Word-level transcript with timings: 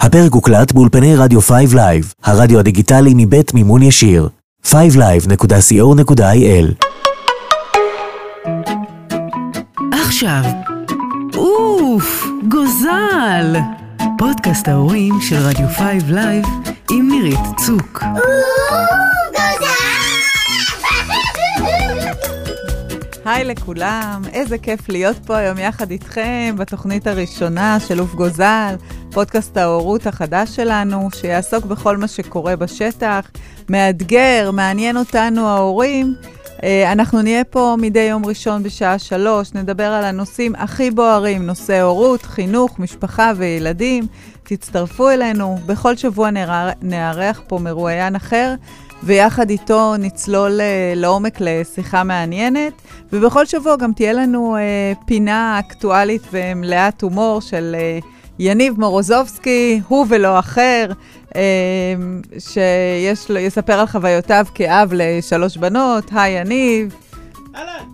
הפרק 0.00 0.32
הוקלט 0.32 0.72
באולפני 0.72 1.16
רדיו 1.16 1.40
5 1.40 1.74
Live, 1.74 2.14
הרדיו 2.22 2.58
הדיגיטלי 2.58 3.12
מבית 3.16 3.54
מימון 3.54 3.82
ישיר. 3.82 4.28
5live.co.il 4.66 6.86
עכשיו, 9.92 10.42
אוף, 11.36 12.26
גוזל! 12.48 13.56
פודקאסט 14.18 14.68
ההורים 14.68 15.20
של 15.20 15.36
רדיו 15.36 15.68
5 15.68 16.02
Live 16.06 16.44
עם 16.90 17.08
נירית 17.08 17.40
צוק. 17.66 18.04
היי 23.24 23.44
לכולם, 23.44 24.22
איזה 24.32 24.58
כיף 24.58 24.88
להיות 24.88 25.16
פה 25.26 25.36
היום 25.36 25.58
יחד 25.58 25.90
איתכם 25.90 26.54
בתוכנית 26.58 27.06
הראשונה 27.06 27.80
של 27.80 28.00
אוף 28.00 28.14
גוזל, 28.14 28.74
פודקאסט 29.12 29.56
ההורות 29.56 30.06
החדש 30.06 30.56
שלנו, 30.56 31.08
שיעסוק 31.14 31.64
בכל 31.64 31.96
מה 31.96 32.08
שקורה 32.08 32.56
בשטח, 32.56 33.30
מאתגר, 33.68 34.50
מעניין 34.52 34.96
אותנו 34.96 35.48
ההורים. 35.48 36.14
אה, 36.62 36.92
אנחנו 36.92 37.22
נהיה 37.22 37.44
פה 37.44 37.76
מדי 37.78 38.00
יום 38.00 38.26
ראשון 38.26 38.62
בשעה 38.62 38.98
שלוש, 38.98 39.54
נדבר 39.54 39.86
על 39.86 40.04
הנושאים 40.04 40.54
הכי 40.54 40.90
בוערים, 40.90 41.46
נושאי 41.46 41.80
הורות, 41.80 42.22
חינוך, 42.22 42.78
משפחה 42.78 43.32
וילדים. 43.36 44.06
תצטרפו 44.42 45.10
אלינו, 45.10 45.58
בכל 45.66 45.96
שבוע 45.96 46.30
נארח 46.82 47.40
פה 47.46 47.58
מרואיין 47.58 48.16
אחר. 48.16 48.54
ויחד 49.02 49.50
איתו 49.50 49.96
נצלול 49.98 50.60
אה, 50.60 50.92
לעומק 50.96 51.36
לשיחה 51.40 52.04
מעניינת, 52.04 52.72
ובכל 53.12 53.46
שבוע 53.46 53.76
גם 53.76 53.92
תהיה 53.92 54.12
לנו 54.12 54.56
אה, 54.56 54.92
פינה 55.06 55.58
אקטואלית 55.58 56.22
ומלאת 56.32 57.02
הומור 57.02 57.40
של 57.40 57.76
אה, 57.78 57.98
יניב 58.42 58.80
מורוזובסקי, 58.80 59.80
הוא 59.88 60.06
ולא 60.08 60.38
אחר, 60.38 60.86
אה, 61.36 61.40
שיספר 62.38 63.72
על 63.72 63.86
חוויותיו 63.86 64.46
כאב 64.54 64.92
לשלוש 64.92 65.56
בנות. 65.56 66.04
היי 66.12 66.40
יניב. 66.40 66.94
אהלן. 67.56 67.84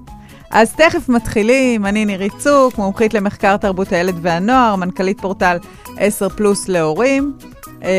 אז 0.51 0.75
תכף 0.75 1.09
מתחילים, 1.09 1.87
אני 1.87 2.05
נירית 2.05 2.33
צוק, 2.39 2.79
מומחית 2.79 3.15
למחקר 3.15 3.57
תרבות 3.57 3.93
הילד 3.93 4.15
והנוער, 4.23 4.77
מנכ"לית 4.77 5.21
פורטל 5.21 5.57
10 5.97 6.29
פלוס 6.29 6.69
להורים. 6.69 7.33
אה, 7.83 7.91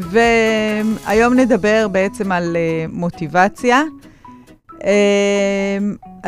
והיום 0.00 1.34
נדבר 1.34 1.88
בעצם 1.88 2.32
על 2.32 2.56
אה, 2.56 2.86
מוטיבציה. 2.92 3.82
אה, 4.84 5.78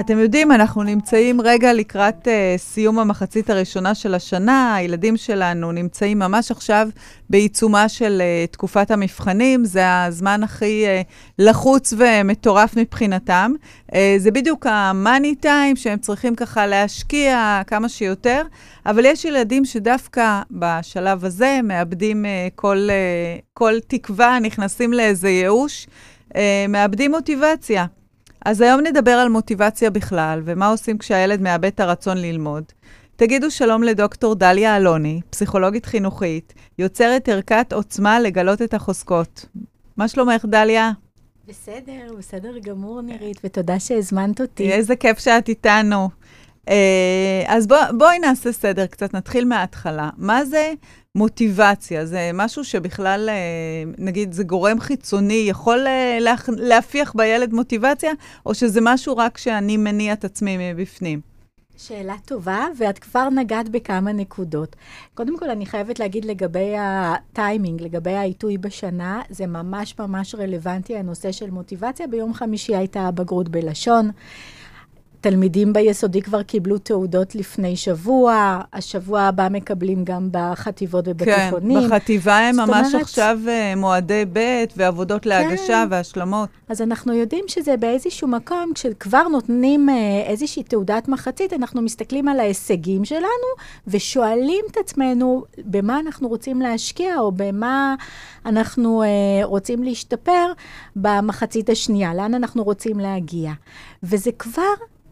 אתם 0.00 0.18
יודעים, 0.18 0.52
אנחנו 0.52 0.82
נמצאים 0.82 1.40
רגע 1.40 1.72
לקראת 1.72 2.26
uh, 2.26 2.30
סיום 2.56 2.98
המחצית 2.98 3.50
הראשונה 3.50 3.94
של 3.94 4.14
השנה. 4.14 4.74
הילדים 4.74 5.16
שלנו 5.16 5.72
נמצאים 5.72 6.18
ממש 6.18 6.50
עכשיו 6.50 6.88
בעיצומה 7.30 7.88
של 7.88 8.22
uh, 8.22 8.52
תקופת 8.52 8.90
המבחנים. 8.90 9.64
זה 9.64 10.04
הזמן 10.04 10.42
הכי 10.42 10.84
uh, 10.86 11.12
לחוץ 11.38 11.92
ומטורף 11.96 12.76
מבחינתם. 12.76 13.52
זה 14.18 14.30
בדיוק 14.30 14.66
המאני 14.66 15.34
טיים 15.34 15.76
שהם 15.76 15.98
צריכים 15.98 16.34
ככה 16.34 16.66
להשקיע 16.66 17.62
כמה 17.66 17.88
שיותר, 17.88 18.42
אבל 18.86 19.04
יש 19.04 19.24
ילדים 19.24 19.64
שדווקא 19.64 20.42
בשלב 20.50 21.24
הזה 21.24 21.60
מאבדים 21.64 22.24
כל, 22.54 22.88
כל 23.54 23.74
תקווה, 23.86 24.38
נכנסים 24.38 24.92
לאיזה 24.92 25.28
ייאוש, 25.28 25.86
מאבדים 26.68 27.10
מוטיבציה. 27.10 27.86
אז 28.46 28.60
היום 28.60 28.80
נדבר 28.80 29.10
על 29.10 29.28
מוטיבציה 29.28 29.90
בכלל, 29.90 30.42
ומה 30.44 30.68
עושים 30.68 30.98
כשהילד 30.98 31.40
מאבד 31.40 31.64
את 31.64 31.80
הרצון 31.80 32.18
ללמוד. 32.18 32.64
תגידו 33.16 33.50
שלום 33.50 33.82
לדוקטור 33.82 34.34
דליה 34.34 34.76
אלוני, 34.76 35.20
פסיכולוגית 35.30 35.86
חינוכית, 35.86 36.54
יוצרת 36.78 37.28
ערכת 37.28 37.72
עוצמה 37.72 38.20
לגלות 38.20 38.62
את 38.62 38.74
החוזקות. 38.74 39.46
מה 39.96 40.08
שלומך, 40.08 40.44
דליה? 40.44 40.90
בסדר, 41.48 42.14
בסדר 42.18 42.58
גמור, 42.58 43.00
נירית, 43.00 43.40
ותודה 43.44 43.80
שהזמנת 43.80 44.40
אותי. 44.40 44.72
איזה 44.72 44.96
כיף 44.96 45.18
שאת 45.18 45.48
איתנו. 45.48 46.08
אה, 46.68 47.42
אז 47.46 47.66
בוא, 47.66 47.78
בואי 47.98 48.18
נעשה 48.18 48.52
סדר 48.52 48.86
קצת, 48.86 49.14
נתחיל 49.14 49.44
מההתחלה. 49.44 50.10
מה 50.16 50.44
זה 50.44 50.72
מוטיבציה? 51.16 52.06
זה 52.06 52.30
משהו 52.34 52.64
שבכלל, 52.64 53.28
אה, 53.28 53.92
נגיד, 53.98 54.32
זה 54.32 54.44
גורם 54.44 54.80
חיצוני, 54.80 55.46
יכול 55.48 55.86
אה, 55.86 56.18
להפיח 56.48 57.12
בילד 57.16 57.52
מוטיבציה, 57.52 58.12
או 58.46 58.54
שזה 58.54 58.80
משהו 58.82 59.16
רק 59.16 59.38
שאני 59.38 59.76
מניע 59.76 60.12
את 60.12 60.24
עצמי 60.24 60.72
מבפנים? 60.72 61.20
שאלה 61.76 62.14
טובה, 62.24 62.66
ואת 62.78 62.98
כבר 62.98 63.28
נגעת 63.28 63.68
בכמה 63.68 64.12
נקודות. 64.12 64.76
קודם 65.14 65.38
כל, 65.38 65.50
אני 65.50 65.66
חייבת 65.66 65.98
להגיד 65.98 66.24
לגבי 66.24 66.74
הטיימינג, 66.78 67.82
לגבי 67.82 68.14
העיתוי 68.14 68.58
בשנה, 68.58 69.22
זה 69.30 69.46
ממש 69.46 69.94
ממש 69.98 70.34
רלוונטי, 70.34 70.96
הנושא 70.96 71.32
של 71.32 71.50
מוטיבציה. 71.50 72.06
ביום 72.06 72.34
חמישי 72.34 72.76
הייתה 72.76 73.10
בגרות 73.10 73.48
בלשון. 73.48 74.10
תלמידים 75.20 75.72
ביסודי 75.72 76.22
כבר 76.22 76.42
קיבלו 76.42 76.78
תעודות 76.78 77.34
לפני 77.34 77.76
שבוע, 77.76 78.60
השבוע 78.72 79.20
הבא 79.20 79.48
מקבלים 79.50 80.04
גם 80.04 80.28
בחטיבות 80.30 81.08
ובתיכונים. 81.08 81.80
כן, 81.80 81.86
בחטיבה 81.86 82.38
הם 82.38 82.56
ממש 82.56 82.86
אומרת, 82.86 83.02
עכשיו 83.02 83.38
אה, 83.48 83.74
מועדי 83.76 84.24
ב' 84.32 84.64
ועבודות 84.76 85.22
כן. 85.22 85.28
להגשה 85.30 85.84
והשלמות. 85.90 86.48
אז 86.68 86.82
אנחנו 86.82 87.12
יודעים 87.12 87.44
שזה 87.48 87.76
באיזשהו 87.76 88.28
מקום, 88.28 88.72
כשכבר 88.74 89.22
נותנים 89.28 89.88
אה, 89.88 90.22
איזושהי 90.26 90.62
תעודת 90.62 91.08
מחצית, 91.08 91.52
אנחנו 91.52 91.82
מסתכלים 91.82 92.28
על 92.28 92.40
ההישגים 92.40 93.04
שלנו 93.04 93.48
ושואלים 93.86 94.64
את 94.70 94.76
עצמנו 94.76 95.44
במה 95.58 96.00
אנחנו 96.00 96.28
רוצים 96.28 96.60
להשקיע 96.60 97.18
או 97.18 97.32
במה 97.32 97.94
אנחנו 98.46 99.02
אה, 99.02 99.08
רוצים 99.44 99.82
להשתפר 99.82 100.52
במחצית 100.96 101.70
השנייה, 101.70 102.14
לאן 102.14 102.34
אנחנו 102.34 102.64
רוצים 102.64 103.00
להגיע. 103.00 103.52
וזה 104.02 104.30
כבר 104.38 104.62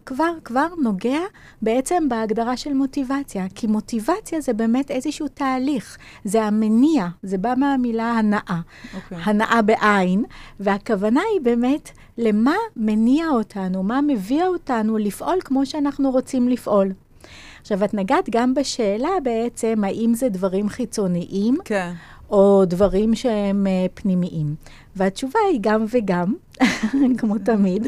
כבר, 0.06 0.32
כבר 0.44 0.66
נוגע 0.82 1.20
בעצם 1.62 2.09
בהגדרה 2.09 2.56
של 2.56 2.72
מוטיבציה, 2.72 3.47
כי 3.54 3.66
מוטיבציה 3.66 4.41
זה 4.41 4.53
באמת 4.53 4.91
איזשהו 4.91 5.28
תהליך, 5.28 5.98
זה 6.25 6.42
המניע, 6.44 7.06
זה 7.22 7.38
בא 7.38 7.54
מהמילה 7.56 8.12
הנאה, 8.12 8.41
okay. 8.48 8.97
אוקיי. 8.97 9.19
הנאה 9.25 9.62
בעין, 9.62 10.25
והכוונה 10.60 11.20
היא 11.34 11.41
באמת 11.41 11.91
למה 12.19 12.54
מניע 12.76 13.28
אותנו, 13.28 13.82
מה 13.82 14.00
מביא 14.00 14.44
אותנו 14.44 14.98
לפעול 14.98 15.38
כמו 15.44 15.66
שאנחנו 15.66 16.10
רוצים 16.10 16.48
לפעול. 16.48 16.92
עכשיו, 17.60 17.84
את 17.84 17.94
נגעת 17.94 18.28
גם 18.31 18.54
בשאלה 18.54 19.09
בעצם, 19.22 19.84
האם 19.84 20.15
זה 20.15 20.28
דברים 20.28 20.69
חיצוניים, 20.69 21.59
כן. 21.65 21.92
או 22.31 22.65
דברים 22.65 23.15
שהם 23.15 23.67
uh, 23.67 23.91
פנימיים. 23.95 24.55
והתשובה 24.97 25.39
היא 25.51 25.59
גם 25.62 25.85
וגם, 25.91 26.35
כמו 27.19 27.39
תמיד, 27.39 27.87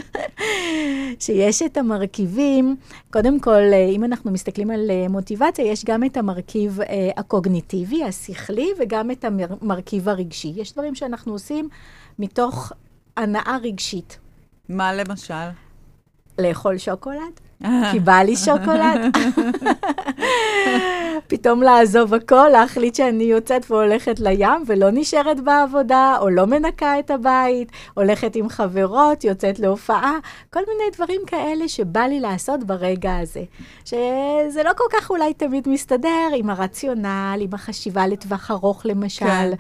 שיש 1.21 1.63
את 1.63 1.77
המרכיבים, 1.77 2.77
קודם 3.13 3.41
כל, 3.41 3.63
אה, 3.73 3.89
אם 3.89 4.05
אנחנו 4.05 4.31
מסתכלים 4.31 4.71
על 4.71 4.91
אה, 4.91 5.09
מוטיבציה, 5.09 5.65
יש 5.65 5.85
גם 5.85 6.05
את 6.05 6.17
המרכיב 6.17 6.81
אה, 6.81 7.11
הקוגניטיבי, 7.17 8.05
השכלי, 8.05 8.69
וגם 8.81 9.11
את 9.11 9.25
המרכיב 9.25 10.09
הרגשי. 10.09 10.53
יש 10.57 10.73
דברים 10.73 10.95
שאנחנו 10.95 11.33
עושים 11.33 11.69
מתוך 12.19 12.73
הנאה 13.17 13.57
רגשית. 13.63 14.19
מה 14.69 14.95
למשל? 14.95 15.49
לאכול 16.39 16.79
שוקולד. 16.79 17.41
כי 17.63 18.01
בא 18.01 18.23
לי 18.23 18.37
שוקולד. 18.37 19.17
פתאום 21.29 21.63
לעזוב 21.63 22.15
הכל, 22.15 22.49
להחליט 22.53 22.95
שאני 22.95 23.25
יוצאת 23.25 23.71
והולכת 23.71 24.21
לים 24.21 24.63
ולא 24.67 24.87
נשארת 24.93 25.41
בעבודה, 25.41 26.17
או 26.21 26.29
לא 26.29 26.47
מנקה 26.47 26.99
את 26.99 27.11
הבית, 27.11 27.73
הולכת 27.95 28.37
עם 28.37 28.49
חברות, 28.49 29.25
יוצאת 29.25 29.59
להופעה, 29.59 30.19
כל 30.53 30.61
מיני 30.61 30.91
דברים 30.97 31.21
כאלה 31.27 31.69
שבא 31.69 32.01
לי 32.01 32.21
לעשות 32.21 32.65
ברגע 32.65 33.17
הזה. 33.17 33.43
שזה 33.85 34.63
לא 34.65 34.71
כל 34.77 34.85
כך 34.93 35.11
אולי 35.11 35.35
תמיד 35.35 35.69
מסתדר 35.69 36.29
עם 36.37 36.51
הרציונל, 36.51 37.39
עם 37.41 37.55
החשיבה 37.55 38.07
לטווח 38.07 38.51
ארוך 38.51 38.87
למשל. 38.87 39.27
כן. 39.27 39.51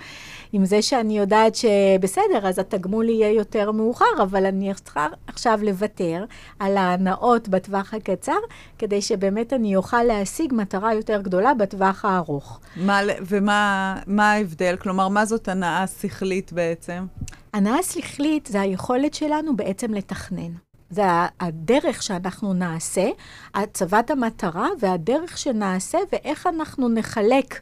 עם 0.57 0.65
זה 0.65 0.83
שאני 0.83 1.19
יודעת 1.19 1.55
שבסדר, 1.55 2.49
אז 2.49 2.59
התגמול 2.59 3.09
יהיה 3.09 3.33
יותר 3.33 3.73
מאוחר, 3.73 4.23
אבל 4.23 4.47
אני 4.47 4.75
צריכה 4.75 5.07
עכשיו 5.27 5.59
לוותר 5.63 6.25
על 6.59 6.77
ההנאות 6.77 7.49
בטווח 7.49 7.95
הקצר, 7.95 8.37
כדי 8.79 9.03
שבאמת 9.03 9.53
אני 9.53 9.77
אוכל 9.77 10.03
להשיג 10.03 10.55
מטרה 10.55 10.95
יותר 10.95 11.21
גדולה 11.21 11.55
בטווח 11.55 12.05
הארוך. 12.05 12.61
מה, 12.77 13.01
ומה 13.27 13.97
מה 14.07 14.33
ההבדל? 14.33 14.77
כלומר, 14.77 15.09
מה 15.09 15.25
זאת 15.25 15.49
הנאה 15.49 15.87
שכלית 15.87 16.53
בעצם? 16.53 17.07
הנאה 17.53 17.83
שכלית 17.83 18.47
זה 18.47 18.61
היכולת 18.61 19.15
שלנו 19.15 19.57
בעצם 19.57 19.95
לתכנן. 19.95 20.53
זה 20.91 21.03
הדרך 21.41 22.03
שאנחנו 22.03 22.53
נעשה, 22.53 23.09
הצבת 23.55 24.11
המטרה 24.11 24.69
והדרך 24.81 25.39
שנעשה 25.39 25.99
ואיך 26.13 26.47
אנחנו 26.47 26.89
נחלק 26.89 27.61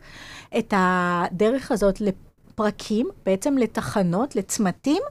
את 0.59 0.75
הדרך 0.77 1.73
הזאת 1.73 2.01
פרקים, 2.55 3.09
בעצם 3.27 3.59
לתחנות, 3.59 4.37
לצמתים, 4.37 5.03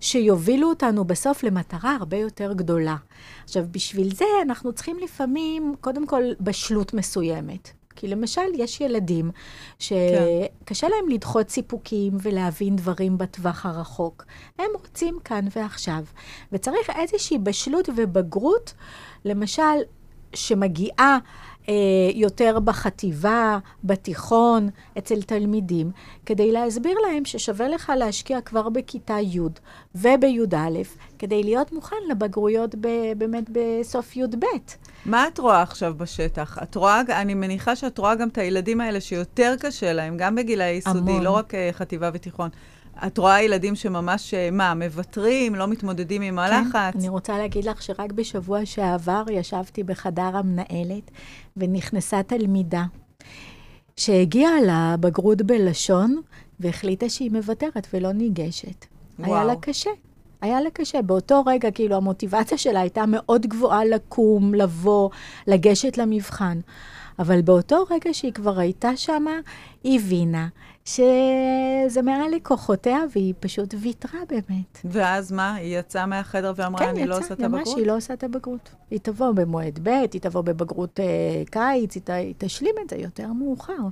שיובילו 0.00 0.68
אותנו 0.68 1.04
בסוף 1.04 1.42
למטרה 1.42 1.96
הרבה 1.96 2.16
יותר 2.16 2.52
גדולה. 2.52 2.96
עכשיו, 3.44 3.64
בשביל 3.70 4.14
זה 4.14 4.24
אנחנו 4.42 4.72
צריכים 4.72 4.96
לפעמים, 5.02 5.74
קודם 5.80 6.06
כל, 6.06 6.22
בשלות 6.40 6.94
מסוימת. 6.94 7.70
כי 7.96 8.08
למשל, 8.08 8.40
יש 8.54 8.80
ילדים 8.80 9.30
שקשה 9.78 10.06
כן. 10.80 10.88
להם 10.90 11.08
לדחות 11.08 11.50
סיפוקים 11.50 12.12
ולהבין 12.22 12.76
דברים 12.76 13.18
בטווח 13.18 13.66
הרחוק. 13.66 14.24
הם 14.58 14.70
רוצים 14.80 15.18
כאן 15.24 15.44
ועכשיו. 15.56 16.04
וצריך 16.52 16.90
איזושהי 16.98 17.38
בשלות 17.38 17.88
ובגרות, 17.96 18.74
למשל, 19.24 19.78
שמגיעה 20.34 21.18
יותר 22.14 22.58
בחטיבה, 22.64 23.58
בתיכון, 23.84 24.68
אצל 24.98 25.22
תלמידים, 25.22 25.90
כדי 26.26 26.52
להסביר 26.52 26.98
להם 26.98 27.24
ששווה 27.24 27.68
לך 27.68 27.92
להשקיע 27.98 28.40
כבר 28.40 28.68
בכיתה 28.68 29.16
י' 29.20 29.40
ובי"א, 29.94 30.56
כדי 31.18 31.42
להיות 31.42 31.72
מוכן 31.72 31.96
לבגרויות 32.10 32.74
ב, 32.80 32.88
באמת 33.18 33.44
בסוף 33.52 34.16
י"ב. 34.16 34.44
מה 35.06 35.28
את 35.28 35.38
רואה 35.38 35.62
עכשיו 35.62 35.94
בשטח? 35.96 36.58
את 36.62 36.74
רואה, 36.74 37.00
אני 37.08 37.34
מניחה 37.34 37.76
שאת 37.76 37.98
רואה 37.98 38.14
גם 38.14 38.28
את 38.28 38.38
הילדים 38.38 38.80
האלה 38.80 39.00
שיותר 39.00 39.54
קשה 39.60 39.92
להם, 39.92 40.16
גם 40.16 40.34
בגילי 40.34 40.70
יסודי, 40.70 40.98
המון. 40.98 41.22
לא 41.22 41.30
רק 41.30 41.54
uh, 41.54 41.56
חטיבה 41.72 42.10
ותיכון. 42.14 42.48
את 43.06 43.18
רואה 43.18 43.42
ילדים 43.42 43.74
שממש, 43.74 44.34
אה, 44.34 44.48
מה, 44.52 44.74
מוותרים, 44.74 45.54
לא 45.54 45.66
מתמודדים 45.68 46.22
עם 46.22 46.38
הלחץ? 46.38 46.92
כן, 46.92 46.98
אני 46.98 47.08
רוצה 47.08 47.38
להגיד 47.38 47.64
לך 47.64 47.82
שרק 47.82 48.12
בשבוע 48.12 48.66
שעבר 48.66 49.24
ישבתי 49.30 49.82
בחדר 49.82 50.36
המנהלת, 50.36 51.10
ונכנסה 51.56 52.22
תלמידה 52.22 52.84
שהגיעה 53.96 54.52
לבגרות 54.66 55.42
בלשון, 55.42 56.20
והחליטה 56.60 57.08
שהיא 57.08 57.30
מוותרת 57.30 57.86
ולא 57.94 58.12
ניגשת. 58.12 58.86
וואו. 59.18 59.34
היה 59.34 59.44
לה 59.44 59.56
קשה. 59.56 59.90
היה 60.40 60.60
לה 60.60 60.70
קשה. 60.70 61.02
באותו 61.02 61.42
רגע, 61.46 61.70
כאילו, 61.70 61.96
המוטיבציה 61.96 62.58
שלה 62.58 62.80
הייתה 62.80 63.04
מאוד 63.06 63.46
גבוהה 63.46 63.84
לקום, 63.84 64.54
לבוא, 64.54 65.10
לגשת 65.46 65.98
למבחן. 65.98 66.60
אבל 67.18 67.42
באותו 67.42 67.84
רגע 67.90 68.14
שהיא 68.14 68.32
כבר 68.32 68.58
הייתה 68.58 68.96
שמה, 68.96 69.38
היא 69.84 70.00
הבינה 70.00 70.48
שזה 70.84 72.02
מעל 72.02 72.30
לכוחותיה, 72.30 72.98
והיא 73.12 73.34
פשוט 73.40 73.74
ויתרה 73.80 74.20
באמת. 74.28 74.80
ואז 74.84 75.32
מה? 75.32 75.54
היא 75.54 75.78
יצאה 75.78 76.06
מהחדר 76.06 76.52
ואמרה, 76.56 76.78
כן, 76.78 76.88
אני 76.88 77.00
יצא, 77.00 77.08
לא 77.08 77.18
עושה 77.18 77.34
את 77.34 77.40
הבגרות? 77.40 77.50
כן, 77.54 77.60
יצאה, 77.60 77.64
היא 77.64 77.74
שהיא 77.74 77.86
לא 77.86 77.96
עושה 77.96 78.14
את 78.14 78.24
הבגרות. 78.24 78.70
היא 78.90 79.00
תבוא 79.02 79.32
במועד 79.32 79.78
ב', 79.82 79.88
היא 79.88 80.20
תבוא 80.20 80.40
בבגרות 80.40 81.00
אה, 81.00 81.42
קיץ, 81.50 81.94
היא, 81.94 82.02
ת, 82.02 82.10
היא 82.10 82.34
תשלים 82.38 82.74
את 82.84 82.90
זה 82.90 82.96
יותר 82.96 83.32
מאוחר. 83.32 83.82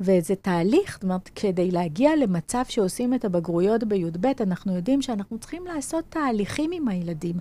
וזה 0.00 0.34
תהליך, 0.34 0.94
זאת 0.94 1.02
אומרת, 1.02 1.30
כדי 1.34 1.70
להגיע 1.70 2.16
למצב 2.16 2.62
שעושים 2.68 3.14
את 3.14 3.24
הבגרויות 3.24 3.84
בי"ב, 3.84 4.26
אנחנו 4.40 4.76
יודעים 4.76 5.02
שאנחנו 5.02 5.38
צריכים 5.38 5.66
לעשות 5.66 6.04
תהליכים 6.08 6.70
עם 6.72 6.88
הילדים. 6.88 7.36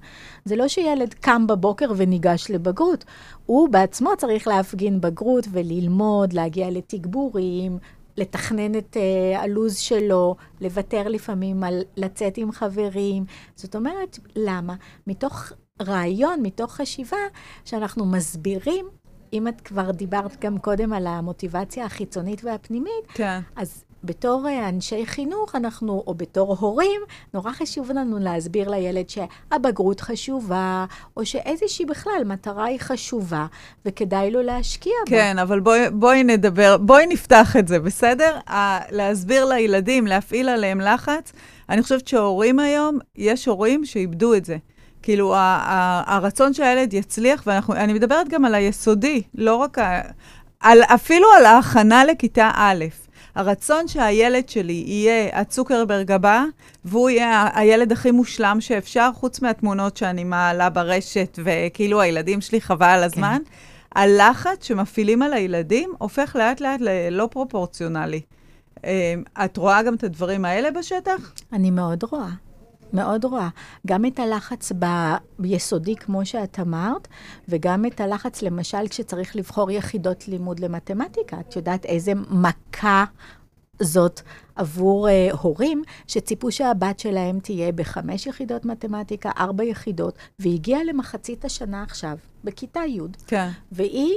זה 0.45 0.55
לא 0.55 0.67
שילד 0.67 1.13
קם 1.13 1.47
בבוקר 1.47 1.91
וניגש 1.97 2.51
לבגרות, 2.51 3.05
הוא 3.45 3.69
בעצמו 3.69 4.09
צריך 4.17 4.47
להפגין 4.47 5.01
בגרות 5.01 5.47
וללמוד, 5.51 6.33
להגיע 6.33 6.69
לתגבורים, 6.69 7.77
לתכנן 8.17 8.75
את 8.75 8.97
uh, 8.97 9.37
הלו"ז 9.37 9.77
שלו, 9.77 10.35
לוותר 10.61 11.07
לפעמים 11.07 11.63
על 11.63 11.81
לצאת 11.97 12.37
עם 12.37 12.51
חברים. 12.51 13.25
זאת 13.55 13.75
אומרת, 13.75 14.19
למה? 14.35 14.75
מתוך 15.07 15.51
רעיון, 15.81 16.39
מתוך 16.41 16.73
חשיבה, 16.73 17.17
שאנחנו 17.65 18.05
מסבירים 18.05 18.85
אם 19.33 19.47
את 19.47 19.61
כבר 19.61 19.91
דיברת 19.91 20.45
גם 20.45 20.57
קודם 20.57 20.93
על 20.93 21.07
המוטיבציה 21.07 21.85
החיצונית 21.85 22.43
והפנימית, 22.43 23.07
כן. 23.13 23.39
אז 23.55 23.83
בתור 24.03 24.47
אה, 24.47 24.69
אנשי 24.69 25.05
חינוך, 25.05 25.55
אנחנו, 25.55 26.03
או 26.07 26.13
בתור 26.13 26.55
הורים, 26.59 27.01
נורא 27.33 27.51
חשוב 27.51 27.91
לנו 27.91 28.19
להסביר 28.19 28.69
לילד 28.69 29.05
שהבגרות 29.09 30.01
חשובה, 30.01 30.85
או 31.17 31.25
שאיזושהי 31.25 31.85
בכלל 31.85 32.21
מטרה 32.25 32.65
היא 32.65 32.79
חשובה, 32.79 33.45
וכדאי 33.85 34.31
לו 34.31 34.41
להשקיע 34.41 34.93
בה. 35.05 35.09
כן, 35.09 35.39
אבל 35.39 35.59
בואי, 35.59 35.89
בואי 35.89 36.23
נדבר, 36.23 36.77
בואי 36.77 37.05
נפתח 37.07 37.55
את 37.59 37.67
זה, 37.67 37.79
בסדר? 37.79 38.37
ה- 38.49 38.95
להסביר 38.95 39.45
לילדים, 39.45 40.07
להפעיל 40.07 40.49
עליהם 40.49 40.81
לחץ. 40.81 41.33
אני 41.69 41.83
חושבת 41.83 42.07
שהורים 42.07 42.59
היום, 42.59 42.99
יש 43.15 43.45
הורים 43.45 43.85
שאיבדו 43.85 44.33
את 44.33 44.45
זה. 44.45 44.57
כאילו, 45.01 45.35
ה- 45.35 45.39
ה- 45.39 46.15
הרצון 46.15 46.53
שהילד 46.53 46.93
יצליח, 46.93 47.43
ואני 47.47 47.93
מדברת 47.93 48.29
גם 48.29 48.45
על 48.45 48.55
היסודי, 48.55 49.21
לא 49.35 49.55
רק 49.55 49.77
ה... 49.79 50.01
על, 50.59 50.79
אפילו 50.83 51.27
על 51.39 51.45
ההכנה 51.45 52.05
לכיתה 52.05 52.51
א'. 52.55 52.85
הרצון 53.37 53.87
שהילד 53.87 54.49
שלי 54.49 54.83
יהיה 54.87 55.39
הצוקרברג 55.39 56.11
הבא, 56.11 56.43
והוא 56.85 57.09
יהיה 57.09 57.49
הילד 57.53 57.91
הכי 57.91 58.11
מושלם 58.11 58.57
שאפשר, 58.61 59.09
חוץ 59.13 59.41
מהתמונות 59.41 59.97
שאני 59.97 60.23
מעלה 60.23 60.69
ברשת, 60.69 61.39
וכאילו 61.43 62.01
הילדים 62.01 62.41
שלי 62.41 62.61
חבל 62.61 62.87
על 62.87 63.03
הזמן, 63.03 63.37
כן. 63.45 63.99
הלחץ 64.01 64.63
שמפעילים 64.67 65.21
על 65.21 65.33
הילדים 65.33 65.93
הופך 65.97 66.35
לאט 66.39 66.61
לאט 66.61 66.81
ללא 66.81 67.27
פרופורציונלי. 67.31 68.21
אה, 68.85 69.13
את 69.45 69.57
רואה 69.57 69.83
גם 69.83 69.93
את 69.95 70.03
הדברים 70.03 70.45
האלה 70.45 70.71
בשטח? 70.71 71.33
אני 71.53 71.71
מאוד 71.71 72.03
רואה. 72.03 72.29
מאוד 72.93 73.25
רואה. 73.25 73.49
גם 73.87 74.05
את 74.05 74.19
הלחץ 74.19 74.71
ביסודי, 75.39 75.95
כמו 75.95 76.25
שאת 76.25 76.59
אמרת, 76.59 77.07
וגם 77.49 77.85
את 77.85 78.01
הלחץ, 78.01 78.41
למשל, 78.41 78.87
כשצריך 78.87 79.35
לבחור 79.35 79.71
יחידות 79.71 80.27
לימוד 80.27 80.59
למתמטיקה. 80.59 81.39
את 81.39 81.55
יודעת 81.55 81.85
איזה 81.85 82.11
מכה 82.29 83.05
זאת 83.81 84.21
עבור 84.55 85.07
uh, 85.07 85.37
הורים 85.37 85.83
שציפו 86.07 86.51
שהבת 86.51 86.99
שלהם 86.99 87.39
תהיה 87.39 87.71
בחמש 87.71 88.27
יחידות 88.27 88.65
מתמטיקה, 88.65 89.31
ארבע 89.37 89.63
יחידות, 89.63 90.17
והיא 90.39 90.53
הגיעה 90.53 90.83
למחצית 90.83 91.45
השנה 91.45 91.83
עכשיו, 91.83 92.17
בכיתה 92.43 92.79
י', 92.87 92.99
כן. 93.27 93.49
והיא 93.71 94.13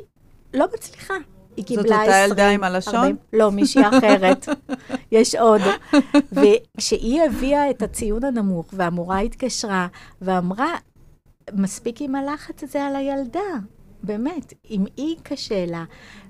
לא 0.55 0.67
מצליחה. 0.75 1.15
היא 1.57 1.65
קיבלה 1.65 1.83
20... 1.83 1.99
זאת 1.99 2.09
אותה 2.09 2.25
ילדה 2.25 2.49
עם 2.49 2.65
הלשון? 2.65 2.95
40, 2.95 3.17
לא, 3.33 3.51
מישהי 3.51 3.83
אחרת. 3.89 4.49
יש 5.13 5.35
עוד. 5.35 5.61
וכשהיא 6.33 7.23
הביאה 7.23 7.71
את 7.71 7.83
הציון 7.83 8.25
הנמוך, 8.25 8.67
והמורה 8.73 9.19
התקשרה 9.19 9.87
ואמרה, 10.23 10.75
מספיק 11.53 12.01
עם 12.03 12.15
הלחץ 12.15 12.63
הזה 12.63 12.83
על 12.83 12.97
הילדה. 12.97 13.41
באמת, 14.03 14.53
אם 14.71 14.85
היא 14.97 15.17
קשה 15.23 15.67
לה, 15.67 15.85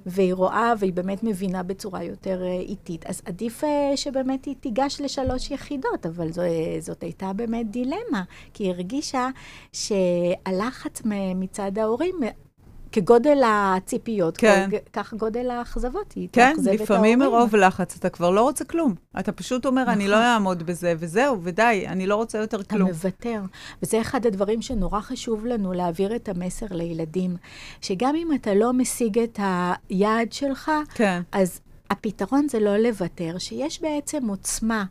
והיא 0.07 0.35
רואה 0.35 0.73
והיא 0.79 0.93
באמת 0.93 1.23
מבינה 1.23 1.63
בצורה 1.63 2.05
יותר 2.05 2.43
uh, 2.43 2.69
איטית, 2.69 3.07
אז 3.07 3.23
עדיף 3.25 3.65
uh, 3.65 3.67
שבאמת 3.97 4.45
היא 4.45 4.55
תיגש 4.61 5.01
לשלוש 5.01 5.51
יחידות, 5.51 6.07
אבל 6.07 6.33
זו, 6.33 6.43
זאת 6.81 7.03
הייתה 7.03 7.33
באמת 7.33 7.71
דילמה, 7.71 8.23
כי 8.55 8.65
היא 8.65 8.71
הרגישה 8.73 9.29
שהלחץ 9.73 11.03
מצד 11.35 11.79
ההורים 11.79 12.21
כגודל 12.93 13.43
הציפיות, 13.47 14.37
כן. 14.37 14.69
כך 14.93 15.15
גודל 15.15 15.51
האכזבות, 15.51 16.13
היא 16.13 16.29
כן, 16.33 16.55
לפעמים 16.73 17.19
מרוב 17.19 17.57
לחץ 17.57 17.97
אתה 17.97 18.09
כבר 18.09 18.31
לא 18.31 18.43
רוצה 18.43 18.65
כלום. 18.65 18.95
אתה 19.21 19.33
פשוט 19.33 19.67
אומר, 19.67 19.83
נכון. 19.83 19.95
אני 19.95 20.09
לא 20.09 20.17
אעמוד 20.17 20.63
בזה, 20.63 20.95
וזהו, 20.99 21.39
ודי, 21.43 21.85
אני 21.89 22.07
לא 22.07 22.17
רוצה 22.17 22.39
יותר 22.39 22.63
כלום. 22.63 22.89
אתה 22.89 22.93
מוותר. 22.93 23.41
וזה 23.83 24.01
אחד 24.01 24.27
הדברים 24.27 24.63
שנורא 24.63 25.01
חשוב 25.01 25.47
לנו 25.47 25.73
להעביר 25.73 26.17
את 26.17 26.29
המסר 26.29 26.67
לילדים, 26.71 27.37
שגם 27.81 28.15
אם 28.17 28.29
אתה 28.35 28.55
לא 28.55 28.73
משיג 28.73 29.19
את 29.19 29.41
היעד 29.91 30.33
שלך, 30.33 30.71
כן. 30.95 31.23
אז 31.33 31.61
הפתרון 31.91 32.49
זה 32.49 32.61
לא 32.61 32.77
לוותר, 32.77 33.39
שיש 33.39 33.83
בעצם 33.83 34.29
עוצמה, 34.29 34.85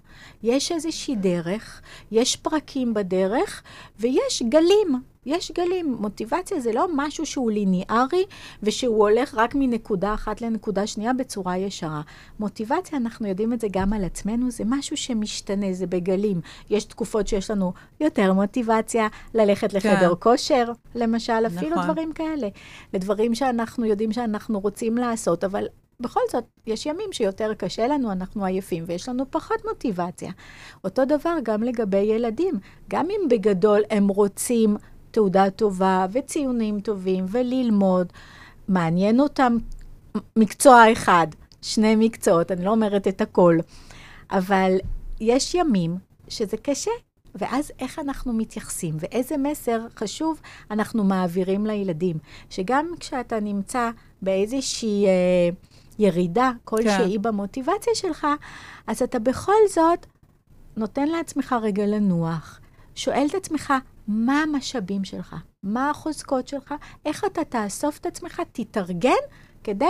יש 0.44 0.72
איזושהי 0.72 1.15
דרך, 1.15 1.82
יש 2.12 2.36
פרקים 2.36 2.94
בדרך, 2.94 3.63
ויש 4.00 4.44
גלים. 4.50 5.01
יש 5.25 5.51
גלים. 5.51 5.96
מוטיבציה 6.00 6.60
זה 6.60 6.72
לא 6.74 6.88
משהו 6.96 7.25
שהוא 7.25 7.51
ליניארי 7.51 8.25
ושהוא 8.63 8.98
הולך 8.98 9.36
רק 9.36 9.56
מנקודה 9.56 10.13
אחת 10.13 10.41
לנקודה 10.41 10.88
שנייה 10.88 11.13
בצורה 11.13 11.58
ישרה. 11.58 12.01
מוטיבציה, 12.39 12.98
אנחנו 12.98 13.27
יודעים 13.27 13.53
את 13.53 13.62
זה 13.62 13.68
גם 13.72 13.94
על 13.94 14.03
עצמנו, 14.03 14.51
זה 14.51 14.63
משהו 14.68 14.98
שמשתנה, 14.98 15.74
זה 15.74 15.88
בגלים. 15.88 16.41
יש 16.70 16.86
תקופות 16.86 17.27
שיש 17.27 17.51
לנו 17.51 17.74
יותר 18.00 18.34
מוטיבציה 18.34 19.08
ללכת 19.34 19.74
לחדר 19.74 20.10
כן. 20.10 20.20
כושר, 20.20 20.72
למשל, 20.96 21.48
אפילו 21.48 21.75
נכון. 21.75 21.84
דברים 21.84 22.13
כאלה. 22.13 22.48
לדברים 22.94 23.36
שאנחנו 23.36 23.86
יודעים 23.86 24.12
שאנחנו 24.12 24.60
רוצים 24.60 24.98
לעשות, 24.98 25.44
אבל 25.44 25.65
בכל 26.01 26.20
זאת, 26.32 26.44
יש 26.68 26.86
ימים 26.86 27.13
שיותר 27.13 27.53
קשה 27.53 27.88
לנו, 27.88 28.12
אנחנו 28.12 28.46
עייפים, 28.46 28.84
ויש 28.88 29.10
לנו 29.10 29.24
פחות 29.32 29.58
מוטיבציה. 29.68 30.32
אותו 30.84 31.06
דבר 31.06 31.36
גם 31.44 31.63
לגבי 31.63 31.98
ילדים. 31.98 32.56
גם 32.89 33.08
אם 33.10 33.29
בגדול 33.29 33.82
הם 33.89 34.08
רוצים 34.08 34.77
תעודה 35.12 35.50
טובה 35.50 36.06
וציונים 36.12 36.79
טובים 36.79 37.25
וללמוד. 37.29 38.13
מעניין 38.68 39.20
אותם 39.20 39.58
מקצוע 40.36 40.91
אחד, 40.91 41.27
שני 41.62 41.96
מקצועות, 41.96 42.51
אני 42.51 42.65
לא 42.65 42.72
אומרת 42.72 43.08
את 43.08 43.22
הכל, 43.22 43.58
אבל 44.32 44.77
יש 45.22 45.56
ימים 45.56 45.96
שזה 46.27 46.58
קשה, 46.58 46.91
ואז 47.36 47.72
איך 47.79 48.00
אנחנו 48.00 48.34
מתייחסים 48.34 48.98
ואיזה 49.00 49.38
מסר 49.38 49.79
חשוב 49.96 50.41
אנחנו 50.72 51.03
מעבירים 51.03 51.65
לילדים. 51.65 52.18
שגם 52.50 52.88
כשאתה 53.00 53.39
נמצא 53.39 53.89
באיזושהי 54.22 55.06
אה, 55.06 55.50
ירידה 56.00 56.51
כלשהי 56.63 57.15
כן. 57.15 57.22
במוטיבציה 57.22 57.96
שלך, 57.96 58.27
אז 58.88 59.01
אתה 59.01 59.20
בכל 59.20 59.62
זאת 59.74 60.06
נותן 60.77 61.08
לעצמך 61.08 61.56
רגע 61.62 61.86
לנוח, 61.86 62.60
שואל 62.96 63.25
את 63.29 63.36
עצמך, 63.36 63.74
מה 64.08 64.41
המשאבים 64.41 65.03
שלך, 65.03 65.36
מה 65.63 65.89
החוזקות 65.89 66.48
שלך, 66.48 66.74
איך 67.06 67.25
אתה 67.25 67.44
תאסוף 67.44 67.98
את 67.98 68.06
עצמך, 68.06 68.41
תתארגן 68.51 69.10
כדי 69.63 69.86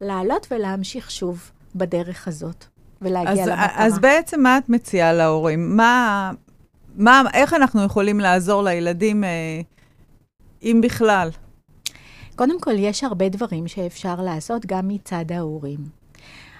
לעלות 0.00 0.46
ולהמשיך 0.50 1.10
שוב 1.10 1.50
בדרך 1.74 2.28
הזאת, 2.28 2.64
ולהגיע 3.02 3.42
אז, 3.42 3.48
למטרה. 3.48 3.68
אז 3.86 3.98
בעצם 3.98 4.42
מה 4.42 4.58
את 4.58 4.68
מציעה 4.68 5.12
להורים? 5.12 5.76
מה, 5.76 6.30
מה, 6.96 7.22
איך 7.34 7.54
אנחנו 7.54 7.84
יכולים 7.84 8.20
לעזור 8.20 8.62
לילדים, 8.62 9.24
אה, 9.24 9.60
אם 10.62 10.80
בכלל? 10.82 11.30
קודם 12.36 12.60
כל, 12.60 12.74
יש 12.78 13.04
הרבה 13.04 13.28
דברים 13.28 13.68
שאפשר 13.68 14.22
לעשות 14.22 14.66
גם 14.66 14.88
מצד 14.88 15.32
ההורים. 15.32 15.78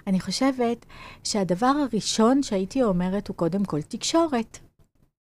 אני 0.07 0.21
חושבת 0.21 0.87
שהדבר 1.25 1.67
הראשון 1.67 2.43
שהייתי 2.43 2.83
אומרת 2.83 3.29
הוא 3.29 3.37
קודם 3.37 3.65
כל 3.65 3.83
תקשורת. 3.83 4.59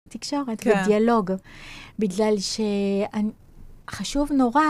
תקשורת 0.08 0.60
כן. 0.60 0.82
ודיאלוג. 0.84 1.30
בגלל 1.98 2.34
שחשוב 3.88 4.32
נורא 4.32 4.64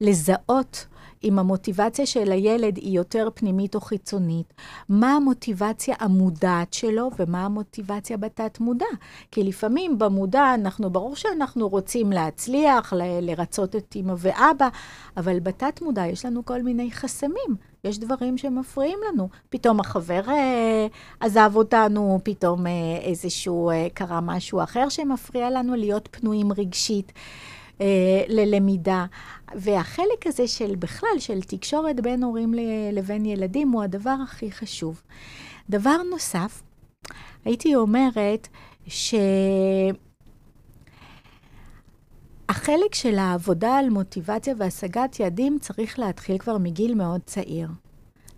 לזהות 0.00 0.86
אם 1.24 1.38
המוטיבציה 1.38 2.06
של 2.06 2.32
הילד 2.32 2.76
היא 2.76 2.96
יותר 2.96 3.28
פנימית 3.34 3.74
או 3.74 3.80
חיצונית. 3.80 4.54
מה 4.88 5.16
המוטיבציה 5.16 5.94
המודעת 5.98 6.72
שלו 6.72 7.10
ומה 7.18 7.44
המוטיבציה 7.44 8.16
בתת-מודע. 8.16 8.86
כי 9.30 9.44
לפעמים 9.44 9.98
במודע 9.98 10.54
אנחנו, 10.54 10.90
ברור 10.90 11.16
שאנחנו 11.16 11.68
רוצים 11.68 12.12
להצליח, 12.12 12.92
ל- 12.92 13.20
לרצות 13.30 13.76
את 13.76 13.96
אמא 13.96 14.14
ואבא, 14.16 14.68
אבל 15.16 15.40
בתת-מודע 15.40 16.06
יש 16.06 16.24
לנו 16.24 16.44
כל 16.44 16.62
מיני 16.62 16.90
חסמים. 16.90 17.56
יש 17.84 17.98
דברים 17.98 18.38
שמפריעים 18.38 18.98
לנו. 19.12 19.28
פתאום 19.50 19.80
החבר 19.80 20.20
אה, 20.28 20.86
עזב 21.20 21.52
אותנו, 21.54 22.20
פתאום 22.22 22.66
אה, 22.66 22.72
איזשהו, 23.02 23.70
אה, 23.70 23.86
קרה 23.94 24.20
משהו 24.20 24.62
אחר 24.62 24.88
שמפריע 24.88 25.50
לנו 25.50 25.74
להיות 25.74 26.08
פנויים 26.10 26.52
רגשית. 26.52 27.12
אה, 27.80 27.86
ללמידה. 28.28 29.04
והחלק 29.54 30.26
הזה 30.26 30.48
של 30.48 30.76
בכלל, 30.76 31.18
של 31.18 31.42
תקשורת 31.42 32.00
בין 32.00 32.22
הורים 32.22 32.54
לבין 32.92 33.26
ילדים, 33.26 33.70
הוא 33.70 33.82
הדבר 33.82 34.16
הכי 34.22 34.52
חשוב. 34.52 35.02
דבר 35.70 35.96
נוסף, 36.10 36.62
הייתי 37.44 37.74
אומרת 37.74 38.48
שהחלק 38.86 39.94
של 42.94 43.18
העבודה 43.18 43.78
על 43.78 43.90
מוטיבציה 43.90 44.54
והשגת 44.58 45.20
יעדים 45.20 45.58
צריך 45.60 45.98
להתחיל 45.98 46.38
כבר 46.38 46.58
מגיל 46.58 46.94
מאוד 46.94 47.20
צעיר. 47.26 47.68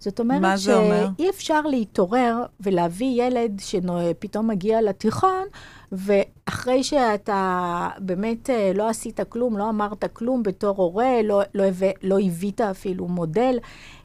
זאת 0.02 0.21
אומרת 0.21 0.40
אומר? 0.75 1.09
שאי 1.16 1.30
אפשר 1.30 1.61
להתעורר 1.61 2.44
ולהביא 2.61 3.23
ילד 3.23 3.61
שפתאום 3.61 4.49
מגיע 4.49 4.82
לתיכון, 4.82 5.44
ואחרי 5.92 6.85
שאתה 6.85 7.88
באמת 7.99 8.50
אה, 8.50 8.73
לא 8.75 8.88
עשית 8.88 9.21
כלום, 9.28 9.59
לא 9.59 9.68
אמרת 9.68 10.04
כלום 10.12 10.42
בתור 10.42 10.76
הורה, 10.76 11.23
לא, 11.25 11.42
לא, 11.54 11.64
לא 12.02 12.18
הבאת 12.21 12.61
אפילו 12.61 13.09
מודל, 13.09 13.59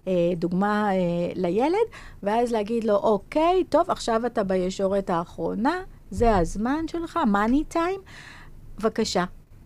אה, 0.08 0.14
דוגמה 0.36 0.90
אה, 0.92 1.32
לילד, 1.36 1.88
ואז 2.24 2.52
להגיד 2.52 2.84
לו, 2.84 2.96
אוקיי, 2.96 3.64
טוב, 3.70 3.92
עכשיו 3.92 4.26
אתה 4.26 4.44
בישורת 4.44 5.10
האחרונה, 5.10 5.82
זה 6.12 6.36
הזמן 6.38 6.88
שלך, 6.88 7.20
מאני 7.28 7.64
טיים, 7.64 8.00
בבקשה, 8.80 9.26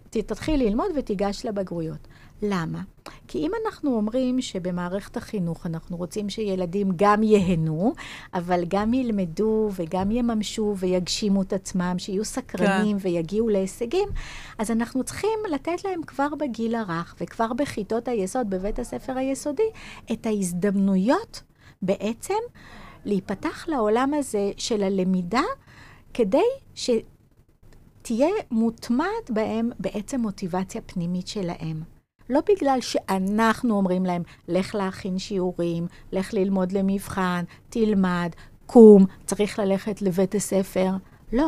תתחיל 0.09 0.63
ללמוד 0.63 0.91
ותיגש 0.95 1.45
לבגרויות. 1.45 2.07
למה? 2.41 2.81
כי 3.27 3.37
אם 3.37 3.51
אנחנו 3.65 3.95
אומרים 3.95 4.41
שבמערכת 4.41 5.17
החינוך 5.17 5.65
אנחנו 5.65 5.97
רוצים 5.97 6.29
שילדים 6.29 6.91
גם 6.95 7.23
ייהנו, 7.23 7.93
אבל 8.33 8.63
גם 8.67 8.93
ילמדו 8.93 9.69
וגם 9.75 10.11
יממשו 10.11 10.75
ויגשימו 10.77 11.41
את 11.41 11.53
עצמם, 11.53 11.95
שיהיו 11.97 12.25
סקרנים 12.25 12.99
כן. 12.99 13.07
ויגיעו 13.07 13.49
להישגים, 13.49 14.09
אז 14.57 14.71
אנחנו 14.71 15.03
צריכים 15.03 15.39
לתת 15.51 15.85
להם 15.85 16.03
כבר 16.07 16.27
בגיל 16.39 16.75
הרך 16.75 17.15
וכבר 17.21 17.53
בכיתות 17.53 18.07
היסוד, 18.07 18.49
בבית 18.49 18.79
הספר 18.79 19.17
היסודי, 19.17 19.69
את 20.11 20.25
ההזדמנויות 20.25 21.41
בעצם 21.81 22.39
להיפתח 23.05 23.67
לעולם 23.67 24.13
הזה 24.13 24.51
של 24.57 24.83
הלמידה, 24.83 25.43
כדי 26.13 26.49
ש... 26.75 26.89
תהיה 28.01 28.29
מוטמעת 28.51 29.29
בהם 29.29 29.69
בעצם 29.79 30.21
מוטיבציה 30.21 30.81
פנימית 30.81 31.27
שלהם. 31.27 31.90
לא 32.31 32.41
בגלל 32.49 32.77
שאנחנו 32.81 33.75
אומרים 33.75 34.05
להם, 34.05 34.23
לך 34.47 34.75
להכין 34.75 35.19
שיעורים, 35.19 35.87
לך 36.11 36.33
ללמוד 36.33 36.71
למבחן, 36.71 37.43
תלמד, 37.69 38.29
קום, 38.65 39.05
צריך 39.25 39.59
ללכת 39.59 40.01
לבית 40.01 40.35
הספר. 40.35 40.91
לא. 41.33 41.47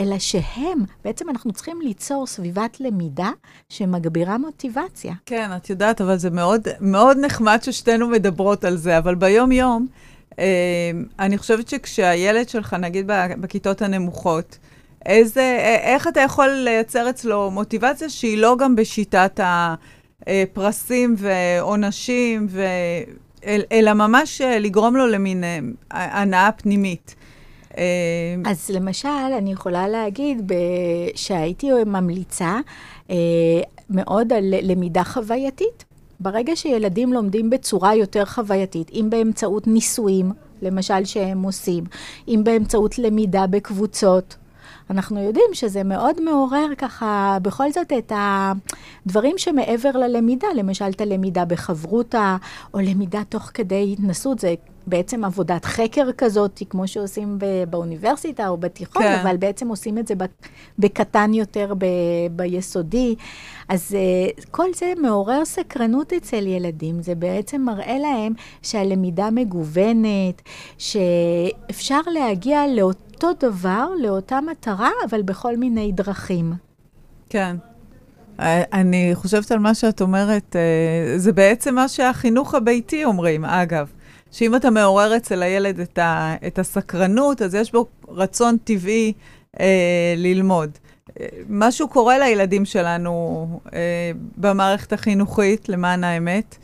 אלא 0.00 0.18
שהם, 0.18 0.78
בעצם 1.04 1.30
אנחנו 1.30 1.52
צריכים 1.52 1.80
ליצור 1.80 2.26
סביבת 2.26 2.80
למידה 2.80 3.30
שמגבירה 3.68 4.38
מוטיבציה. 4.38 5.14
כן, 5.26 5.50
את 5.56 5.70
יודעת, 5.70 6.00
אבל 6.00 6.16
זה 6.16 6.30
מאוד, 6.30 6.68
מאוד 6.80 7.16
נחמד 7.20 7.58
ששתינו 7.62 8.08
מדברות 8.08 8.64
על 8.64 8.76
זה, 8.76 8.98
אבל 8.98 9.14
ביום-יום, 9.14 9.86
אה, 10.38 10.90
אני 11.18 11.38
חושבת 11.38 11.68
שכשהילד 11.68 12.48
שלך, 12.48 12.74
נגיד 12.74 13.10
בכיתות 13.40 13.82
הנמוכות, 13.82 14.58
איזה, 15.06 15.58
איך 15.82 16.08
אתה 16.08 16.20
יכול 16.20 16.48
לייצר 16.48 17.10
אצלו 17.10 17.50
מוטיבציה 17.50 18.08
שהיא 18.08 18.38
לא 18.38 18.56
גם 18.58 18.76
בשיטת 18.76 19.40
הפרסים 20.26 21.14
ועונשים, 21.18 22.46
ו... 22.50 22.62
אל- 23.46 23.62
אלא 23.72 23.92
ממש 23.92 24.40
אה, 24.40 24.58
לגרום 24.58 24.96
לו 24.96 25.06
למין 25.06 25.44
אה, 25.44 25.58
הנאה 25.92 26.52
פנימית. 26.52 27.14
אה, 27.78 27.82
אז 28.46 28.70
למשל, 28.74 29.08
אני 29.38 29.52
יכולה 29.52 29.88
להגיד 29.88 30.52
ב... 30.52 30.54
שהייתי 31.14 31.70
ממליצה 31.86 32.58
אה, 33.10 33.16
מאוד 33.90 34.32
על 34.32 34.44
למידה 34.62 35.04
חווייתית. 35.04 35.84
ברגע 36.20 36.56
שילדים 36.56 37.12
לומדים 37.12 37.50
בצורה 37.50 37.94
יותר 37.94 38.24
חווייתית, 38.24 38.90
אם 38.92 39.06
באמצעות 39.10 39.66
ניסויים, 39.66 40.32
למשל 40.62 41.04
שהם 41.04 41.42
עושים, 41.42 41.84
אם 42.28 42.40
באמצעות 42.44 42.98
למידה 42.98 43.46
בקבוצות, 43.46 44.36
אנחנו 44.92 45.22
יודעים 45.22 45.50
שזה 45.52 45.84
מאוד 45.84 46.20
מעורר 46.20 46.66
ככה, 46.78 47.38
בכל 47.42 47.72
זאת, 47.72 47.92
את 47.98 48.12
הדברים 48.16 49.38
שמעבר 49.38 49.90
ללמידה, 49.90 50.46
למשל 50.56 50.90
את 50.90 51.00
הלמידה 51.00 51.44
בחברותה, 51.44 52.36
או 52.74 52.80
למידה 52.80 53.22
תוך 53.28 53.50
כדי 53.54 53.92
התנסות, 53.92 54.38
זה 54.38 54.54
בעצם 54.86 55.24
עבודת 55.24 55.64
חקר 55.64 56.12
כזאת, 56.18 56.62
כמו 56.70 56.88
שעושים 56.88 57.38
ב- 57.38 57.64
באוניברסיטה 57.70 58.48
או 58.48 58.56
בתיכון, 58.56 59.02
כן. 59.02 59.18
אבל 59.22 59.36
בעצם 59.36 59.68
עושים 59.68 59.98
את 59.98 60.06
זה 60.06 60.14
בקטן 60.78 61.34
יותר 61.34 61.74
ב- 61.78 61.86
ביסודי. 62.30 63.14
אז 63.68 63.96
uh, 64.38 64.44
כל 64.50 64.74
זה 64.74 64.92
מעורר 65.02 65.44
סקרנות 65.44 66.12
אצל 66.12 66.46
ילדים, 66.46 67.02
זה 67.02 67.14
בעצם 67.14 67.62
מראה 67.62 67.98
להם 67.98 68.32
שהלמידה 68.62 69.30
מגוונת, 69.30 70.42
שאפשר 70.78 72.00
להגיע 72.06 72.66
לאותו 72.66 73.11
דבר, 73.40 73.88
לאותה 74.02 74.40
מטרה, 74.40 74.90
אבל 75.10 75.22
בכל 75.22 75.56
מיני 75.56 75.92
דרכים. 75.92 76.52
כן. 77.28 77.56
אני 78.72 79.10
חושבת 79.14 79.52
על 79.52 79.58
מה 79.58 79.74
שאת 79.74 80.00
אומרת, 80.00 80.56
אה, 80.56 81.18
זה 81.18 81.32
בעצם 81.32 81.74
מה 81.74 81.88
שהחינוך 81.88 82.54
הביתי 82.54 83.04
אומרים, 83.04 83.44
אגב. 83.44 83.92
שאם 84.32 84.56
אתה 84.56 84.70
מעורר 84.70 85.16
אצל 85.16 85.42
הילד 85.42 85.80
את, 85.80 85.98
ה, 85.98 86.34
את 86.46 86.58
הסקרנות, 86.58 87.42
אז 87.42 87.54
יש 87.54 87.72
בו 87.72 87.86
רצון 88.08 88.56
טבעי 88.64 89.12
אה, 89.60 90.14
ללמוד. 90.16 90.70
אה, 91.20 91.26
משהו 91.48 91.88
קורה 91.88 92.18
לילדים 92.18 92.64
שלנו 92.64 93.46
אה, 93.74 94.10
במערכת 94.36 94.92
החינוכית, 94.92 95.68
למען 95.68 96.04
האמת. 96.04 96.56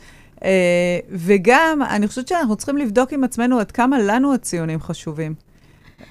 אה, 0.43 0.99
וגם, 1.11 1.81
אני 1.89 2.07
חושבת 2.07 2.27
שאנחנו 2.27 2.55
צריכים 2.55 2.77
לבדוק 2.77 3.13
עם 3.13 3.23
עצמנו 3.23 3.59
עד 3.59 3.71
כמה 3.71 3.99
לנו 3.99 4.33
הציונים 4.33 4.79
חשובים. 4.79 5.33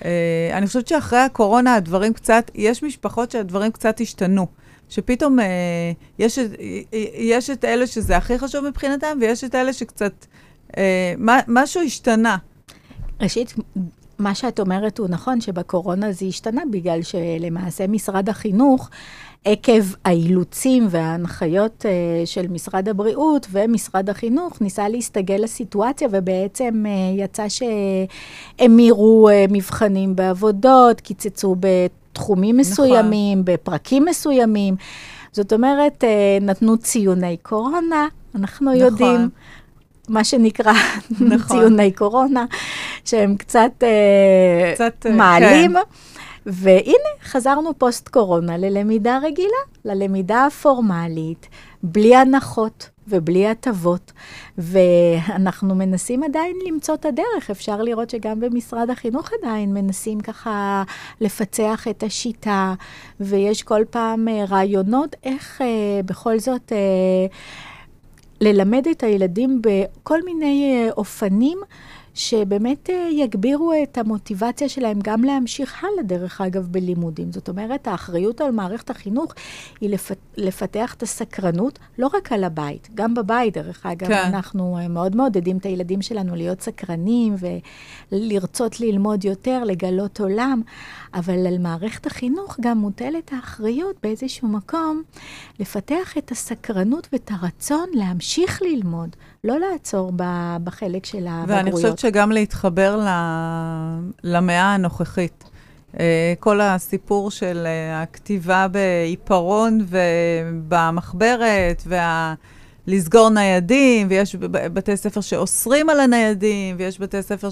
אה, 0.04 0.50
אני 0.52 0.66
חושבת 0.66 0.88
שאחרי 0.88 1.18
הקורונה 1.18 1.74
הדברים 1.74 2.12
קצת, 2.12 2.50
יש 2.54 2.82
משפחות 2.82 3.30
שהדברים 3.30 3.72
קצת 3.72 4.00
השתנו. 4.00 4.46
שפתאום 4.88 5.40
אה, 5.40 5.46
יש, 6.18 6.38
אה, 6.38 6.44
יש 7.14 7.50
את 7.50 7.64
אלה 7.64 7.86
שזה 7.86 8.16
הכי 8.16 8.38
חשוב 8.38 8.68
מבחינתם, 8.68 9.18
ויש 9.20 9.44
את 9.44 9.54
אלה 9.54 9.72
שקצת, 9.72 10.26
אה, 10.76 11.14
מה, 11.18 11.40
משהו 11.48 11.82
השתנה. 11.82 12.36
ראשית, 13.20 13.54
מה 14.18 14.34
שאת 14.34 14.60
אומרת 14.60 14.98
הוא 14.98 15.08
נכון, 15.08 15.40
שבקורונה 15.40 16.12
זה 16.12 16.26
השתנה, 16.26 16.62
בגלל 16.70 17.02
שלמעשה 17.02 17.86
משרד 17.86 18.28
החינוך, 18.28 18.90
עקב 19.44 19.82
האילוצים 20.04 20.86
וההנחיות 20.90 21.84
uh, 21.84 22.26
של 22.26 22.46
משרד 22.48 22.88
הבריאות 22.88 23.46
ומשרד 23.50 24.10
החינוך, 24.10 24.60
ניסה 24.60 24.88
להסתגל 24.88 25.34
לסיטואציה, 25.34 26.08
ובעצם 26.12 26.84
uh, 26.86 27.20
יצא 27.20 27.46
שהמירו 28.58 29.28
uh, 29.28 29.52
מבחנים 29.52 30.16
בעבודות, 30.16 31.00
קיצצו 31.00 31.56
בתחומים 31.60 32.56
מסוימים, 32.56 33.38
נכון. 33.38 33.54
בפרקים 33.54 34.04
מסוימים. 34.04 34.76
זאת 35.32 35.52
אומרת, 35.52 36.04
uh, 36.04 36.44
נתנו 36.44 36.78
ציוני 36.78 37.36
קורונה, 37.42 38.06
אנחנו 38.34 38.70
נכון. 38.72 38.80
יודעים. 38.86 39.28
מה 40.08 40.24
שנקרא 40.24 40.72
נכון. 41.20 41.58
ציוני 41.58 41.92
קורונה, 41.92 42.44
שהם 43.04 43.36
קצת, 43.36 43.70
אה, 43.82 44.72
קצת, 44.74 45.06
אה, 45.06 45.12
מעלים. 45.12 45.72
כן. 45.72 45.78
והנה, 46.50 47.08
חזרנו 47.22 47.78
פוסט-קורונה 47.78 48.56
ללמידה 48.56 49.18
רגילה, 49.22 49.58
ללמידה 49.84 50.46
הפורמלית, 50.46 51.48
בלי 51.82 52.16
הנחות 52.16 52.90
ובלי 53.08 53.48
הטבות, 53.48 54.12
ואנחנו 54.58 55.74
מנסים 55.74 56.22
עדיין 56.22 56.56
למצוא 56.66 56.94
את 56.94 57.04
הדרך. 57.04 57.50
אפשר 57.50 57.82
לראות 57.82 58.10
שגם 58.10 58.40
במשרד 58.40 58.90
החינוך 58.90 59.30
עדיין 59.42 59.74
מנסים 59.74 60.20
ככה 60.20 60.82
לפצח 61.20 61.88
את 61.90 62.02
השיטה, 62.02 62.74
ויש 63.20 63.62
כל 63.62 63.82
פעם 63.90 64.28
אה, 64.28 64.44
רעיונות 64.48 65.16
איך 65.24 65.62
אה, 65.62 66.00
בכל 66.04 66.38
זאת... 66.38 66.72
אה, 66.72 67.26
ללמד 68.40 68.86
את 68.90 69.02
הילדים 69.02 69.62
בכל 69.62 70.22
מיני 70.22 70.86
אה, 70.86 70.92
אופנים 70.92 71.58
שבאמת 72.18 72.90
אה, 72.90 73.08
יגבירו 73.12 73.72
את 73.82 73.98
המוטיבציה 73.98 74.68
שלהם 74.68 74.98
גם 75.02 75.24
להמשיך 75.24 75.84
הלאה, 75.84 76.02
דרך 76.02 76.40
אגב, 76.40 76.68
בלימודים. 76.70 77.32
זאת 77.32 77.48
אומרת, 77.48 77.88
האחריות 77.88 78.40
על 78.40 78.50
מערכת 78.50 78.90
החינוך 78.90 79.34
היא 79.80 79.90
לפ... 79.90 80.10
לפתח 80.36 80.94
את 80.94 81.02
הסקרנות, 81.02 81.78
לא 81.98 82.10
רק 82.14 82.32
על 82.32 82.44
הבית, 82.44 82.88
גם 82.94 83.14
בבית, 83.14 83.54
דרך 83.54 83.86
אגב, 83.86 84.08
כן. 84.08 84.14
כן. 84.14 84.34
אנחנו 84.34 84.78
אה, 84.78 84.88
מאוד 84.88 85.16
מעודדים 85.16 85.56
את 85.56 85.66
הילדים 85.66 86.02
שלנו 86.02 86.34
להיות 86.34 86.60
סקרנים 86.60 87.34
ולרצות 88.12 88.80
ללמוד 88.80 89.24
יותר, 89.24 89.64
לגלות 89.64 90.20
עולם, 90.20 90.62
אבל 91.14 91.46
על 91.46 91.58
מערכת 91.58 92.06
החינוך 92.06 92.56
גם 92.60 92.78
מוטלת 92.78 93.32
האחריות 93.32 93.96
באיזשהו 94.02 94.48
מקום 94.48 95.02
לפתח 95.58 96.18
את 96.18 96.30
הסקרנות 96.30 97.08
ואת 97.12 97.30
הרצון 97.34 97.86
להמשיך 97.92 98.62
ללמוד, 98.62 99.16
לא 99.44 99.58
לעצור 99.58 100.12
בחלק 100.64 101.06
של 101.06 101.26
הבגרויות. 101.26 101.48
ואני 101.48 101.72
חושבת 101.72 101.98
שגם 101.98 102.32
להתחבר 102.32 102.96
ל... 102.96 103.08
למאה 104.24 104.74
הנוכחית. 104.74 105.44
אה, 106.00 106.34
כל 106.40 106.60
הסיפור 106.60 107.30
של 107.30 107.66
אה, 107.66 108.02
הכתיבה 108.02 108.66
בעיפרון 108.68 109.86
ובמחברת, 109.88 111.82
וה... 111.86 112.34
לסגור 112.88 113.28
ניידים, 113.28 114.06
ויש 114.10 114.36
בתי 114.50 114.96
ספר 114.96 115.20
שאוסרים 115.20 115.90
על 115.90 116.00
הניידים, 116.00 116.76
ויש 116.78 117.00
בתי 117.00 117.22
ספר 117.22 117.48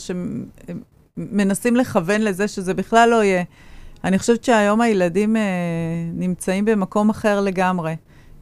שמנסים 1.19 1.77
לכוון 1.77 2.21
לזה 2.21 2.49
שזה 2.49 2.75
בכלל 2.75 3.09
לא 3.09 3.25
יהיה. 3.25 3.43
אני 4.05 4.19
חושבת 4.19 4.45
שהיום 4.45 4.81
הילדים 4.81 5.37
אה, 5.37 5.43
נמצאים 6.15 6.65
במקום 6.65 7.11
אחר 7.11 7.41
לגמרי. 7.41 7.95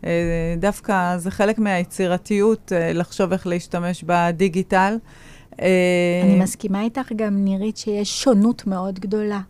אה, 0.06 0.54
דווקא 0.58 1.16
זה 1.16 1.30
חלק 1.30 1.58
מהיצירתיות 1.58 2.72
אה, 2.72 2.92
לחשוב 2.92 3.32
איך 3.32 3.46
להשתמש 3.46 4.04
בדיגיטל. 4.06 4.96
אה, 5.60 5.66
אני 6.24 6.38
מסכימה 6.38 6.82
איתך 6.82 7.12
גם, 7.16 7.44
נירית, 7.44 7.76
שיש 7.76 8.22
שונות 8.22 8.66
מאוד 8.66 8.98
גדולה. 8.98 9.40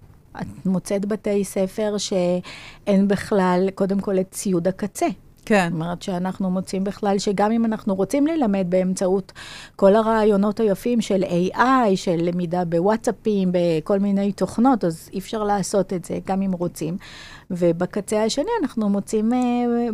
את 0.40 0.66
מוצאת 0.66 1.06
בתי 1.06 1.44
ספר 1.44 1.94
שאין 1.99 3.08
בכלל, 3.08 3.68
קודם 3.75 4.00
כל, 4.00 4.20
את 4.20 4.30
ציוד 4.30 4.68
הקצה. 4.68 5.06
כן. 5.46 5.68
זאת 5.72 5.74
אומרת 5.74 6.02
שאנחנו 6.02 6.50
מוצאים 6.50 6.84
בכלל 6.84 7.18
שגם 7.18 7.52
אם 7.52 7.64
אנחנו 7.64 7.94
רוצים 7.94 8.26
ללמד 8.26 8.66
באמצעות 8.68 9.32
כל 9.76 9.96
הרעיונות 9.96 10.60
היפים 10.60 11.00
של 11.00 11.22
AI, 11.22 11.60
של 11.94 12.16
למידה 12.16 12.64
בוואטסאפים, 12.64 13.50
בכל 13.52 13.98
מיני 13.98 14.32
תוכנות, 14.32 14.84
אז 14.84 15.08
אי 15.12 15.18
אפשר 15.18 15.44
לעשות 15.44 15.92
את 15.92 16.04
זה, 16.04 16.18
גם 16.26 16.42
אם 16.42 16.52
רוצים. 16.52 16.96
ובקצה 17.50 18.24
השני 18.24 18.50
אנחנו 18.62 18.88
מוצאים 18.88 19.32
uh, 19.32 19.36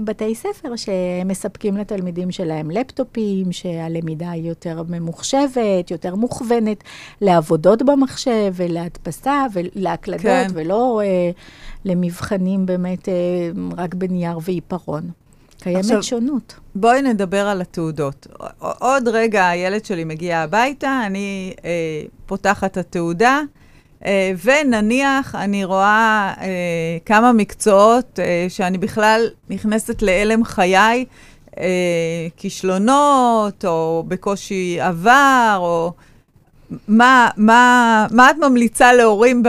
בתי 0.04 0.35
ספר 0.35 0.76
שמספקים 0.76 1.76
לתלמידים 1.76 2.30
שלהם 2.30 2.71
לפטופים, 2.71 3.52
שהלמידה 3.52 4.30
היא 4.30 4.49
יותר 4.49 4.83
ממוחשבת, 4.88 5.90
יותר 5.90 6.14
מוכוונת 6.14 6.85
לעבודות 7.21 7.83
במחשב 7.83 8.52
ולהדפסה 8.57 9.47
ולהקלדות, 9.52 10.23
כן. 10.23 10.47
ולא 10.54 11.00
uh, 11.02 11.37
למבחנים 11.85 12.66
באמת 12.66 13.09
uh, 13.09 13.12
רק 13.76 13.95
בנייר 13.95 14.38
ועיפרון. 14.42 15.11
קיימת 15.61 15.85
עכשיו-. 15.85 16.02
שונות. 16.02 16.55
בואי 16.75 17.02
נדבר 17.02 17.47
על 17.49 17.61
התעודות. 17.61 18.26
עוד 18.59 19.09
רגע 19.09 19.49
הילד 19.49 19.85
שלי 19.85 20.05
מגיע 20.05 20.38
הביתה, 20.38 21.02
אני 21.07 21.55
אה, 21.64 21.71
פותחת 22.26 22.73
את 22.73 22.76
התעודה, 22.76 23.40
אה, 24.07 24.33
ונניח 24.45 25.35
אני 25.35 25.64
רואה 25.64 26.35
אה, 26.40 26.47
כמה 27.05 27.33
מקצועות 27.33 28.19
אה, 28.19 28.47
שאני 28.49 28.78
בכלל 28.78 29.26
נכנסת 29.50 30.02
להלם 30.02 30.45
חיי, 30.45 31.04
אה, 31.58 31.65
כישלונות, 32.37 33.65
או 33.65 34.04
בקושי 34.08 34.80
עבר, 34.80 35.56
או... 35.58 35.93
מה, 36.89 37.28
מה, 37.37 38.06
מה 38.11 38.30
את 38.30 38.37
ממליצה 38.39 38.93
להורים 38.93 39.43
ב, 39.43 39.49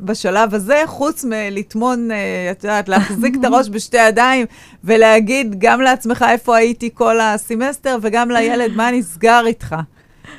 בשלב 0.00 0.54
הזה, 0.54 0.82
חוץ 0.86 1.24
מלטמון, 1.24 2.10
אה, 2.10 2.48
את 2.50 2.64
יודעת, 2.64 2.88
להחזיק 2.88 3.34
את 3.40 3.44
הראש 3.44 3.68
בשתי 3.68 4.08
ידיים 4.08 4.46
ולהגיד 4.84 5.54
גם 5.58 5.80
לעצמך 5.80 6.24
איפה 6.28 6.56
הייתי 6.56 6.90
כל 6.94 7.20
הסמסטר, 7.20 7.98
וגם 8.02 8.30
לילד, 8.30 8.72
מה 8.76 8.90
נסגר 8.90 9.42
איתך? 9.46 9.76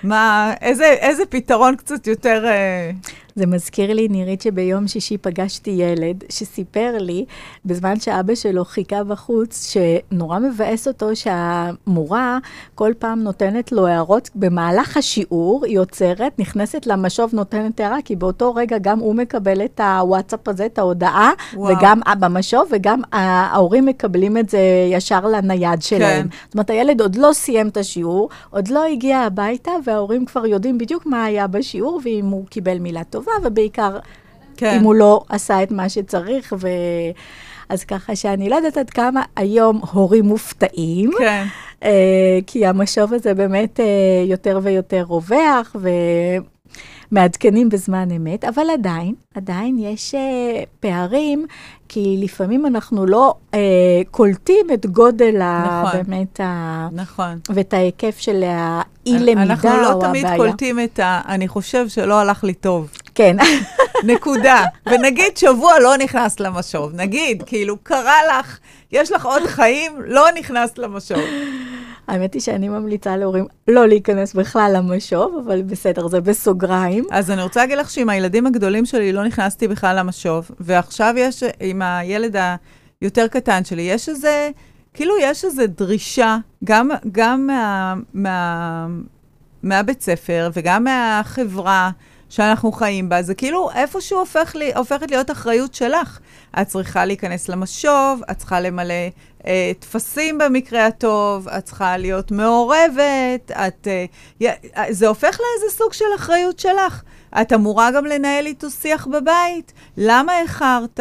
מה, 0.04 0.54
איזה, 0.62 0.86
איזה 0.86 1.26
פתרון 1.26 1.76
קצת 1.76 2.08
יותר... 2.08 2.46
אה, 2.46 2.92
זה 3.36 3.46
מזכיר 3.46 3.94
לי, 3.94 4.08
נירית, 4.08 4.42
שביום 4.42 4.88
שישי 4.88 5.18
פגשתי 5.18 5.72
ילד 5.72 6.24
שסיפר 6.30 6.98
לי, 7.00 7.26
בזמן 7.66 8.00
שאבא 8.00 8.36
שלו 8.36 8.66
חיכה 8.66 9.04
בחוץ, 9.04 9.74
שנורא 9.74 10.40
מבאס 10.40 10.88
אותו 10.88 11.16
שהמורה 11.16 12.38
כל 12.76 12.92
פעם 13.00 13.20
נותנת 13.20 13.72
לו 13.72 13.88
הערות 13.88 14.30
במהלך 14.36 14.98
השיעור, 14.98 15.66
היא 15.66 15.80
עוצרת, 15.80 16.40
נכנסת 16.40 16.88
למשוב, 16.88 17.30
נותנת 17.34 17.80
הערה, 17.80 17.98
כי 18.06 18.16
באותו 18.16 18.56
רגע 18.56 18.78
גם 18.78 19.00
הוא 19.00 19.16
מקבל 19.16 19.66
את 19.66 19.80
הוואטסאפ 19.80 20.48
הזה, 20.48 20.66
את 20.66 20.80
ההודעה, 20.80 21.32
וואו. 21.54 21.78
וגם 21.78 22.00
במשוב, 22.20 22.68
וגם 22.72 23.02
ההורים 23.12 23.86
מקבלים 23.86 24.38
את 24.38 24.50
זה 24.50 24.60
ישר 24.92 25.26
לנייד 25.26 25.82
שלהם. 25.82 26.24
כן. 26.24 26.38
זאת 26.46 26.54
אומרת, 26.54 26.70
הילד 26.70 27.02
עוד 27.02 27.16
לא 27.16 27.34
סיים 27.34 27.68
את 27.68 27.78
השיעור, 27.78 28.30
עוד 28.50 28.68
לא 28.68 28.84
הגיע 28.84 29.20
הביתה, 29.20 29.72
וההורים 29.86 30.26
כבר 30.26 30.46
יודעים 30.46 30.78
בדיוק 30.78 31.06
מה 31.06 31.24
היה 31.24 31.48
בשיעור, 31.48 32.02
ואם 32.04 32.26
הוא 32.26 32.46
קיבל 32.48 32.80
מילה 32.80 33.04
טובה, 33.04 33.23
ובעיקר, 33.44 34.00
כן. 34.58 34.78
אם 34.78 34.84
הוא 34.84 34.96
לא 34.96 35.24
עשה 35.30 35.64
את 35.64 35.72
מה 35.72 35.90
שצריך. 35.90 36.54
ו... 36.60 36.68
אז 37.70 37.84
ככה 37.84 38.16
שאני 38.16 38.50
לא 38.50 38.56
יודעת 38.56 38.78
עד 38.78 38.90
כמה 38.90 39.22
היום 39.36 39.82
הורים 39.92 40.26
מופתעים, 40.26 41.12
כן. 41.18 41.46
אה, 41.84 42.40
כי 42.48 42.66
המשוב 42.66 43.14
הזה 43.14 43.34
באמת 43.34 43.80
אה, 43.80 43.86
יותר 44.26 44.60
ויותר 44.64 45.04
רווח, 45.08 45.76
ומעדכנים 47.12 47.70
בזמן 47.70 48.12
אמת, 48.12 48.46
אבל 48.46 48.64
עדיין, 48.74 49.16
עדיין 49.36 49.78
יש 49.80 50.16
אה, 50.16 50.64
פערים, 50.80 51.46
כי 51.90 52.20
לפעמים 52.24 52.66
אנחנו 52.66 53.06
לא 53.06 53.34
אה, 53.54 53.60
קולטים 54.12 54.66
את 54.74 54.86
גודל 54.86 55.42
ה... 55.42 55.84
נכון. 55.84 56.04
באמת 56.04 56.40
ה... 56.40 56.88
נכון. 56.92 57.40
ואת 57.50 57.74
ההיקף 57.74 58.18
של 58.18 58.44
האי-למידה 58.44 59.44
אנחנו 59.44 59.70
או 59.70 59.76
לא 59.76 59.92
הבעיה. 59.92 60.10
תמיד 60.10 60.26
קולטים 60.38 60.80
את 60.80 61.00
ה... 61.00 61.22
אני 61.28 61.48
חושב 61.48 61.88
שלא 61.88 62.20
הלך 62.20 62.44
לי 62.44 62.54
טוב. 62.54 62.92
כן. 63.16 63.38
נקודה. 64.14 64.64
ונגיד 64.86 65.38
שבוע 65.38 65.80
לא 65.80 65.98
נכנסת 65.98 66.40
למשוב, 66.40 66.92
נגיד, 66.94 67.44
כאילו, 67.46 67.78
קרה 67.84 68.18
לך, 68.30 68.60
יש 68.92 69.12
לך 69.12 69.26
עוד 69.26 69.44
חיים, 69.44 69.92
לא 70.06 70.28
נכנסת 70.40 70.78
למשוב. 70.78 71.22
האמת 72.08 72.34
היא 72.34 72.42
שאני 72.42 72.70
ממליצה 72.70 73.18
להורים 73.18 73.46
לא 73.68 73.88
להיכנס 73.88 74.34
בכלל 74.34 74.72
למשוב, 74.76 75.44
אבל 75.46 75.62
בסדר, 75.62 76.08
זה 76.08 76.22
בסוגריים. 76.22 77.06
אז 77.12 77.32
אני 77.32 77.42
רוצה 77.42 77.60
להגיד 77.60 77.78
לך 77.78 77.90
שעם 77.90 78.10
הילדים 78.10 78.48
הגדולים 78.48 78.86
שלי 78.86 79.12
לא 79.12 79.24
נכנסתי 79.24 79.68
בכלל 79.68 80.00
למשוב, 80.00 80.52
ועכשיו 80.60 81.14
יש, 81.18 81.44
עם 81.60 81.82
הילד 81.82 82.36
היותר 83.02 83.28
קטן 83.28 83.64
שלי, 83.66 83.82
יש 83.82 84.10
איזה, 84.10 84.50
כאילו 84.94 85.14
יש 85.22 85.46
איזו 85.46 85.64
דרישה, 85.68 86.38
גם, 86.64 86.90
גם 87.12 87.48
מה, 87.48 87.96
מה, 88.14 88.88
מהבית 89.64 90.02
ספר 90.02 90.50
וגם 90.54 90.84
מהחברה, 90.84 91.92
שאנחנו 92.34 92.72
חיים 92.72 93.10
בה, 93.10 93.22
זה 93.22 93.36
כאילו 93.36 93.70
איפשהו 93.72 94.20
הופך 94.20 94.56
לי, 94.56 94.74
הופכת 94.76 95.12
להיות 95.12 95.32
אחריות 95.32 95.74
שלך. 95.74 96.20
את 96.62 96.68
צריכה 96.68 97.06
להיכנס 97.06 97.50
למשוב, 97.50 98.22
את 98.32 98.38
צריכה 98.38 98.60
למלא 98.60 98.94
אה, 99.48 99.72
טפסים 99.80 100.38
במקרה 100.38 100.86
הטוב, 100.86 101.48
את 101.48 101.66
צריכה 101.66 101.98
להיות 101.98 102.32
מעורבת, 102.32 103.52
את, 103.52 103.88
אה, 103.88 104.06
אה, 104.78 104.86
זה 104.90 105.08
הופך 105.08 105.40
לאיזה 105.40 105.78
סוג 105.78 105.94
של 105.94 106.06
אחריות 106.16 106.60
שלך. 106.60 107.04
את 107.42 107.54
אמורה 107.54 107.92
גם 107.92 108.06
לנהל 108.06 108.46
איתו 108.46 108.70
שיח 108.70 109.08
בבית. 109.08 109.74
למה 109.98 110.40
איחרת? 110.40 111.00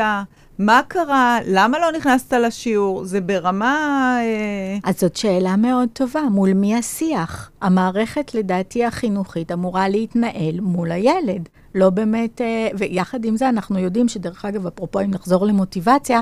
מה 0.62 0.80
קרה? 0.88 1.38
למה 1.46 1.78
לא 1.78 1.92
נכנסת 1.98 2.32
לשיעור? 2.32 3.04
זה 3.04 3.20
ברמה... 3.20 4.16
אה, 4.20 4.78
אז 4.84 5.00
זאת 5.00 5.16
שאלה 5.16 5.56
מאוד 5.56 5.88
טובה, 5.92 6.22
מול 6.22 6.52
מי 6.52 6.76
השיח? 6.76 7.50
המערכת, 7.60 8.34
לדעתי, 8.34 8.84
החינוכית 8.84 9.52
אמורה 9.52 9.88
להתנהל 9.88 10.60
מול 10.60 10.92
הילד. 10.92 11.48
לא 11.74 11.90
באמת, 11.90 12.40
אה, 12.40 12.68
ויחד 12.78 13.24
עם 13.24 13.36
זה 13.36 13.48
אנחנו 13.48 13.78
יודעים 13.78 14.08
שדרך 14.08 14.44
אגב, 14.44 14.66
אפרופו 14.66 15.00
אם 15.00 15.10
נחזור 15.10 15.46
למוטיבציה, 15.46 16.20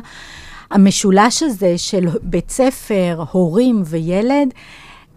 המשולש 0.71 1.43
הזה 1.43 1.79
של 1.79 2.07
בית 2.23 2.51
ספר, 2.51 3.25
הורים 3.33 3.83
וילד, 3.85 4.49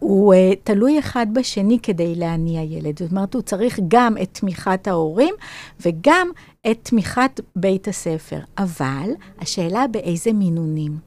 הוא 0.04 0.34
uh, 0.34 0.38
תלוי 0.64 1.00
אחד 1.00 1.28
בשני 1.34 1.80
כדי 1.84 2.16
להניע 2.16 2.62
ילד. 2.62 3.00
זאת 3.00 3.12
אומרת, 3.12 3.34
הוא 3.34 3.42
צריך 3.42 3.80
גם 3.88 4.16
את 4.22 4.30
תמיכת 4.32 4.88
ההורים 4.88 5.36
וגם 5.82 6.28
את 6.72 6.80
תמיכת 6.84 7.40
בית 7.56 7.88
הספר. 7.88 8.40
אבל 8.58 9.10
השאלה 9.40 9.88
באיזה 9.88 10.34
מינונים. 10.34 10.98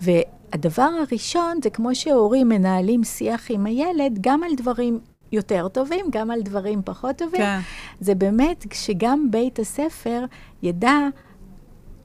והדבר 0.00 0.88
הראשון 1.08 1.58
זה 1.62 1.70
כמו 1.70 1.94
שהורים 1.94 2.48
מנהלים 2.48 3.04
שיח 3.04 3.50
עם 3.50 3.66
הילד, 3.66 4.18
גם 4.20 4.42
על 4.42 4.50
דברים 4.56 5.00
יותר 5.32 5.68
טובים, 5.68 6.06
גם 6.10 6.30
על 6.30 6.42
דברים 6.42 6.82
פחות 6.84 7.16
טובים. 7.16 7.40
כן. 7.40 7.58
זה 8.00 8.14
באמת 8.14 8.64
שגם 8.72 9.30
בית 9.30 9.58
הספר 9.58 10.24
ידע 10.62 10.98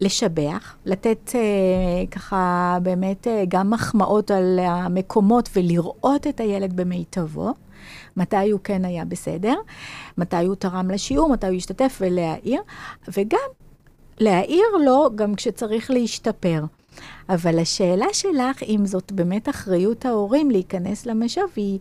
לשבח, 0.01 0.75
לתת 0.85 1.31
אה, 1.35 2.05
ככה 2.11 2.77
באמת 2.83 3.27
אה, 3.27 3.43
גם 3.47 3.69
מחמאות 3.69 4.31
על 4.31 4.59
המקומות 4.59 5.49
ולראות 5.55 6.27
את 6.27 6.39
הילד 6.39 6.75
במיטבו, 6.75 7.53
מתי 8.17 8.51
הוא 8.51 8.59
כן 8.63 8.85
היה 8.85 9.05
בסדר, 9.05 9.55
מתי 10.17 10.45
הוא 10.45 10.55
תרם 10.55 10.91
לשיעור, 10.91 11.29
מתי 11.29 11.47
הוא 11.47 11.55
השתתף 11.55 11.97
ולהעיר, 12.01 12.61
וגם 13.17 13.49
להעיר 14.19 14.65
לו 14.85 15.09
גם 15.15 15.35
כשצריך 15.35 15.91
להשתפר. 15.91 16.63
אבל 17.29 17.59
השאלה 17.59 18.05
שלך, 18.13 18.63
אם 18.63 18.85
זאת 18.85 19.11
באמת 19.11 19.49
אחריות 19.49 20.05
ההורים 20.05 20.51
להיכנס 20.51 21.05
למשוב, 21.05 21.49
היא, 21.55 21.79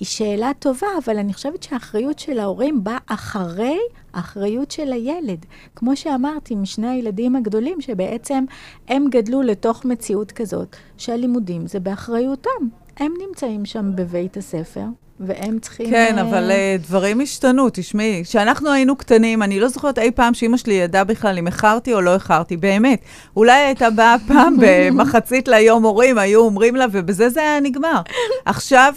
היא 0.00 0.06
שאלה 0.06 0.50
טובה, 0.58 0.86
אבל 1.04 1.18
אני 1.18 1.32
חושבת 1.32 1.62
שהאחריות 1.62 2.18
של 2.18 2.38
ההורים 2.38 2.84
באה 2.84 2.98
אחרי 3.06 3.78
האחריות 4.12 4.70
של 4.70 4.92
הילד. 4.92 5.46
כמו 5.76 5.96
שאמרתי, 5.96 6.54
משני 6.54 6.88
הילדים 6.88 7.36
הגדולים, 7.36 7.80
שבעצם 7.80 8.44
הם 8.88 9.06
גדלו 9.10 9.42
לתוך 9.42 9.84
מציאות 9.84 10.32
כזאת, 10.32 10.76
שהלימודים 10.96 11.66
זה 11.66 11.80
באחריותם. 11.80 12.50
הם 12.96 13.12
נמצאים 13.28 13.64
שם 13.64 13.96
בבית 13.96 14.36
הספר, 14.36 14.84
והם 15.20 15.58
צריכים... 15.58 15.90
כן, 15.90 16.14
uh... 16.18 16.20
אבל 16.20 16.50
uh, 16.50 16.82
דברים 16.86 17.20
השתנו, 17.20 17.68
תשמעי. 17.72 18.22
כשאנחנו 18.24 18.72
היינו 18.72 18.96
קטנים, 18.96 19.42
אני 19.42 19.60
לא 19.60 19.68
זוכרת 19.68 19.98
אי 19.98 20.10
פעם 20.10 20.34
שאימא 20.34 20.56
שלי 20.56 20.74
ידעה 20.74 21.04
בכלל 21.04 21.38
אם 21.38 21.46
איחרתי 21.46 21.94
או 21.94 22.00
לא 22.00 22.14
איחרתי, 22.14 22.56
באמת. 22.56 23.00
אולי 23.36 23.52
הייתה 23.52 23.90
באה 23.90 24.16
פעם 24.26 24.56
במחצית 24.62 25.48
ליום 25.48 25.84
הורים, 25.84 26.18
היו 26.18 26.40
אומרים 26.40 26.76
לה, 26.76 26.86
ובזה 26.92 27.28
זה 27.28 27.40
היה 27.40 27.60
נגמר. 27.60 28.00
עכשיו 28.44 28.94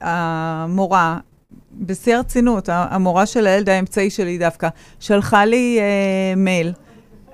המורה, 0.00 1.18
בשיא 1.72 2.16
הרצינות, 2.16 2.68
המורה 2.72 3.26
של 3.26 3.46
הילד 3.46 3.68
האמצעי 3.68 4.10
שלי 4.10 4.38
דווקא, 4.38 4.68
שלחה 5.00 5.44
לי 5.44 5.78
uh, 5.80 6.38
מייל. 6.38 6.72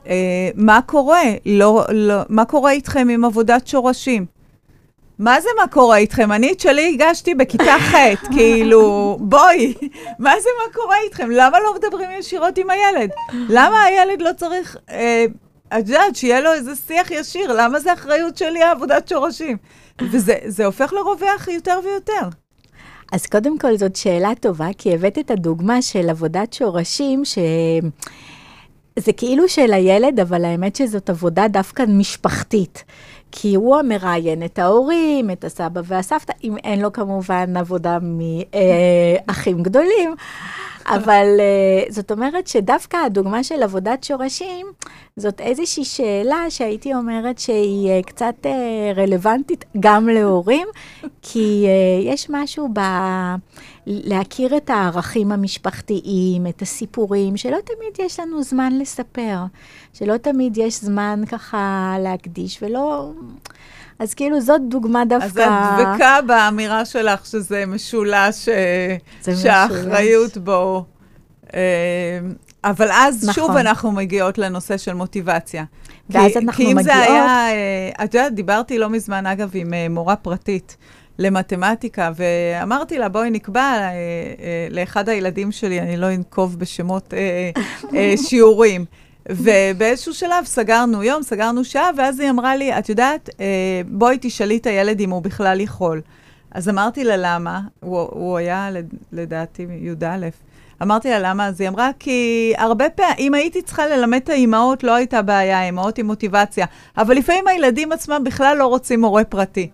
Uh, 0.05 0.09
מה 0.55 0.81
קורה? 0.87 1.23
לא, 1.47 1.85
לא, 1.93 2.15
מה 2.29 2.45
קורה 2.45 2.71
איתכם 2.71 3.09
עם 3.11 3.25
עבודת 3.25 3.67
שורשים? 3.67 4.38
מה 5.19 5.41
זה 5.41 5.49
מה 5.61 5.69
קורה 5.69 5.97
איתכם? 5.97 6.33
אני 6.33 6.53
את 6.53 6.61
שלי 6.61 6.95
הגשתי 6.95 7.35
בכיתה 7.35 7.77
ח', 7.79 7.95
כאילו, 8.35 9.17
בואי, 9.21 9.75
מה 10.19 10.33
זה 10.41 10.49
מה 10.59 10.73
קורה 10.75 10.97
איתכם? 11.05 11.31
למה 11.31 11.61
לא 11.61 11.75
מדברים 11.75 12.11
ישירות 12.19 12.59
עם 12.59 12.71
הילד? 12.71 13.11
למה 13.49 13.83
הילד 13.83 14.23
לא 14.23 14.31
צריך, 14.37 14.77
אה, 14.91 15.25
את 15.69 15.89
יודעת, 15.89 16.17
שיהיה 16.17 16.41
לו 16.41 16.53
איזה 16.53 16.77
שיח 16.77 17.11
ישיר? 17.11 17.53
למה 17.53 17.81
זה 17.81 17.93
אחריות 17.93 18.37
שלי, 18.37 18.63
העבודת 18.63 19.09
שורשים? 19.09 19.57
וזה 20.01 20.67
הופך 20.67 20.93
לרווח 20.93 21.49
יותר 21.49 21.81
ויותר. 21.85 22.29
אז 23.13 23.27
קודם 23.27 23.59
כל, 23.59 23.77
זאת 23.77 23.97
שאלה 23.97 24.35
טובה, 24.41 24.69
כי 24.79 24.95
הבאת 24.95 25.19
את 25.19 25.31
הדוגמה 25.31 25.83
של 25.83 26.11
עבודת 26.11 26.53
שורשים, 26.53 27.25
ש... 27.25 27.39
זה 28.99 29.13
כאילו 29.13 29.49
של 29.49 29.73
הילד, 29.73 30.21
אבל 30.21 30.45
האמת 30.45 30.77
שזאת 30.77 31.11
עבודה 31.11 31.49
דווקא 31.49 31.85
משפחתית. 31.89 32.85
כי 33.33 33.55
הוא 33.55 33.77
המראיין 33.77 34.43
את 34.43 34.59
ההורים, 34.59 35.31
את 35.31 35.45
הסבא 35.45 35.81
והסבתא, 35.85 36.33
אם 36.45 36.57
אין 36.57 36.81
לו 36.81 36.93
כמובן 36.93 37.57
עבודה 37.57 37.99
מאחים 39.27 39.63
גדולים. 39.63 40.15
אבל 40.89 41.27
uh, 41.39 41.93
זאת 41.93 42.13
אומרת 42.13 42.47
שדווקא 42.47 42.97
הדוגמה 42.97 43.45
של 43.45 43.63
עבודת 43.63 44.05
שורשים, 44.05 44.67
זאת 45.17 45.41
איזושהי 45.41 45.85
שאלה 45.85 46.45
שהייתי 46.49 46.95
אומרת 46.95 47.39
שהיא 47.39 48.01
uh, 48.01 48.07
קצת 48.07 48.35
uh, 48.43 48.49
רלוונטית 48.97 49.65
גם 49.81 50.09
להורים, 50.09 50.69
כי 51.23 51.67
יש 52.05 52.27
משהו 52.31 52.69
ב... 52.73 52.81
להכיר 53.89 54.57
את 54.57 54.71
הערכים 54.71 55.33
המשפחתיים, 55.33 56.47
את 56.47 56.63
הסיפורים, 56.63 57.37
שלא 57.37 57.57
תמיד 57.65 58.07
יש 58.07 58.21
לנו 58.21 58.43
זמן 58.43 58.79
לספר, 58.79 59.39
שלא 59.93 60.17
תמיד 60.17 60.57
יש 60.57 60.81
זמן 60.85 61.23
ככה 61.31 61.97
להקדיש, 62.01 62.63
ולא... 62.63 63.13
אז 63.99 64.15
כאילו 64.15 64.41
זאת 64.41 64.61
דוגמה 64.69 65.05
דווקא... 65.05 65.27
אז 65.27 65.39
את 65.39 65.87
דבקה 65.87 66.19
באמירה 66.27 66.85
שלך 66.85 67.27
שזה 67.27 67.67
משולש, 67.67 68.49
אה, 68.49 68.97
שהאחריות 69.43 70.37
בו... 70.37 70.85
אה, 71.55 71.61
אבל 72.65 72.89
אז 72.93 73.29
נכון. 73.29 73.35
שוב 73.35 73.57
אנחנו 73.57 73.93
מגיעות 73.93 74.39
לנושא 74.39 74.77
של 74.77 74.95
מוטיבציה. 74.95 75.65
ואז 76.11 76.33
כי, 76.33 76.39
אנחנו 76.39 76.53
כי 76.55 76.73
אם 76.73 76.77
מגיעות... 76.77 76.85
זה 76.85 76.97
היה, 76.97 77.51
אה, 77.51 78.05
את 78.05 78.15
יודעת, 78.15 78.35
דיברתי 78.35 78.79
לא 78.79 78.91
מזמן, 78.91 79.27
אגב, 79.27 79.51
עם 79.55 79.73
מורה 79.91 80.17
פרטית 80.17 80.77
למתמטיקה, 81.19 82.11
ואמרתי 82.17 82.99
לה, 82.99 83.09
בואי 83.09 83.31
נקבע 83.31 83.61
אה, 83.61 83.91
אה, 83.91 84.69
לאחד 84.71 85.09
הילדים 85.09 85.53
שלי, 85.53 85.81
אני 85.81 85.97
לא 85.97 86.15
אנקוב 86.15 86.59
בשמות 86.59 87.15
אה, 87.15 87.51
אה, 87.95 88.15
שיעורים. 88.17 88.85
ובאיזשהו 89.29 90.15
שלב 90.15 90.45
סגרנו 90.45 91.03
יום, 91.03 91.23
סגרנו 91.23 91.65
שעה, 91.65 91.91
ואז 91.97 92.21
היא 92.21 92.31
אמרה 92.31 92.57
לי, 92.57 92.79
את 92.79 92.89
יודעת, 92.89 93.31
אה, 93.41 93.81
בואי 93.89 94.19
תשאלי 94.21 94.57
את 94.57 94.67
הילד 94.67 95.01
אם 95.01 95.11
הוא 95.11 95.23
בכלל 95.23 95.61
יכול. 95.61 96.01
אז 96.51 96.69
אמרתי 96.69 97.05
לה, 97.05 97.15
למה? 97.17 97.61
הוא, 97.81 97.99
הוא 97.99 98.37
היה, 98.37 98.71
לדעתי, 99.13 99.67
י"א. 99.81 100.29
אמרתי 100.83 101.11
לה, 101.11 101.19
למה? 101.19 101.47
אז 101.47 101.61
היא 101.61 101.69
אמרה, 101.69 101.91
כי 101.99 102.53
הרבה 102.57 102.91
פעמים, 102.91 103.15
אם 103.19 103.35
הייתי 103.35 103.63
צריכה 103.63 103.87
ללמד 103.87 104.21
את 104.25 104.29
האימהות, 104.29 104.85
לא 104.85 104.95
הייתה 104.95 105.23
בעיה, 105.23 105.65
אימהות 105.65 105.99
עם 105.99 106.07
מוטיבציה. 106.07 106.67
אבל 106.97 107.15
לפעמים 107.15 107.49
הילדים 107.49 107.93
עצמם 107.93 108.23
בכלל 108.25 108.57
לא 108.59 108.67
רוצים 108.67 109.01
מורה 109.01 109.25
פרטי. 109.25 109.69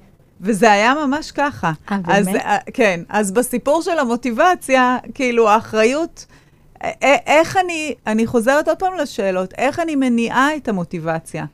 וזה 0.44 0.72
היה 0.72 0.94
ממש 1.06 1.30
ככה. 1.30 1.72
אה, 1.92 1.98
באמת? 2.00 2.36
אה, 2.36 2.58
כן. 2.74 3.00
אז 3.08 3.32
בסיפור 3.32 3.82
של 3.82 3.98
המוטיבציה, 3.98 4.98
כאילו, 5.14 5.48
האחריות... 5.48 6.26
איך 7.26 7.56
אני, 7.56 7.94
אני 8.06 8.26
חוזרת 8.26 8.68
עוד 8.68 8.78
פעם 8.78 8.92
לשאלות, 8.98 9.54
איך 9.58 9.80
אני 9.80 9.96
מניעה 9.96 10.56
את 10.56 10.68
המוטיבציה? 10.68 11.44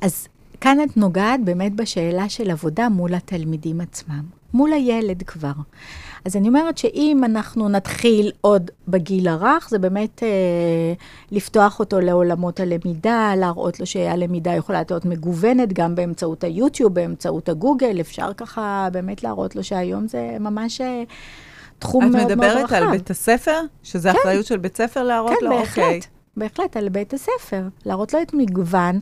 אז 0.00 0.28
כאן 0.60 0.78
את 0.84 0.96
נוגעת 0.96 1.44
באמת 1.44 1.74
בשאלה 1.74 2.28
של 2.28 2.50
עבודה 2.50 2.88
מול 2.88 3.14
התלמידים 3.14 3.80
עצמם, 3.80 4.22
מול 4.54 4.72
הילד 4.72 5.22
כבר. 5.22 5.52
אז 6.24 6.36
אני 6.36 6.48
אומרת 6.48 6.78
שאם 6.78 7.20
אנחנו 7.24 7.68
נתחיל 7.68 8.32
עוד 8.40 8.70
בגיל 8.88 9.28
הרך, 9.28 9.68
זה 9.70 9.78
באמת 9.78 10.22
אה, 10.22 10.28
לפתוח 11.30 11.80
אותו 11.80 12.00
לעולמות 12.00 12.60
הלמידה, 12.60 13.32
להראות 13.36 13.80
לו 13.80 13.86
שהלמידה 13.86 14.52
יכולה 14.52 14.82
להיות 14.90 15.04
מגוונת 15.04 15.72
גם 15.72 15.94
באמצעות 15.94 16.44
היוטיוב, 16.44 16.94
באמצעות 16.94 17.48
הגוגל, 17.48 18.00
אפשר 18.00 18.32
ככה 18.36 18.88
באמת 18.92 19.22
להראות 19.22 19.56
לו 19.56 19.64
שהיום 19.64 20.08
זה 20.08 20.36
ממש... 20.40 20.80
אה, 20.80 21.02
תחום 21.78 22.04
מאוד 22.04 22.34
מאוד 22.34 22.46
רחב. 22.46 22.56
את 22.56 22.62
מדברת 22.62 22.72
על 22.72 22.90
בית 22.90 23.10
הספר? 23.10 23.60
שזה 23.82 24.12
כן. 24.12 24.18
אחריות 24.18 24.46
של 24.46 24.56
בית 24.56 24.76
ספר 24.76 25.02
להראות 25.02 25.32
כן, 25.40 25.46
לו? 25.46 25.50
כן, 25.50 25.58
בהחלט. 25.58 25.84
אוקיי. 25.84 26.00
בהחלט, 26.36 26.76
על 26.76 26.88
בית 26.88 27.14
הספר. 27.14 27.62
להראות 27.86 28.14
לו 28.14 28.22
את 28.22 28.34
מגוון 28.34 29.00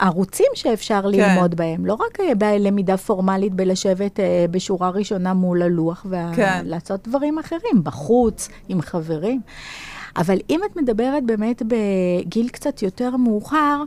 הערוצים 0.00 0.46
שאפשר 0.54 1.02
כן. 1.02 1.08
ללמוד 1.08 1.54
בהם. 1.54 1.86
לא 1.86 1.94
רק 1.94 2.20
אה, 2.20 2.34
בלמידה 2.34 2.96
פורמלית, 2.96 3.54
בלשבת 3.54 4.20
אה, 4.20 4.44
בשורה 4.50 4.90
ראשונה 4.90 5.34
מול 5.34 5.62
הלוח, 5.62 6.06
ולעשות 6.08 7.00
כן. 7.04 7.10
דברים 7.10 7.38
אחרים, 7.38 7.84
בחוץ, 7.84 8.48
עם 8.68 8.80
חברים. 8.80 9.40
אבל 10.16 10.38
אם 10.50 10.60
את 10.66 10.76
מדברת 10.76 11.24
באמת 11.24 11.62
בגיל 11.66 12.48
קצת 12.48 12.82
יותר 12.82 13.16
מאוחר, 13.16 13.82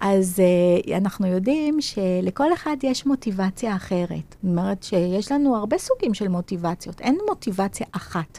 אז 0.00 0.42
uh, 0.86 0.96
אנחנו 0.96 1.26
יודעים 1.26 1.80
שלכל 1.80 2.52
אחד 2.52 2.76
יש 2.82 3.06
מוטיבציה 3.06 3.76
אחרת. 3.76 4.34
זאת 4.42 4.50
אומרת 4.50 4.82
שיש 4.82 5.32
לנו 5.32 5.56
הרבה 5.56 5.78
סוגים 5.78 6.14
של 6.14 6.28
מוטיבציות, 6.28 7.00
אין 7.00 7.18
מוטיבציה 7.28 7.86
אחת. 7.92 8.38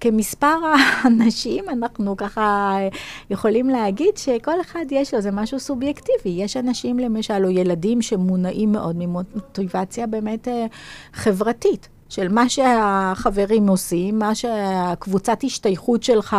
כמספר 0.00 0.56
האנשים, 0.74 1.64
אנחנו 1.68 2.16
ככה 2.16 2.78
יכולים 3.30 3.68
להגיד 3.68 4.16
שכל 4.16 4.60
אחד 4.60 4.84
יש 4.90 5.14
לו, 5.14 5.20
זה 5.20 5.30
משהו 5.30 5.60
סובייקטיבי. 5.60 6.30
יש 6.42 6.56
אנשים, 6.56 6.98
למשל, 6.98 7.44
או 7.44 7.50
ילדים 7.50 8.02
שמונעים 8.02 8.72
מאוד 8.72 8.96
ממוטיבציה 8.98 10.06
באמת 10.06 10.48
uh, 10.48 10.50
חברתית. 11.12 11.88
של 12.08 12.28
מה 12.28 12.48
שהחברים 12.48 13.68
עושים, 13.68 14.18
מה 14.18 14.34
שהקבוצת 14.34 15.44
השתייכות 15.44 16.02
שלך 16.02 16.36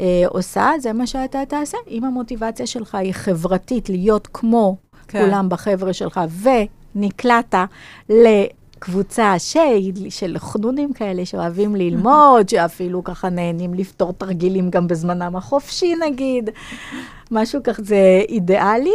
אה, 0.00 0.22
עושה, 0.28 0.70
זה 0.78 0.92
מה 0.92 1.06
שאתה 1.06 1.38
תעשה. 1.48 1.78
אם 1.90 2.04
המוטיבציה 2.04 2.66
שלך 2.66 2.94
היא 2.94 3.12
חברתית, 3.12 3.88
להיות 3.88 4.28
כמו 4.32 4.76
כן. 5.08 5.24
כולם 5.24 5.48
בחבר'ה 5.48 5.92
שלך, 5.92 6.20
ונקלעת 6.94 7.54
לקבוצה 8.82 9.38
ש... 9.38 9.56
של 10.08 10.38
חנונים 10.38 10.92
כאלה 10.92 11.26
שאוהבים 11.26 11.76
ללמוד, 11.76 12.48
שאפילו 12.50 13.04
ככה 13.04 13.28
נהנים 13.28 13.74
לפתור 13.74 14.12
תרגילים 14.12 14.70
גם 14.70 14.86
בזמנם 14.86 15.36
החופשי 15.36 15.94
נגיד, 16.06 16.50
משהו 17.30 17.60
כזה 17.64 18.22
אידיאלי. 18.28 18.94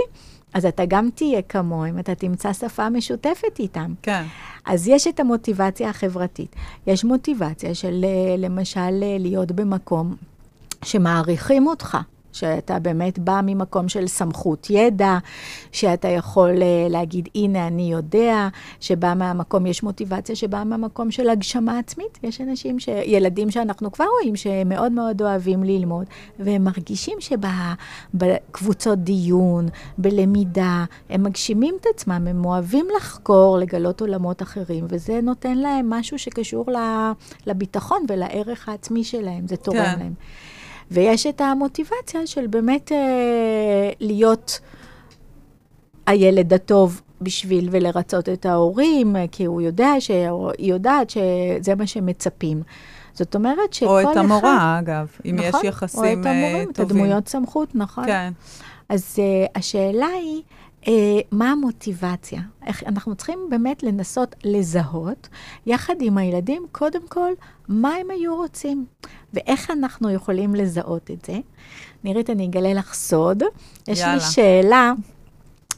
אז 0.53 0.65
אתה 0.65 0.85
גם 0.85 1.09
תהיה 1.15 1.41
כמוהם, 1.41 1.99
אתה 1.99 2.15
תמצא 2.15 2.53
שפה 2.53 2.89
משותפת 2.89 3.59
איתם. 3.59 3.93
כן. 4.01 4.23
אז 4.65 4.87
יש 4.87 5.07
את 5.07 5.19
המוטיבציה 5.19 5.89
החברתית. 5.89 6.55
יש 6.87 7.03
מוטיבציה 7.03 7.75
של 7.75 8.05
אה, 8.05 8.35
למשל 8.37 9.03
אה, 9.03 9.17
להיות 9.19 9.51
במקום 9.51 10.15
שמעריכים 10.83 11.67
אותך. 11.67 11.97
שאתה 12.39 12.79
באמת 12.79 13.19
בא 13.19 13.41
ממקום 13.43 13.89
של 13.89 14.07
סמכות 14.07 14.67
ידע, 14.69 15.17
שאתה 15.71 16.07
יכול 16.07 16.51
uh, 16.57 16.91
להגיד, 16.91 17.29
הנה, 17.35 17.67
אני 17.67 17.91
יודע, 17.91 18.47
שבא 18.79 19.13
מהמקום, 19.15 19.65
יש 19.65 19.83
מוטיבציה 19.83 20.35
שבאה 20.35 20.63
מהמקום 20.63 21.11
של 21.11 21.29
הגשמה 21.29 21.79
עצמית. 21.79 22.19
יש 22.23 22.41
אנשים, 22.41 22.79
ש... 22.79 22.89
ילדים 23.05 23.51
שאנחנו 23.51 23.91
כבר 23.91 24.05
רואים, 24.21 24.35
שמאוד 24.35 24.91
מאוד 24.91 25.21
אוהבים 25.21 25.63
ללמוד, 25.63 26.05
והם 26.39 26.63
מרגישים 26.63 27.17
שבקבוצות 27.19 28.99
דיון, 28.99 29.67
בלמידה, 29.97 30.85
הם 31.09 31.23
מגשימים 31.23 31.75
את 31.81 31.85
עצמם, 31.93 32.27
הם 32.29 32.45
אוהבים 32.45 32.87
לחקור, 32.97 33.57
לגלות 33.57 34.01
עולמות 34.01 34.41
אחרים, 34.41 34.85
וזה 34.89 35.19
נותן 35.23 35.57
להם 35.57 35.89
משהו 35.89 36.19
שקשור 36.19 36.65
לביטחון 37.45 38.05
ולערך 38.09 38.69
העצמי 38.69 39.03
שלהם, 39.03 39.47
זה 39.47 39.57
תורם 39.57 39.77
כן. 39.77 39.99
להם. 39.99 40.13
ויש 40.91 41.27
את 41.27 41.41
המוטיבציה 41.41 42.27
של 42.27 42.47
באמת 42.47 42.91
אה, 42.91 43.89
להיות 43.99 44.59
הילד 46.07 46.53
הטוב 46.53 47.01
בשביל 47.21 47.69
ולרצות 47.71 48.29
את 48.29 48.45
ההורים, 48.45 49.15
כי 49.31 49.45
הוא 49.45 49.61
יודע, 49.61 49.91
ש... 49.99 50.11
היא 50.57 50.69
יודעת 50.73 51.09
שזה 51.09 51.75
מה 51.77 51.87
שמצפים. 51.87 52.63
זאת 53.13 53.35
אומרת 53.35 53.73
שכל 53.73 53.85
אחד... 54.01 54.05
או 54.05 54.11
את 54.11 54.17
המורה, 54.17 54.57
אחד, 54.57 54.77
אגב, 54.79 55.07
אם 55.25 55.35
נכון, 55.35 55.59
יש 55.59 55.67
יחסים 55.67 56.01
טובים. 56.01 56.17
או 56.17 56.21
את 56.21 56.25
המורים, 56.25 56.71
טובים. 56.71 56.71
את 56.71 56.79
הדמויות 56.79 57.27
סמכות, 57.27 57.75
נכון. 57.75 58.05
כן. 58.05 58.33
אז 58.89 59.15
uh, 59.15 59.51
השאלה 59.55 60.07
היא, 60.07 60.41
uh, 60.85 60.89
מה 61.31 61.51
המוטיבציה? 61.51 62.41
איך, 62.65 62.83
אנחנו 62.83 63.15
צריכים 63.15 63.39
באמת 63.49 63.83
לנסות 63.83 64.35
לזהות, 64.43 65.29
יחד 65.65 65.95
עם 66.01 66.17
הילדים, 66.17 66.65
קודם 66.71 67.07
כל, 67.07 67.31
מה 67.67 67.93
הם 67.93 68.11
היו 68.11 68.35
רוצים, 68.35 68.85
ואיך 69.33 69.71
אנחנו 69.71 70.11
יכולים 70.11 70.55
לזהות 70.55 71.11
את 71.11 71.25
זה. 71.25 71.39
נירית, 72.03 72.29
אני 72.29 72.45
אגלה 72.45 72.73
לך 72.73 72.93
סוד. 72.93 73.43
יש 73.87 73.99
יאללה. 73.99 74.13
לי 74.13 74.21
שאלה 74.21 74.93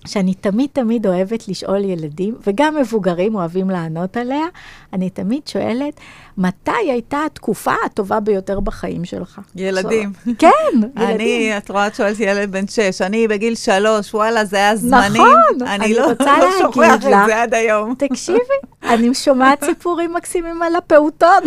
שאני 0.08 0.34
תמיד 0.34 0.70
תמיד 0.74 1.08
אוהבת 1.08 1.48
לשאול 1.48 1.84
ילדים, 1.84 2.36
וגם 2.48 2.76
מבוגרים 2.76 3.36
אוהבים 3.36 3.70
לענות 3.70 4.18
עליה. 4.18 4.46
אני 4.94 5.10
תמיד 5.10 5.48
שואלת, 5.48 6.00
מתי 6.38 6.72
הייתה 6.72 7.26
התקופה 7.26 7.74
הטובה 7.86 8.20
ביותר 8.20 8.60
בחיים 8.60 9.06
שלך? 9.06 9.42
ילדים. 9.56 10.12
So, 10.26 10.30
כן, 10.40 10.50
ילדים. 10.74 10.92
אני, 10.98 11.58
את 11.58 11.72
רואה, 11.72 11.88
את 11.88 11.96
שואלת 11.96 12.20
ילד 12.20 12.52
בן 12.52 12.68
שש, 12.68 13.02
אני 13.02 13.28
בגיל 13.28 13.56
שלוש, 13.56 14.14
וואלה, 14.14 14.46
זה 14.46 14.58
היה 14.58 14.76
זמנים. 14.76 15.22
נכון, 15.22 15.68
אני, 15.68 15.86
אני 15.86 15.94
לא, 15.94 16.06
רוצה 16.06 16.40
לא 16.40 16.46
להגיד 16.46 16.60
שוכח 16.62 16.96
את 16.96 17.02
זה 17.02 17.42
עד 17.42 17.54
היום. 17.54 17.96
תקשיבי, 17.98 18.40
אני 18.84 19.14
שומעת 19.14 19.64
סיפורים 19.64 20.14
מקסימים 20.14 20.62
על 20.62 20.76
הפעוטון. 20.76 21.44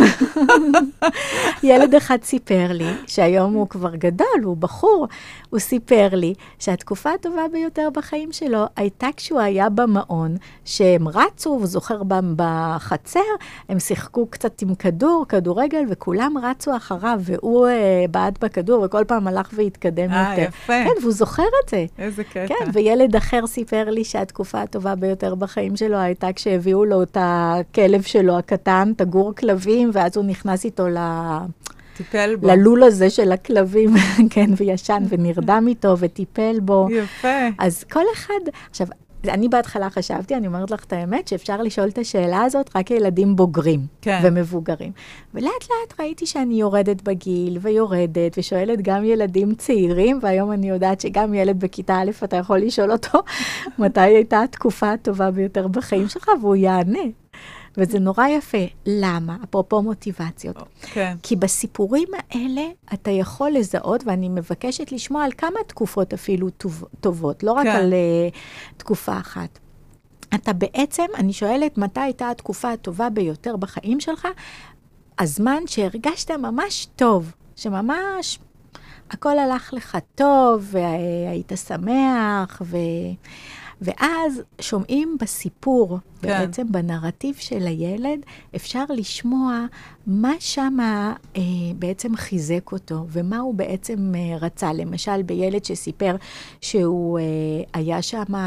ילד 1.62 1.95
אחד 1.95 2.19
סיפר 2.23 2.67
לי, 2.71 2.91
שהיום 3.07 3.55
הוא 3.55 3.69
כבר 3.69 3.95
גדול, 3.97 4.43
הוא 4.43 4.57
בחור, 4.57 5.09
הוא 5.53 5.61
סיפר 5.61 6.09
לי 6.12 6.35
שהתקופה 6.59 7.11
הטובה 7.11 7.43
ביותר 7.53 7.88
בחיים 7.95 8.33
שלו 8.33 8.65
הייתה 8.77 9.07
כשהוא 9.17 9.41
היה 9.41 9.69
במעון, 9.69 10.37
שהם 10.65 11.09
רצו, 11.09 11.51
הוא 11.51 11.67
זוכר 11.67 12.03
בחצר, 12.37 13.21
הם 13.69 13.79
שיחקו 13.79 14.27
קצת 14.27 14.62
עם 14.62 14.75
כדור, 14.75 15.25
כדורגל, 15.29 15.85
וכולם 15.88 16.35
רצו 16.43 16.77
אחריו, 16.77 17.21
והוא 17.23 17.67
אה, 17.67 18.05
בעט 18.11 18.45
בכדור, 18.45 18.85
וכל 18.85 19.05
פעם 19.09 19.29
הלך 19.29 19.51
והתקדם 19.53 20.11
아, 20.11 20.15
יותר. 20.15 20.43
אה, 20.43 20.43
יפה. 20.43 20.73
כן, 20.85 21.01
והוא 21.01 21.12
זוכר 21.12 21.43
את 21.65 21.69
זה. 21.71 21.87
איזה 21.99 22.25
קטע. 22.25 22.47
כן, 22.47 22.71
וילד 22.73 23.17
אחר 23.17 23.47
סיפר 23.47 23.91
לי 23.91 24.05
שהתקופה 24.05 24.62
הטובה 24.62 24.95
ביותר 24.95 25.35
בחיים 25.35 25.77
שלו 25.77 25.97
הייתה 25.97 26.33
כשהביאו 26.33 26.85
לו 26.85 27.03
את 27.03 27.17
הכלב 27.21 28.03
שלו 28.03 28.38
הקטן, 28.38 28.93
את 28.97 29.01
הגור 29.01 29.35
כלבים, 29.35 29.91
ואז 29.93 30.17
הוא 30.17 30.25
נכנס 30.25 30.65
איתו 30.65 30.88
ל... 30.88 30.99
טיפל 31.97 32.37
בו. 32.37 32.49
ללול 32.49 32.83
הזה 32.83 33.11
של 33.11 33.33
הכלבים, 33.33 33.95
כן, 34.31 34.51
וישן, 34.57 35.03
ונרדם 35.09 35.65
איתו, 35.69 35.95
וטיפל 35.99 36.61
בו. 36.61 36.89
יפה. 36.91 37.49
אז 37.59 37.85
כל 37.85 38.05
אחד, 38.15 38.41
עכשיו, 38.71 38.87
אני 39.29 39.49
בהתחלה 39.49 39.91
חשבתי, 39.91 40.35
אני 40.35 40.47
אומרת 40.47 40.71
לך 40.71 40.85
את 40.85 40.93
האמת, 40.93 41.29
שאפשר 41.29 41.63
לשאול 41.63 41.89
את 41.89 41.99
השאלה 41.99 42.43
הזאת 42.43 42.71
רק 42.77 42.91
ילדים 42.91 43.37
בוגרים 43.37 43.81
כן. 44.01 44.21
ומבוגרים. 44.23 44.93
ולאט 45.35 45.63
לאט 45.63 46.01
ראיתי 46.01 46.27
שאני 46.27 46.55
יורדת 46.55 47.03
בגיל 47.03 47.59
ויורדת, 47.61 48.39
ושואלת 48.39 48.83
גם 48.83 49.05
ילדים 49.05 49.55
צעירים, 49.55 50.19
והיום 50.23 50.53
אני 50.53 50.69
יודעת 50.69 51.01
שגם 51.01 51.35
ילד 51.35 51.61
בכיתה 51.61 51.99
א', 51.99 52.11
אתה 52.25 52.37
יכול 52.37 52.59
לשאול 52.59 52.93
אותו 52.93 53.23
מתי 53.79 54.01
הייתה 54.01 54.43
התקופה 54.43 54.93
הטובה 54.93 55.31
ביותר 55.31 55.69
בחיים 55.69 56.09
שלך, 56.09 56.29
והוא 56.41 56.57
יענה. 56.57 57.22
וזה 57.77 57.99
נורא 57.99 58.27
יפה. 58.27 58.67
למה? 58.87 59.37
אפרופו 59.45 59.83
מוטיבציות. 59.83 60.57
כן. 60.83 61.17
כי 61.23 61.37
בסיפורים 61.37 62.09
האלה 62.31 62.63
אתה 62.95 63.11
יכול 63.11 63.51
לזהות, 63.51 64.03
ואני 64.07 64.29
מבקשת 64.29 64.93
לשמוע 64.93 65.25
על 65.25 65.31
כמה 65.39 65.59
תקופות 65.67 66.13
אפילו 66.13 66.51
טוב, 66.51 66.85
טובות, 67.01 67.43
לא 67.43 67.53
רק 67.53 67.67
כן. 67.67 67.77
על 67.77 67.93
uh, 67.93 68.77
תקופה 68.77 69.19
אחת. 69.19 69.59
אתה 70.35 70.53
בעצם, 70.53 71.05
אני 71.17 71.33
שואלת, 71.33 71.79
מתי 71.79 72.01
הייתה 72.01 72.31
התקופה 72.31 72.73
הטובה 72.73 73.11
ביותר 73.11 73.57
בחיים 73.57 74.01
שלך? 74.01 74.29
הזמן 75.19 75.63
שהרגשת 75.67 76.31
ממש 76.31 76.87
טוב, 76.97 77.33
שממש 77.57 78.39
הכל 79.11 79.39
הלך 79.39 79.73
לך 79.73 79.99
טוב, 80.15 80.69
והיית 80.71 81.53
שמח, 81.67 82.63
ו... 82.65 82.77
ואז 83.81 84.43
שומעים 84.61 85.17
בסיפור, 85.21 85.99
כן. 86.23 86.41
בעצם 86.41 86.73
בנרטיב 86.73 87.35
של 87.39 87.67
הילד, 87.67 88.21
אפשר 88.57 88.85
לשמוע 88.89 89.67
מה 90.07 90.33
שם 90.41 90.77
אה, 91.37 91.43
בעצם 91.77 92.17
חיזק 92.17 92.73
אותו, 92.73 93.07
ומה 93.09 93.39
הוא 93.39 93.55
בעצם 93.55 94.13
אה, 94.15 94.37
רצה. 94.41 94.73
למשל, 94.73 95.23
בילד 95.23 95.65
שסיפר 95.65 96.17
שהוא 96.61 97.19
אה, 97.19 97.25
היה 97.75 98.03
שם 98.03 98.35
אה, 98.35 98.41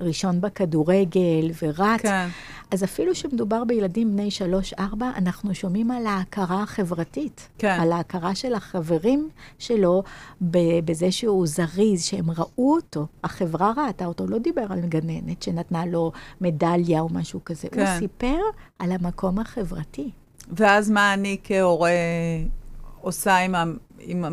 ראשון 0.00 0.40
בכדורגל 0.40 1.50
ורץ, 1.62 2.00
כן. 2.00 2.28
אז 2.70 2.84
אפילו 2.84 3.14
שמדובר 3.14 3.64
בילדים 3.64 4.12
בני 4.12 4.30
שלוש-ארבע, 4.30 5.10
אנחנו 5.16 5.54
שומעים 5.54 5.90
על 5.90 6.06
ההכרה 6.06 6.62
החברתית. 6.62 7.48
כן. 7.58 7.78
על 7.80 7.92
ההכרה 7.92 8.34
של 8.34 8.54
החברים 8.54 9.28
שלו 9.58 10.02
בזה 10.40 11.10
שהוא 11.10 11.46
זריז, 11.46 12.04
שהם 12.04 12.30
ראו 12.30 12.74
אותו. 12.74 13.06
החברה 13.24 13.72
ראתה 13.76 14.06
אותו, 14.06 14.26
לא 14.26 14.38
דיבר 14.38 14.66
על 14.70 14.80
גננת 14.80 15.42
שנתנה 15.42 15.86
לו 15.86 16.12
מדליה 16.40 17.00
או 17.06 17.14
משהו 17.14 17.40
כזה. 17.44 17.68
כן. 17.68 17.80
הוא 17.80 17.98
סיפר 17.98 18.38
על 18.78 18.92
המקום 18.92 19.38
החברתי. 19.38 20.10
ואז 20.56 20.90
מה 20.90 21.14
אני 21.14 21.36
כהורה 21.44 21.90
עושה 23.00 23.36
עם 23.36 23.54
ה... 23.54 23.64
עם 23.98 24.24
ה... 24.24 24.28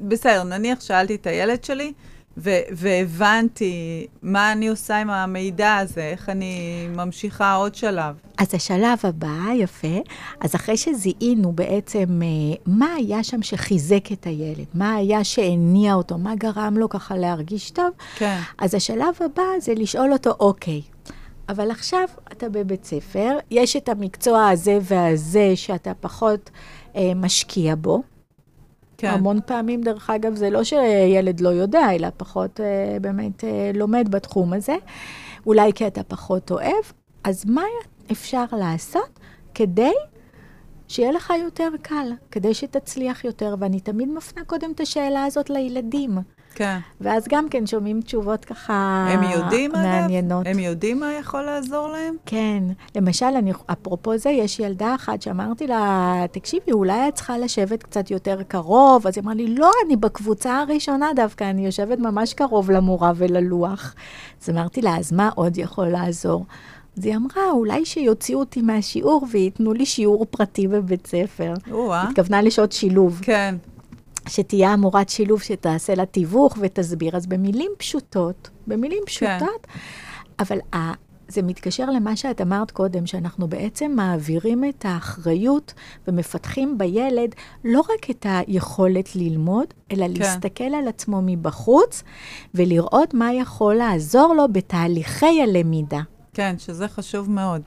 בסדר, 0.00 0.42
נניח 0.42 0.80
שאלתי 0.80 1.14
את 1.14 1.26
הילד 1.26 1.64
שלי, 1.64 1.92
ו- 2.36 2.60
והבנתי 2.72 4.06
מה 4.22 4.52
אני 4.52 4.68
עושה 4.68 4.98
עם 4.98 5.10
המידע 5.10 5.76
הזה, 5.76 6.00
איך 6.02 6.28
אני 6.28 6.86
ממשיכה 6.96 7.54
עוד 7.54 7.74
שלב. 7.74 8.14
אז 8.38 8.54
השלב 8.54 8.98
הבא, 9.02 9.52
יפה, 9.54 9.98
אז 10.40 10.54
אחרי 10.54 10.76
שזיהינו 10.76 11.52
בעצם 11.52 12.22
אה, 12.22 12.56
מה 12.66 12.94
היה 12.94 13.24
שם 13.24 13.42
שחיזק 13.42 14.12
את 14.12 14.26
הילד, 14.26 14.66
מה 14.74 14.94
היה 14.94 15.24
שהניע 15.24 15.94
אותו, 15.94 16.18
מה 16.18 16.34
גרם 16.34 16.74
לו 16.78 16.88
ככה 16.88 17.16
להרגיש 17.16 17.70
טוב, 17.70 17.90
כן. 18.16 18.38
אז 18.58 18.74
השלב 18.74 19.14
הבא 19.20 19.42
זה 19.60 19.74
לשאול 19.74 20.12
אותו, 20.12 20.30
אוקיי, 20.40 20.82
אבל 21.52 21.70
עכשיו 21.70 22.08
אתה 22.32 22.48
בבית 22.48 22.84
ספר, 22.84 23.38
יש 23.50 23.76
את 23.76 23.88
המקצוע 23.88 24.48
הזה 24.48 24.78
והזה 24.82 25.52
שאתה 25.54 25.92
פחות 26.00 26.50
אה, 26.96 27.12
משקיע 27.16 27.74
בו. 27.74 28.02
כן. 28.98 29.08
המון 29.08 29.38
פעמים, 29.46 29.80
דרך 29.82 30.10
אגב, 30.10 30.34
זה 30.34 30.50
לא 30.50 30.64
שילד 30.64 31.40
לא 31.40 31.48
יודע, 31.48 31.94
אלא 31.94 32.08
פחות 32.16 32.60
אה, 32.60 32.96
באמת 33.00 33.44
אה, 33.44 33.70
לומד 33.74 34.08
בתחום 34.10 34.52
הזה. 34.52 34.76
אולי 35.46 35.72
כי 35.72 35.86
אתה 35.86 36.02
פחות 36.02 36.50
אוהב, 36.50 36.84
אז 37.24 37.44
מה 37.46 37.62
אפשר 38.12 38.44
לעשות 38.52 39.18
כדי 39.54 39.92
שיהיה 40.88 41.12
לך 41.12 41.32
יותר 41.42 41.68
קל, 41.82 42.12
כדי 42.30 42.54
שתצליח 42.54 43.24
יותר? 43.24 43.54
ואני 43.58 43.80
תמיד 43.80 44.08
מפנה 44.08 44.44
קודם 44.44 44.72
את 44.72 44.80
השאלה 44.80 45.24
הזאת 45.24 45.50
לילדים. 45.50 46.18
כן. 46.54 46.78
ואז 47.00 47.26
גם 47.28 47.48
כן 47.48 47.66
שומעים 47.66 48.00
תשובות 48.00 48.44
ככה 48.44 49.06
הם 49.08 49.22
יודעים, 49.22 49.72
מעניינות. 49.72 50.46
אגב? 50.46 50.54
הם 50.54 50.58
יודעים 50.58 51.00
מה 51.00 51.12
יכול 51.12 51.42
לעזור 51.42 51.88
להם? 51.88 52.14
כן. 52.26 52.62
למשל, 52.96 53.26
אני, 53.26 53.52
אפרופו 53.66 54.18
זה, 54.18 54.30
יש 54.30 54.60
ילדה 54.60 54.94
אחת 54.94 55.22
שאמרתי 55.22 55.66
לה, 55.66 56.24
תקשיבי, 56.32 56.72
אולי 56.72 57.08
את 57.08 57.14
צריכה 57.14 57.38
לשבת 57.38 57.82
קצת 57.82 58.10
יותר 58.10 58.42
קרוב. 58.48 59.06
אז 59.06 59.16
היא 59.16 59.22
אמרה 59.24 59.34
לי, 59.34 59.54
לא, 59.54 59.70
אני 59.86 59.96
בקבוצה 59.96 60.58
הראשונה 60.58 61.10
דווקא, 61.16 61.50
אני 61.50 61.66
יושבת 61.66 61.98
ממש 61.98 62.34
קרוב 62.34 62.70
למורה 62.70 63.12
וללוח. 63.16 63.94
אז 64.42 64.50
אמרתי 64.50 64.82
לה, 64.82 64.96
אז 64.96 65.12
מה 65.12 65.30
עוד 65.34 65.58
יכול 65.58 65.86
לעזור? 65.86 66.44
אז 66.98 67.04
היא 67.04 67.16
אמרה, 67.16 67.50
אולי 67.50 67.84
שיוציאו 67.84 68.40
אותי 68.40 68.62
מהשיעור 68.62 69.26
וייתנו 69.30 69.72
לי 69.72 69.86
שיעור 69.86 70.26
פרטי 70.30 70.68
בבית 70.68 71.06
ספר. 71.06 71.54
או-אה. 71.70 72.08
התכוונה 72.08 72.42
לשעות 72.42 72.72
שילוב. 72.72 73.20
כן. 73.22 73.54
שתהיה 74.28 74.72
המורת 74.72 75.08
שילוב 75.08 75.42
שתעשה 75.42 75.94
לה 75.94 76.06
תיווך 76.06 76.56
ותסביר. 76.60 77.16
אז 77.16 77.26
במילים 77.26 77.70
פשוטות, 77.78 78.50
במילים 78.66 79.02
פשוטות, 79.06 79.66
אבל 80.38 80.58
ה- 80.74 80.92
זה 81.28 81.42
מתקשר 81.42 81.90
למה 81.90 82.16
שאת 82.16 82.40
אמרת 82.40 82.70
קודם, 82.70 83.06
שאנחנו 83.06 83.48
בעצם 83.48 83.92
מעבירים 83.96 84.64
את 84.64 84.84
האחריות 84.88 85.74
ומפתחים 86.08 86.78
בילד 86.78 87.34
לא 87.64 87.80
רק 87.80 88.10
את 88.10 88.26
היכולת 88.28 89.16
ללמוד, 89.16 89.66
אלא 89.92 90.06
כן. 90.06 90.12
להסתכל 90.16 90.64
על 90.64 90.88
עצמו 90.88 91.20
מבחוץ 91.26 92.02
ולראות 92.54 93.14
מה 93.14 93.32
יכול 93.32 93.74
לעזור 93.74 94.34
לו 94.34 94.52
בתהליכי 94.52 95.42
הלמידה. 95.42 96.00
כן, 96.34 96.54
שזה 96.58 96.88
חשוב 96.88 97.30
מאוד. 97.30 97.62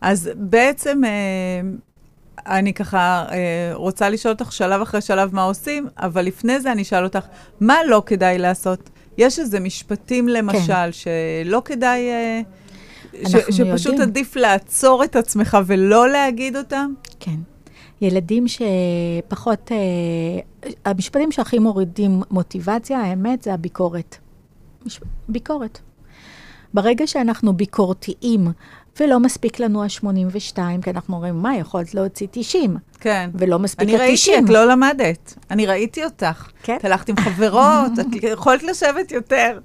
אז 0.00 0.30
בעצם 0.36 1.04
אה, 1.04 1.10
אני 2.46 2.74
ככה 2.74 3.24
אה, 3.30 3.70
רוצה 3.74 4.10
לשאול 4.10 4.32
אותך 4.32 4.52
שלב 4.52 4.80
אחרי 4.80 5.00
שלב 5.00 5.34
מה 5.34 5.42
עושים, 5.42 5.88
אבל 5.98 6.22
לפני 6.22 6.60
זה 6.60 6.72
אני 6.72 6.82
אשאל 6.82 7.04
אותך, 7.04 7.26
מה 7.60 7.76
לא 7.86 8.02
כדאי 8.06 8.38
לעשות? 8.38 8.90
יש 9.18 9.38
איזה 9.38 9.60
משפטים, 9.60 10.28
למשל, 10.28 10.66
כן. 10.66 10.92
שלא 10.92 11.62
כדאי... 11.64 12.10
אה, 12.10 12.40
ש, 13.24 13.36
שפשוט 13.50 13.86
יודעים. 13.86 14.02
עדיף 14.08 14.36
לעצור 14.36 15.04
את 15.04 15.16
עצמך 15.16 15.58
ולא 15.66 16.08
להגיד 16.08 16.56
אותם? 16.56 16.92
כן. 17.20 17.36
ילדים 18.00 18.44
שפחות, 18.48 19.72
אה, 19.72 20.70
המשפטים 20.84 21.32
שהכי 21.32 21.58
מורידים 21.58 22.22
מוטיבציה, 22.30 22.98
האמת, 23.00 23.42
זה 23.42 23.54
הביקורת. 23.54 24.16
מש, 24.86 25.00
ביקורת. 25.28 25.78
ברגע 26.74 27.06
שאנחנו 27.06 27.52
ביקורתיים, 27.52 28.48
ולא 29.00 29.20
מספיק 29.20 29.60
לנו 29.60 29.82
ה-82, 29.82 30.58
כי 30.82 30.90
אנחנו 30.90 31.14
אומרים, 31.14 31.42
מה, 31.42 31.56
יכולת 31.56 31.94
להוציא 31.94 32.26
90. 32.30 32.76
כן. 33.00 33.30
ולא 33.34 33.58
מספיק 33.58 33.88
ה-90. 33.88 33.94
אני 33.94 34.00
ראיתי, 34.00 34.38
את 34.38 34.48
לא 34.48 34.64
למדת. 34.64 35.34
אני 35.50 35.66
ראיתי 35.66 36.04
אותך. 36.04 36.50
כן. 36.62 36.76
את 36.76 36.84
הלכת 36.84 37.08
עם 37.08 37.16
חברות, 37.16 37.92
את 38.00 38.06
יכולת 38.32 38.62
לשבת 38.62 39.12
יותר. 39.12 39.58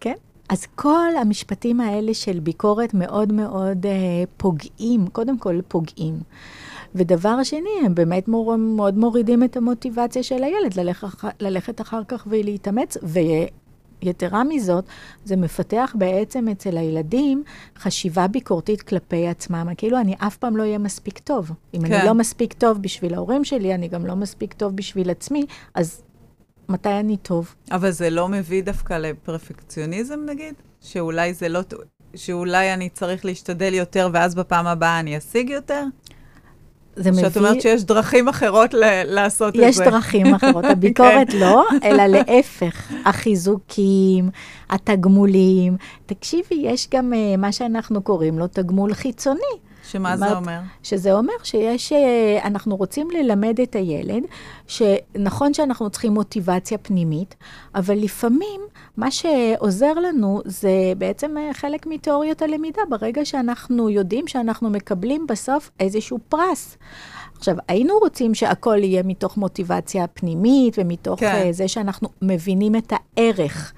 כן. 0.00 0.14
אז 0.48 0.66
כל 0.74 1.08
המשפטים 1.20 1.80
האלה 1.80 2.14
של 2.14 2.40
ביקורת 2.40 2.94
מאוד 2.94 3.32
מאוד 3.32 3.86
אה, 3.86 3.92
פוגעים, 4.36 5.06
קודם 5.06 5.38
כל 5.38 5.60
פוגעים. 5.68 6.14
ודבר 6.94 7.42
שני, 7.42 7.70
הם 7.84 7.94
באמת 7.94 8.28
מור, 8.28 8.56
מאוד 8.56 8.98
מורידים 8.98 9.42
את 9.42 9.56
המוטיבציה 9.56 10.22
של 10.22 10.44
הילד 10.44 10.74
ללכת, 10.76 11.08
ללכת 11.40 11.80
אחר 11.80 12.02
כך 12.08 12.26
ולהתאמץ, 12.30 12.96
ויתרה 14.04 14.44
מזאת, 14.44 14.84
זה 15.24 15.36
מפתח 15.36 15.94
בעצם 15.98 16.48
אצל 16.48 16.76
הילדים 16.76 17.42
חשיבה 17.78 18.26
ביקורתית 18.26 18.82
כלפי 18.82 19.28
עצמם. 19.28 19.68
כאילו, 19.76 20.00
אני 20.00 20.14
אף 20.18 20.36
פעם 20.36 20.56
לא 20.56 20.62
אהיה 20.62 20.78
מספיק 20.78 21.18
טוב. 21.18 21.50
אם 21.74 21.86
כן. 21.86 21.92
אני 21.92 22.06
לא 22.06 22.14
מספיק 22.14 22.52
טוב 22.52 22.82
בשביל 22.82 23.14
ההורים 23.14 23.44
שלי, 23.44 23.74
אני 23.74 23.88
גם 23.88 24.06
לא 24.06 24.16
מספיק 24.16 24.52
טוב 24.52 24.76
בשביל 24.76 25.10
עצמי, 25.10 25.46
אז 25.74 26.02
מתי 26.68 26.88
אני 26.88 27.16
טוב. 27.16 27.54
אבל 27.70 27.90
זה 27.90 28.10
לא 28.10 28.28
מביא 28.28 28.62
דווקא 28.62 28.94
לפרפקציוניזם, 28.94 30.20
נגיד? 30.26 30.54
שאולי 30.80 31.34
זה 31.34 31.48
לא... 31.48 31.60
שאולי 32.14 32.74
אני 32.74 32.88
צריך 32.88 33.24
להשתדל 33.24 33.74
יותר, 33.74 34.08
ואז 34.12 34.34
בפעם 34.34 34.66
הבאה 34.66 35.00
אני 35.00 35.18
אשיג 35.18 35.50
יותר? 35.50 35.84
זה 36.96 37.10
מביא... 37.10 37.22
שאת 37.22 37.36
אומרת 37.36 37.60
שיש 37.60 37.84
דרכים 37.84 38.28
אחרות 38.28 38.74
ל- 38.74 39.02
לעשות 39.04 39.54
את 39.54 39.60
זה. 39.60 39.66
יש 39.66 39.78
דרכים 39.78 40.34
אחרות. 40.34 40.64
הביקורת 40.64 41.30
כן. 41.30 41.38
לא, 41.38 41.64
אלא 41.84 42.06
להפך. 42.06 42.92
החיזוקים, 43.04 44.30
התגמולים. 44.70 45.76
תקשיבי, 46.06 46.54
יש 46.54 46.88
גם 46.94 47.12
uh, 47.12 47.36
מה 47.40 47.52
שאנחנו 47.52 48.02
קוראים 48.02 48.38
לו 48.38 48.46
תגמול 48.46 48.94
חיצוני. 48.94 49.40
שמה 49.92 50.16
זה 50.16 50.36
אומר? 50.36 50.60
שזה 50.82 51.12
אומר 51.12 51.32
שיש, 51.42 51.92
אה, 51.92 52.38
אנחנו 52.44 52.76
רוצים 52.76 53.08
ללמד 53.10 53.60
את 53.62 53.76
הילד, 53.76 54.22
שנכון 54.66 55.54
שאנחנו 55.54 55.90
צריכים 55.90 56.12
מוטיבציה 56.12 56.78
פנימית, 56.78 57.34
אבל 57.74 57.94
לפעמים 57.98 58.60
מה 58.96 59.10
שעוזר 59.10 59.94
לנו 59.94 60.40
זה 60.44 60.92
בעצם 60.98 61.38
אה, 61.38 61.54
חלק 61.54 61.86
מתיאוריות 61.86 62.42
הלמידה, 62.42 62.82
ברגע 62.90 63.24
שאנחנו 63.24 63.90
יודעים 63.90 64.28
שאנחנו 64.28 64.70
מקבלים 64.70 65.26
בסוף 65.26 65.70
איזשהו 65.80 66.18
פרס. 66.28 66.76
עכשיו, 67.42 67.56
היינו 67.68 67.98
רוצים 67.98 68.34
שהכל 68.34 68.78
יהיה 68.78 69.02
מתוך 69.02 69.36
מוטיבציה 69.36 70.06
פנימית 70.06 70.74
ומתוך 70.78 71.20
כן. 71.20 71.46
uh, 71.48 71.52
זה 71.52 71.68
שאנחנו 71.68 72.08
מבינים 72.22 72.76
את 72.76 72.92
הערך. 72.92 73.72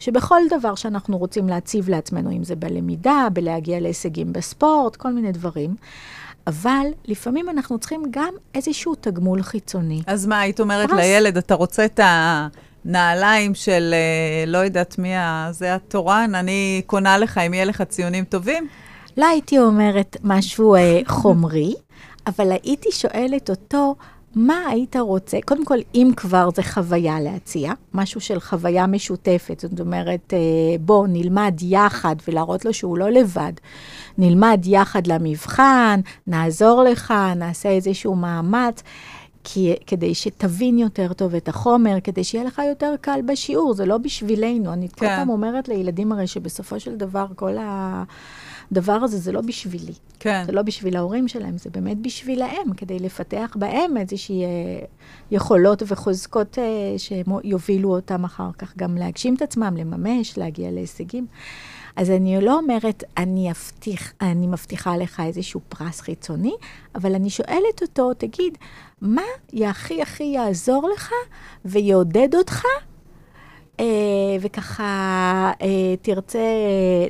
שבכל 0.00 0.40
דבר 0.58 0.74
שאנחנו 0.74 1.18
רוצים 1.18 1.48
להציב 1.48 1.88
לעצמנו, 1.88 2.30
אם 2.30 2.44
זה 2.44 2.56
בלמידה, 2.56 3.28
בלהגיע 3.32 3.80
להישגים 3.80 4.32
בספורט, 4.32 4.96
כל 4.96 5.12
מיני 5.12 5.32
דברים, 5.32 5.74
אבל 6.46 6.86
לפעמים 7.04 7.48
אנחנו 7.48 7.78
צריכים 7.78 8.02
גם 8.10 8.34
איזשהו 8.54 8.94
תגמול 8.94 9.42
חיצוני. 9.42 10.02
אז 10.06 10.26
מה, 10.26 10.40
היית 10.40 10.60
אומרת 10.60 10.88
פרס. 10.88 10.98
לילד, 10.98 11.36
אתה 11.36 11.54
רוצה 11.54 11.84
את 11.84 12.00
הנעליים 12.84 13.54
של, 13.54 13.94
אה, 13.94 14.44
לא 14.46 14.58
יודעת 14.58 14.98
מי, 14.98 15.12
זה 15.50 15.74
התורן, 15.74 16.34
אני 16.34 16.82
קונה 16.86 17.18
לך 17.18 17.38
אם 17.38 17.54
יהיה 17.54 17.64
לך 17.64 17.82
ציונים 17.82 18.24
טובים? 18.24 18.68
לא 19.16 19.26
הייתי 19.26 19.58
אומרת 19.58 20.16
משהו 20.24 20.74
אה, 20.74 21.00
חומרי, 21.06 21.74
אבל 22.26 22.52
הייתי 22.52 22.88
שואלת 22.92 23.50
אותו, 23.50 23.94
מה 24.34 24.66
היית 24.68 24.96
רוצה? 24.96 25.38
קודם 25.44 25.64
כל, 25.64 25.78
אם 25.94 26.10
כבר 26.16 26.48
זה 26.54 26.62
חוויה 26.62 27.20
להציע, 27.20 27.72
משהו 27.94 28.20
של 28.20 28.40
חוויה 28.40 28.86
משותפת, 28.86 29.60
זאת 29.60 29.80
אומרת, 29.80 30.34
אה, 30.34 30.38
בוא 30.80 31.06
נלמד 31.08 31.54
יחד 31.62 32.16
ולהראות 32.28 32.64
לו 32.64 32.74
שהוא 32.74 32.98
לא 32.98 33.10
לבד. 33.10 33.52
נלמד 34.18 34.60
יחד 34.64 35.06
למבחן, 35.06 36.00
נעזור 36.26 36.82
לך, 36.82 37.14
נעשה 37.36 37.68
איזשהו 37.68 38.16
מאמץ. 38.16 38.82
כי, 39.44 39.74
כדי 39.86 40.14
שתבין 40.14 40.78
יותר 40.78 41.12
טוב 41.12 41.34
את 41.34 41.48
החומר, 41.48 41.96
כדי 42.04 42.24
שיהיה 42.24 42.44
לך 42.44 42.62
יותר 42.68 42.94
קל 43.00 43.20
בשיעור, 43.26 43.74
זה 43.74 43.86
לא 43.86 43.98
בשבילנו. 43.98 44.72
אני 44.72 44.88
כן. 44.88 44.94
כל 44.96 45.06
פעם 45.06 45.28
אומרת 45.28 45.68
לילדים 45.68 46.12
הרי 46.12 46.26
שבסופו 46.26 46.80
של 46.80 46.96
דבר 46.96 47.26
כל 47.36 47.56
ה... 47.58 48.02
הדבר 48.72 48.92
הזה 48.92 49.18
זה 49.18 49.32
לא 49.32 49.40
בשבילי. 49.40 49.92
כן. 50.20 50.42
זה 50.46 50.52
לא 50.52 50.62
בשביל 50.62 50.96
ההורים 50.96 51.28
שלהם, 51.28 51.58
זה 51.58 51.70
באמת 51.70 51.98
בשבילהם, 51.98 52.72
כדי 52.76 52.98
לפתח 52.98 53.56
בהם 53.58 53.96
איזושהי 53.96 54.44
אה, 54.44 54.48
יכולות 55.30 55.82
וחוזקות 55.86 56.58
אה, 56.58 56.98
שיובילו 56.98 57.94
אותם 57.94 58.24
אחר 58.24 58.50
כך 58.58 58.76
גם 58.76 58.96
להגשים 58.96 59.34
את 59.34 59.42
עצמם, 59.42 59.74
לממש, 59.76 60.38
להגיע 60.38 60.70
להישגים. 60.70 61.26
אז 61.96 62.10
אני 62.10 62.40
לא 62.40 62.58
אומרת, 62.58 63.04
אני, 63.16 63.50
אבטיח, 63.50 64.12
אני 64.20 64.46
מבטיחה 64.46 64.96
לך 64.96 65.22
איזשהו 65.26 65.60
פרס 65.68 66.00
חיצוני, 66.00 66.54
אבל 66.94 67.14
אני 67.14 67.30
שואלת 67.30 67.82
אותו, 67.82 68.14
תגיד, 68.14 68.58
מה 69.00 69.22
הכי 69.52 70.02
הכי 70.02 70.24
יעזור 70.24 70.90
לך 70.94 71.12
ויעודד 71.64 72.34
אותך 72.34 72.64
וככה 74.40 75.52
אה, 75.62 75.96
תרצה 76.02 76.38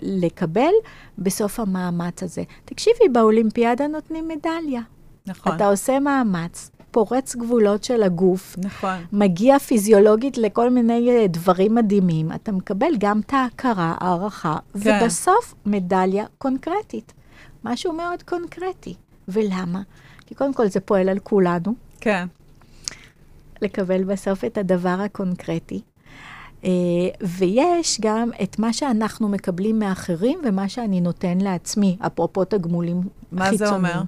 לקבל 0.03 0.73
בסוף 1.19 1.61
המאמץ 1.61 2.23
הזה. 2.23 2.43
תקשיבי, 2.65 3.09
באולימפיאדה 3.13 3.87
נותנים 3.87 4.29
מדליה. 4.29 4.81
נכון. 5.27 5.57
אתה 5.57 5.67
עושה 5.67 6.01
מאמץ, 6.01 6.71
פורץ 6.91 7.37
גבולות 7.37 7.85
של 7.85 8.03
הגוף, 8.03 8.57
נכון. 8.59 8.97
מגיע 9.13 9.59
פיזיולוגית 9.59 10.39
לכל 10.39 10.71
מיני 10.71 11.11
אה, 11.11 11.27
דברים 11.27 11.75
מדהימים, 11.75 12.33
אתה 12.33 12.53
מקבל 12.53 12.93
גם 12.99 13.21
את 13.21 13.33
ההכרה, 13.33 13.95
הערכה, 14.01 14.57
כן. 14.83 14.99
ובסוף 15.03 15.55
מדליה 15.67 16.25
קונקרטית. 16.39 17.13
משהו 17.65 17.93
מאוד 17.93 18.23
קונקרטי. 18.23 18.95
ולמה? 19.29 19.83
כי 20.27 20.35
קודם 20.35 20.55
כל 20.55 20.69
זה 20.69 20.81
פועל 20.81 21.09
על 21.09 21.19
כולנו. 21.19 21.75
כן. 22.01 22.27
לקבל 23.63 24.05
בסוף 24.05 24.45
את 24.45 24.59
הדבר 24.59 24.99
הקונקרטי. 25.05 25.81
Uh, 26.63 26.67
ויש 27.23 28.01
גם 28.01 28.31
את 28.43 28.59
מה 28.59 28.73
שאנחנו 28.73 29.29
מקבלים 29.29 29.79
מאחרים 29.79 30.39
ומה 30.45 30.69
שאני 30.69 31.01
נותן 31.01 31.39
לעצמי, 31.39 31.97
אפרופו 32.07 32.45
תגמולים 32.45 33.03
מה 33.33 33.51
חיצוניים. 33.51 33.83
מה 33.83 33.89
זה 33.89 33.95
אומר? 33.95 34.03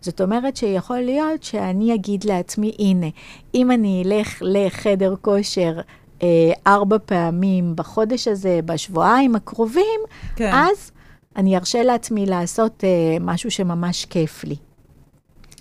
זאת 0.00 0.20
אומרת 0.20 0.56
שיכול 0.56 1.00
להיות 1.00 1.42
שאני 1.42 1.94
אגיד 1.94 2.24
לעצמי, 2.24 2.72
הנה, 2.78 3.06
אם 3.54 3.70
אני 3.70 4.02
אלך 4.06 4.38
לחדר 4.40 5.14
כושר 5.20 5.80
uh, 6.18 6.22
ארבע 6.66 6.96
פעמים 7.06 7.76
בחודש 7.76 8.28
הזה, 8.28 8.60
בשבועיים 8.64 9.36
הקרובים, 9.36 10.00
כן. 10.36 10.50
אז 10.54 10.90
אני 11.36 11.56
ארשה 11.56 11.82
לעצמי 11.82 12.26
לעשות 12.26 12.84
uh, 12.84 13.22
משהו 13.22 13.50
שממש 13.50 14.04
כיף 14.04 14.44
לי. 14.44 14.56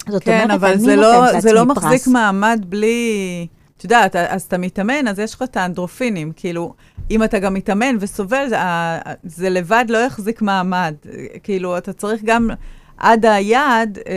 זאת 0.09 0.23
כן, 0.23 0.43
אומרת, 0.43 0.59
אבל 0.59 0.77
זה 0.77 0.95
לא, 0.95 1.39
זה 1.39 1.53
לא 1.53 1.65
מחזיק 1.65 2.07
מעמד 2.07 2.65
בלי... 2.69 3.47
את 3.83 3.91
יודעת, 3.91 4.15
אז 4.15 4.41
אתה 4.41 4.57
מתאמן, 4.57 5.07
אז 5.07 5.19
יש 5.19 5.33
לך 5.33 5.41
את 5.41 5.57
האנדרופינים. 5.57 6.31
כאילו, 6.35 6.73
אם 7.11 7.23
אתה 7.23 7.39
גם 7.39 7.53
מתאמן 7.53 7.95
וסובל, 7.99 8.45
זה, 8.49 8.57
זה 9.23 9.49
לבד 9.49 9.85
לא 9.89 9.97
יחזיק 9.97 10.41
מעמד. 10.41 10.93
כאילו, 11.43 11.77
אתה 11.77 11.93
צריך 11.93 12.21
גם 12.25 12.49
עד 12.97 13.25
היעד, 13.25 13.99
אה, 14.07 14.13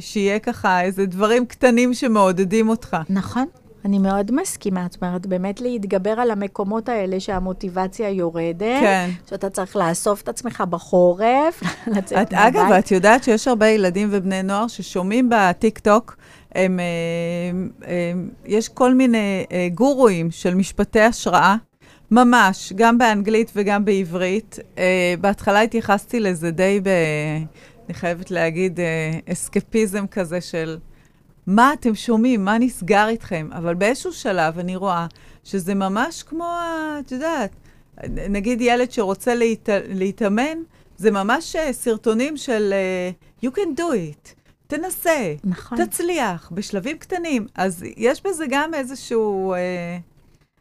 שיהיה 0.00 0.38
ככה 0.38 0.82
איזה 0.82 1.06
דברים 1.06 1.46
קטנים 1.46 1.94
שמעודדים 1.94 2.68
אותך. 2.68 2.96
נכון. 3.08 3.46
אני 3.84 3.98
מאוד 3.98 4.30
מסכימה, 4.32 4.86
זאת 4.90 5.02
אומרת, 5.02 5.26
באמת 5.26 5.60
להתגבר 5.60 6.10
על 6.10 6.30
המקומות 6.30 6.88
האלה 6.88 7.20
שהמוטיבציה 7.20 8.10
יורדת, 8.10 8.80
כן. 8.80 9.10
שאתה 9.30 9.50
צריך 9.50 9.76
לאסוף 9.76 10.22
את 10.22 10.28
עצמך 10.28 10.64
בחורף, 10.70 11.62
לצאת 11.96 12.32
מהבית. 12.32 12.56
אגב, 12.56 12.72
את 12.72 12.90
יודעת 12.90 13.24
שיש 13.24 13.48
הרבה 13.48 13.68
ילדים 13.68 14.08
ובני 14.10 14.42
נוער 14.42 14.68
ששומעים 14.68 15.30
בטיק-טוק 15.30 16.16
הם, 16.54 16.80
אה, 16.80 17.86
אה, 17.88 18.12
יש 18.46 18.68
כל 18.68 18.94
מיני 18.94 19.44
אה, 19.52 19.68
גורואים 19.74 20.30
של 20.30 20.54
משפטי 20.54 21.00
השראה, 21.00 21.56
ממש, 22.10 22.72
גם 22.76 22.98
באנגלית 22.98 23.52
וגם 23.56 23.84
בעברית. 23.84 24.58
אה, 24.78 25.14
בהתחלה 25.20 25.60
התייחסתי 25.60 26.20
לזה 26.20 26.50
די 26.50 26.80
ב... 26.82 26.88
אני 27.86 27.94
חייבת 27.94 28.30
להגיד, 28.30 28.80
אסקפיזם 29.32 30.06
כזה 30.06 30.40
של 30.40 30.78
מה 31.46 31.72
אתם 31.72 31.94
שומעים, 31.94 32.44
מה 32.44 32.58
נסגר 32.58 33.08
איתכם? 33.08 33.48
אבל 33.52 33.74
באיזשהו 33.74 34.12
שלב 34.12 34.58
אני 34.58 34.76
רואה 34.76 35.06
שזה 35.44 35.74
ממש 35.74 36.22
כמו, 36.22 36.48
את 37.00 37.12
יודעת, 37.12 37.50
נגיד 38.08 38.60
ילד 38.60 38.90
שרוצה 38.90 39.34
להת... 39.34 39.68
להתאמן, 39.88 40.58
זה 40.96 41.10
ממש 41.10 41.56
סרטונים 41.72 42.36
של 42.36 42.74
uh, 43.42 43.44
you 43.46 43.50
can 43.50 43.78
do 43.78 43.82
it, 43.82 44.39
תנסה, 44.70 45.34
נכון. 45.44 45.84
תצליח, 45.84 46.52
בשלבים 46.54 46.98
קטנים. 46.98 47.46
אז 47.54 47.84
יש 47.96 48.22
בזה 48.26 48.44
גם 48.50 48.74
איזשהו 48.74 49.54
uh, 49.54 49.56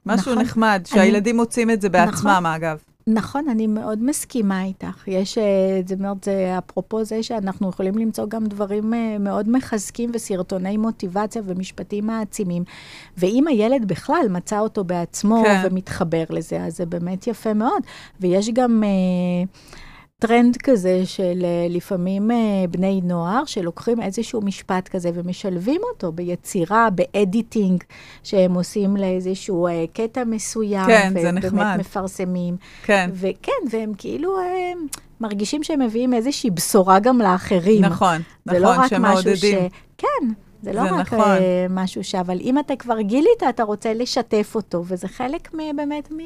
משהו 0.05 0.31
נכון. 0.31 0.43
נחמד, 0.43 0.81
אני- 0.91 0.99
שהילדים 1.01 1.35
מוצאים 1.35 1.71
את 1.71 1.81
זה 1.81 1.89
בעצמם, 1.89 2.29
נכון. 2.29 2.45
אגב. 2.45 2.77
נכון, 3.07 3.49
אני 3.49 3.67
מאוד 3.67 4.03
מסכימה 4.03 4.63
איתך. 4.63 5.07
יש, 5.07 5.37
אה, 5.37 5.43
זאת 5.87 5.99
אומרת, 5.99 6.23
זה 6.23 6.55
אפרופו 6.57 7.03
זה 7.03 7.23
שאנחנו 7.23 7.69
יכולים 7.69 7.97
למצוא 7.97 8.25
גם 8.27 8.45
דברים 8.45 8.93
אה, 8.93 9.17
מאוד 9.19 9.49
מחזקים 9.49 10.11
וסרטוני 10.13 10.77
מוטיבציה 10.77 11.41
ומשפטים 11.45 12.07
מעצימים. 12.07 12.63
ואם 13.17 13.47
הילד 13.47 13.87
בכלל 13.87 14.25
מצא 14.29 14.59
אותו 14.59 14.83
בעצמו 14.83 15.43
כן. 15.45 15.61
ומתחבר 15.65 16.23
לזה, 16.29 16.63
אז 16.63 16.77
זה 16.77 16.85
באמת 16.85 17.27
יפה 17.27 17.53
מאוד. 17.53 17.83
ויש 18.19 18.49
גם... 18.49 18.83
אה, 18.83 18.89
טרנד 20.19 20.57
כזה 20.57 21.01
של 21.05 21.41
אה, 21.43 21.67
לפעמים 21.69 22.31
אה, 22.31 22.37
בני 22.71 23.01
נוער 23.03 23.45
שלוקחים 23.45 24.01
איזשהו 24.01 24.41
משפט 24.41 24.87
כזה 24.87 25.11
ומשלבים 25.13 25.81
אותו 25.93 26.11
ביצירה, 26.11 26.87
ב 26.89 26.99
editing, 26.99 27.83
שהם 28.23 28.53
עושים 28.53 28.97
לאיזשהו 28.97 29.67
אה, 29.67 29.85
קטע 29.93 30.23
מסוים. 30.23 30.85
כן, 30.85 31.09
זה 31.13 31.19
ובאמת 31.19 31.45
נחמד. 31.45 31.75
מפרסמים. 31.79 32.57
כן, 32.83 33.09
וכן, 33.13 33.51
והם 33.71 33.91
כאילו 33.97 34.39
אה, 34.39 34.71
מרגישים 35.21 35.63
שהם 35.63 35.81
מביאים 35.81 36.13
איזושהי 36.13 36.49
בשורה 36.49 36.99
גם 36.99 37.19
לאחרים. 37.19 37.81
נכון, 37.81 38.21
זה 38.45 38.59
לא 38.59 38.71
נכון, 38.73 38.83
רק 38.85 38.93
משהו 38.93 39.35
ש... 39.35 39.39
שמעודדים. 39.39 39.69
כן, 39.97 40.27
זה 40.61 40.73
לא 40.73 40.83
זה 40.83 40.89
רק 40.91 41.13
נכון. 41.13 41.37
משהו 41.69 42.03
ש... 42.03 42.15
אבל 42.15 42.37
אם 42.41 42.59
אתה 42.59 42.75
כבר 42.75 43.01
גילית, 43.01 43.43
אתה 43.49 43.63
רוצה 43.63 43.93
לשתף 43.93 44.51
אותו, 44.55 44.83
וזה 44.87 45.07
חלק 45.07 45.49
באמת 45.53 46.11
מ... 46.11 46.17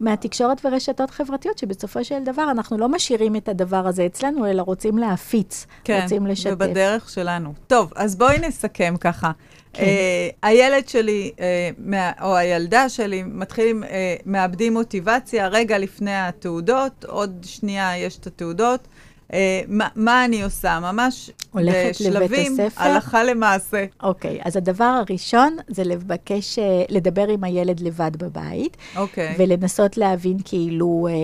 מהתקשורת 0.00 0.60
ורשתות 0.64 1.10
חברתיות, 1.10 1.58
שבסופו 1.58 2.04
של 2.04 2.24
דבר 2.24 2.50
אנחנו 2.50 2.78
לא 2.78 2.88
משאירים 2.88 3.36
את 3.36 3.48
הדבר 3.48 3.86
הזה 3.86 4.06
אצלנו, 4.06 4.46
אלא 4.46 4.62
רוצים 4.62 4.98
להפיץ, 4.98 5.66
כן, 5.84 6.00
רוצים 6.02 6.26
לשתף. 6.26 6.50
ובדרך 6.52 7.10
שלנו. 7.10 7.54
טוב, 7.66 7.92
אז 7.96 8.16
בואי 8.16 8.38
נסכם 8.38 8.94
ככה. 9.00 9.30
כן. 9.72 9.82
אה, 9.82 10.28
הילד 10.42 10.88
שלי, 10.88 11.30
אה, 11.40 11.70
מה, 11.78 12.12
או 12.22 12.36
הילדה 12.36 12.88
שלי, 12.88 13.22
מתחילים, 13.22 13.84
אה, 13.84 14.16
מאבדים 14.26 14.72
מוטיבציה 14.72 15.48
רגע 15.48 15.78
לפני 15.78 16.16
התעודות, 16.16 17.04
עוד 17.04 17.36
שנייה 17.42 17.98
יש 17.98 18.18
את 18.18 18.26
התעודות. 18.26 18.88
אה, 19.32 19.60
מה, 19.68 19.88
מה 19.96 20.24
אני 20.24 20.42
עושה? 20.42 20.80
ממש 20.80 21.30
בשלבים? 21.54 22.56
הלכה 22.76 23.24
למעשה. 23.24 23.84
אוקיי, 24.02 24.40
אז 24.44 24.56
הדבר 24.56 24.84
הראשון 25.08 25.56
זה 25.68 25.84
לבקש, 25.84 26.58
אה, 26.58 26.82
לדבר 26.88 27.28
עם 27.28 27.44
הילד 27.44 27.80
לבד 27.80 28.10
בבית, 28.16 28.76
אוקיי. 28.96 29.34
ולנסות 29.38 29.96
להבין 29.96 30.36
כאילו 30.44 31.08
אה, 31.10 31.14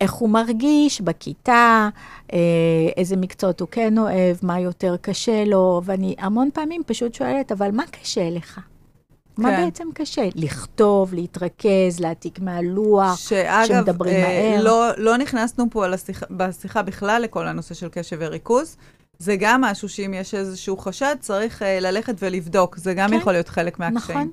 איך 0.00 0.12
הוא 0.12 0.28
מרגיש 0.28 1.00
בכיתה, 1.00 1.88
איזה 2.96 3.16
מקצועות 3.16 3.60
הוא 3.60 3.68
כן 3.70 3.98
אוהב, 3.98 4.36
מה 4.42 4.60
יותר 4.60 4.96
קשה 5.00 5.44
לו, 5.44 5.82
ואני 5.84 6.14
המון 6.18 6.48
פעמים 6.54 6.82
פשוט 6.86 7.14
שואלת, 7.14 7.52
אבל 7.52 7.70
מה 7.70 7.82
קשה 7.90 8.30
לך? 8.30 8.60
מה 9.36 9.48
כן. 9.48 9.64
בעצם 9.64 9.88
קשה? 9.94 10.28
לכתוב, 10.34 11.14
להתרכז, 11.14 12.00
להעתיק 12.00 12.40
מהלוח, 12.40 13.16
שאגב, 13.16 13.66
שמדברים 13.66 14.14
אה, 14.14 14.50
מהר. 14.52 14.64
לא, 14.64 14.90
לא 14.96 15.16
נכנסנו 15.16 15.64
פה 15.70 15.84
על 15.84 15.94
השיחה, 15.94 16.26
בשיחה 16.30 16.82
בכלל 16.82 17.22
לכל 17.22 17.46
הנושא 17.46 17.74
של 17.74 17.88
קשב 17.88 18.16
וריכוז. 18.20 18.76
זה 19.18 19.36
גם 19.40 19.60
משהו 19.60 19.88
שאם 19.88 20.14
יש 20.14 20.34
איזשהו 20.34 20.76
חשד, 20.76 21.16
צריך 21.20 21.62
אה, 21.62 21.80
ללכת 21.80 22.14
ולבדוק. 22.18 22.76
זה 22.76 22.94
גם 22.94 23.10
כן. 23.10 23.16
יכול 23.16 23.32
להיות 23.32 23.48
חלק 23.48 23.78
מהקשיים. 23.78 24.18
נכון. 24.18 24.30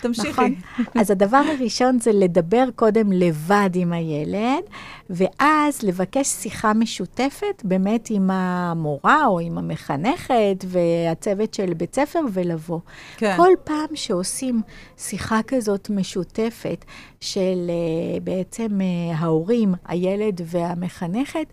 תמשיכי. 0.00 0.30
נכון. 0.30 0.54
אז 0.94 1.10
הדבר 1.10 1.42
הראשון 1.58 2.00
זה 2.00 2.12
לדבר 2.12 2.64
קודם 2.76 3.12
לבד 3.12 3.70
עם 3.74 3.92
הילד, 3.92 4.62
ואז 5.10 5.82
לבקש 5.82 6.26
שיחה 6.26 6.72
משותפת 6.74 7.62
באמת 7.64 8.08
עם 8.10 8.30
המורה 8.30 9.26
או 9.26 9.40
עם 9.40 9.58
המחנכת 9.58 10.64
והצוות 10.66 11.54
של 11.54 11.74
בית 11.74 11.94
ספר 11.94 12.20
ולבוא. 12.32 12.80
כן. 13.16 13.36
כל 13.36 13.50
פעם 13.64 13.88
שעושים 13.94 14.62
שיחה 14.98 15.40
כזאת 15.46 15.90
משותפת 15.90 16.84
של 17.20 17.70
אה, 17.70 18.20
בעצם 18.20 18.80
אה, 18.80 19.16
ההורים, 19.18 19.74
הילד 19.86 20.40
והמחנכת, 20.44 21.46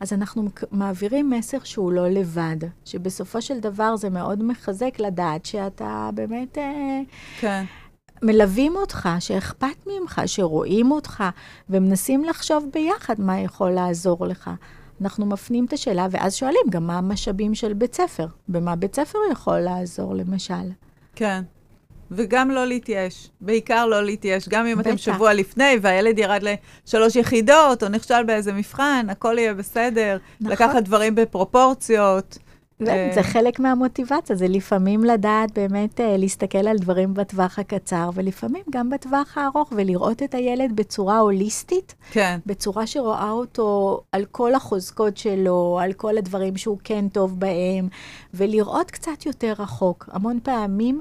אז 0.00 0.12
אנחנו 0.12 0.48
מעבירים 0.72 1.30
מסר 1.30 1.58
שהוא 1.64 1.92
לא 1.92 2.08
לבד, 2.08 2.56
שבסופו 2.84 3.42
של 3.42 3.60
דבר 3.60 3.96
זה 3.96 4.10
מאוד 4.10 4.42
מחזק 4.42 4.98
לדעת 4.98 5.46
שאתה 5.46 6.10
באמת... 6.14 6.58
אה, 6.58 7.00
כן. 7.40 7.64
מלווים 8.22 8.76
אותך, 8.76 9.08
שאכפת 9.20 9.86
ממך, 9.86 10.22
שרואים 10.26 10.90
אותך, 10.90 11.24
ומנסים 11.70 12.24
לחשוב 12.24 12.66
ביחד 12.72 13.14
מה 13.18 13.40
יכול 13.40 13.70
לעזור 13.70 14.26
לך. 14.26 14.50
אנחנו 15.00 15.26
מפנים 15.26 15.64
את 15.64 15.72
השאלה, 15.72 16.06
ואז 16.10 16.34
שואלים 16.34 16.62
גם 16.70 16.86
מה 16.86 16.98
המשאבים 16.98 17.54
של 17.54 17.72
בית 17.72 17.94
ספר. 17.94 18.26
במה 18.48 18.76
בית 18.76 18.94
ספר 18.96 19.18
יכול 19.32 19.58
לעזור, 19.58 20.14
למשל. 20.14 20.70
כן. 21.14 21.42
וגם 22.10 22.50
לא 22.50 22.66
להתייאש. 22.66 23.28
בעיקר 23.40 23.86
לא 23.86 24.02
להתייאש. 24.04 24.48
גם 24.48 24.66
אם 24.66 24.80
אתם 24.80 24.90
בטח. 24.90 25.00
שבוע 25.00 25.32
לפני 25.32 25.78
והילד 25.82 26.18
ירד 26.18 26.42
לשלוש 26.86 27.16
יחידות, 27.16 27.82
או 27.82 27.88
נכשל 27.88 28.22
באיזה 28.22 28.52
מבחן, 28.52 29.06
הכל 29.10 29.38
יהיה 29.38 29.54
בסדר. 29.54 30.18
נכון. 30.40 30.52
לקחת 30.52 30.82
דברים 30.82 31.14
בפרופורציות. 31.14 32.38
אה, 32.88 33.10
זה 33.14 33.22
חלק 33.22 33.60
מהמוטיבציה, 33.60 34.36
זה 34.36 34.48
לפעמים 34.48 35.04
לדעת 35.04 35.58
באמת 35.58 36.00
אה, 36.00 36.16
להסתכל 36.16 36.68
על 36.68 36.78
דברים 36.78 37.14
בטווח 37.14 37.58
הקצר, 37.58 38.10
ולפעמים 38.14 38.62
גם 38.70 38.90
בטווח 38.90 39.38
הארוך, 39.38 39.72
ולראות 39.76 40.22
את 40.22 40.34
הילד 40.34 40.76
בצורה 40.76 41.18
הוליסטית, 41.18 41.94
כן. 42.10 42.38
בצורה 42.46 42.86
שרואה 42.86 43.30
אותו 43.30 44.00
על 44.12 44.24
כל 44.24 44.54
החוזקות 44.54 45.16
שלו, 45.16 45.78
על 45.82 45.92
כל 45.92 46.18
הדברים 46.18 46.56
שהוא 46.56 46.78
כן 46.84 47.08
טוב 47.08 47.40
בהם, 47.40 47.88
ולראות 48.34 48.90
קצת 48.90 49.26
יותר 49.26 49.52
רחוק. 49.58 50.08
המון 50.12 50.38
פעמים, 50.42 51.00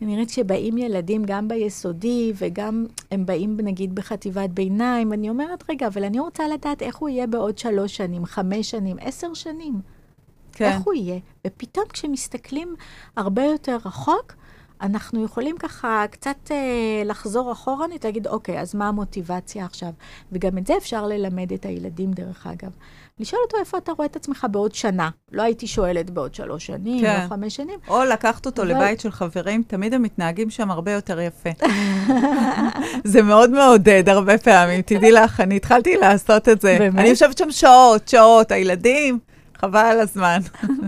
נראית 0.00 0.30
שבאים 0.30 0.78
ילדים 0.78 1.22
גם 1.26 1.48
ביסודי, 1.48 2.32
וגם 2.36 2.86
הם 3.10 3.26
באים 3.26 3.56
נגיד 3.62 3.94
בחטיבת 3.94 4.50
ביניים, 4.50 5.12
אני 5.12 5.30
אומרת, 5.30 5.64
רגע, 5.70 5.86
אבל 5.86 6.04
אני 6.04 6.20
רוצה 6.20 6.48
לדעת 6.48 6.82
איך 6.82 6.96
הוא 6.96 7.08
יהיה 7.08 7.26
בעוד 7.26 7.58
שלוש 7.58 7.96
שנים, 7.96 8.24
חמש 8.24 8.70
שנים, 8.70 8.96
עשר 9.00 9.34
שנים. 9.34 9.97
כן. 10.58 10.64
איך 10.72 10.80
הוא 10.84 10.94
יהיה? 10.94 11.18
ופתאום 11.46 11.84
כשמסתכלים 11.92 12.74
הרבה 13.16 13.44
יותר 13.44 13.76
רחוק, 13.84 14.32
אנחנו 14.80 15.24
יכולים 15.24 15.56
ככה 15.58 16.04
קצת 16.10 16.36
אה, 16.50 16.56
לחזור 17.04 17.52
אחורנית, 17.52 18.04
להגיד, 18.04 18.26
אוקיי, 18.26 18.60
אז 18.60 18.74
מה 18.74 18.88
המוטיבציה 18.88 19.64
עכשיו? 19.64 19.88
וגם 20.32 20.58
את 20.58 20.66
זה 20.66 20.76
אפשר 20.76 21.06
ללמד 21.06 21.52
את 21.52 21.66
הילדים, 21.66 22.10
דרך 22.12 22.46
אגב. 22.46 22.70
לשאול 23.20 23.42
אותו 23.44 23.56
איפה 23.58 23.78
אתה 23.78 23.92
רואה 23.92 24.06
את 24.06 24.16
עצמך 24.16 24.46
בעוד 24.50 24.74
שנה. 24.74 25.10
לא 25.32 25.42
הייתי 25.42 25.66
שואלת 25.66 26.10
בעוד 26.10 26.34
שלוש 26.34 26.66
שנים, 26.66 27.00
כן. 27.00 27.20
או 27.24 27.28
חמש 27.28 27.56
שנים. 27.56 27.78
או 27.88 28.04
לקחת 28.04 28.46
אותו 28.46 28.62
אבל- 28.62 28.70
לבית 28.70 29.00
של 29.00 29.10
חברים, 29.10 29.62
תמיד 29.66 29.94
הם 29.94 30.02
מתנהגים 30.02 30.50
שם 30.50 30.70
הרבה 30.70 30.92
יותר 30.92 31.20
יפה. 31.20 31.50
זה 33.04 33.22
מאוד 33.22 33.50
מעודד 33.50 34.08
הרבה 34.08 34.38
פעמים, 34.38 34.82
תדעי 34.82 35.12
לך, 35.12 35.40
אני 35.40 35.56
התחלתי 35.56 35.96
לעשות 35.96 36.48
את 36.48 36.60
זה. 36.60 36.76
באמת? 36.78 36.98
אני 36.98 37.08
יושבת 37.08 37.38
שם 37.38 37.50
שעות, 37.50 38.08
שעות, 38.08 38.52
הילדים, 38.52 39.18
חבל 39.60 39.78
על 39.78 40.00
הזמן. 40.00 40.38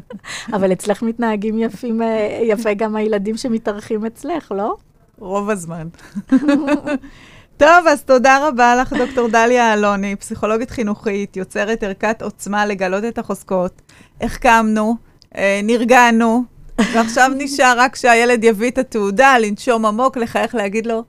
אבל 0.54 0.72
אצלך 0.72 1.02
מתנהגים 1.02 1.58
יפים, 1.58 2.02
אה, 2.02 2.40
יפה 2.42 2.74
גם 2.74 2.96
הילדים 2.96 3.36
שמתארחים 3.36 4.06
אצלך, 4.06 4.52
לא? 4.52 4.76
רוב 5.18 5.50
הזמן. 5.50 5.88
טוב, 7.56 7.86
אז 7.88 8.02
תודה 8.02 8.48
רבה 8.48 8.76
לך, 8.76 8.92
דוקטור 8.92 9.28
דליה 9.28 9.74
אלוני, 9.74 10.16
פסיכולוגית 10.16 10.70
חינוכית, 10.70 11.36
יוצרת 11.36 11.82
ערכת 11.82 12.22
עוצמה 12.22 12.66
לגלות 12.66 13.04
את 13.04 13.18
החוזקות. 13.18 13.82
החכמנו, 14.20 14.96
אה, 15.36 15.60
נרגענו, 15.62 16.44
ועכשיו 16.78 17.30
נשאר 17.38 17.74
רק 17.76 17.96
שהילד 17.96 18.44
יביא 18.44 18.70
את 18.70 18.78
התעודה, 18.78 19.38
לנשום 19.38 19.86
עמוק, 19.86 20.16
לחייך, 20.16 20.54
להגיד 20.54 20.86
לו, 20.86 21.04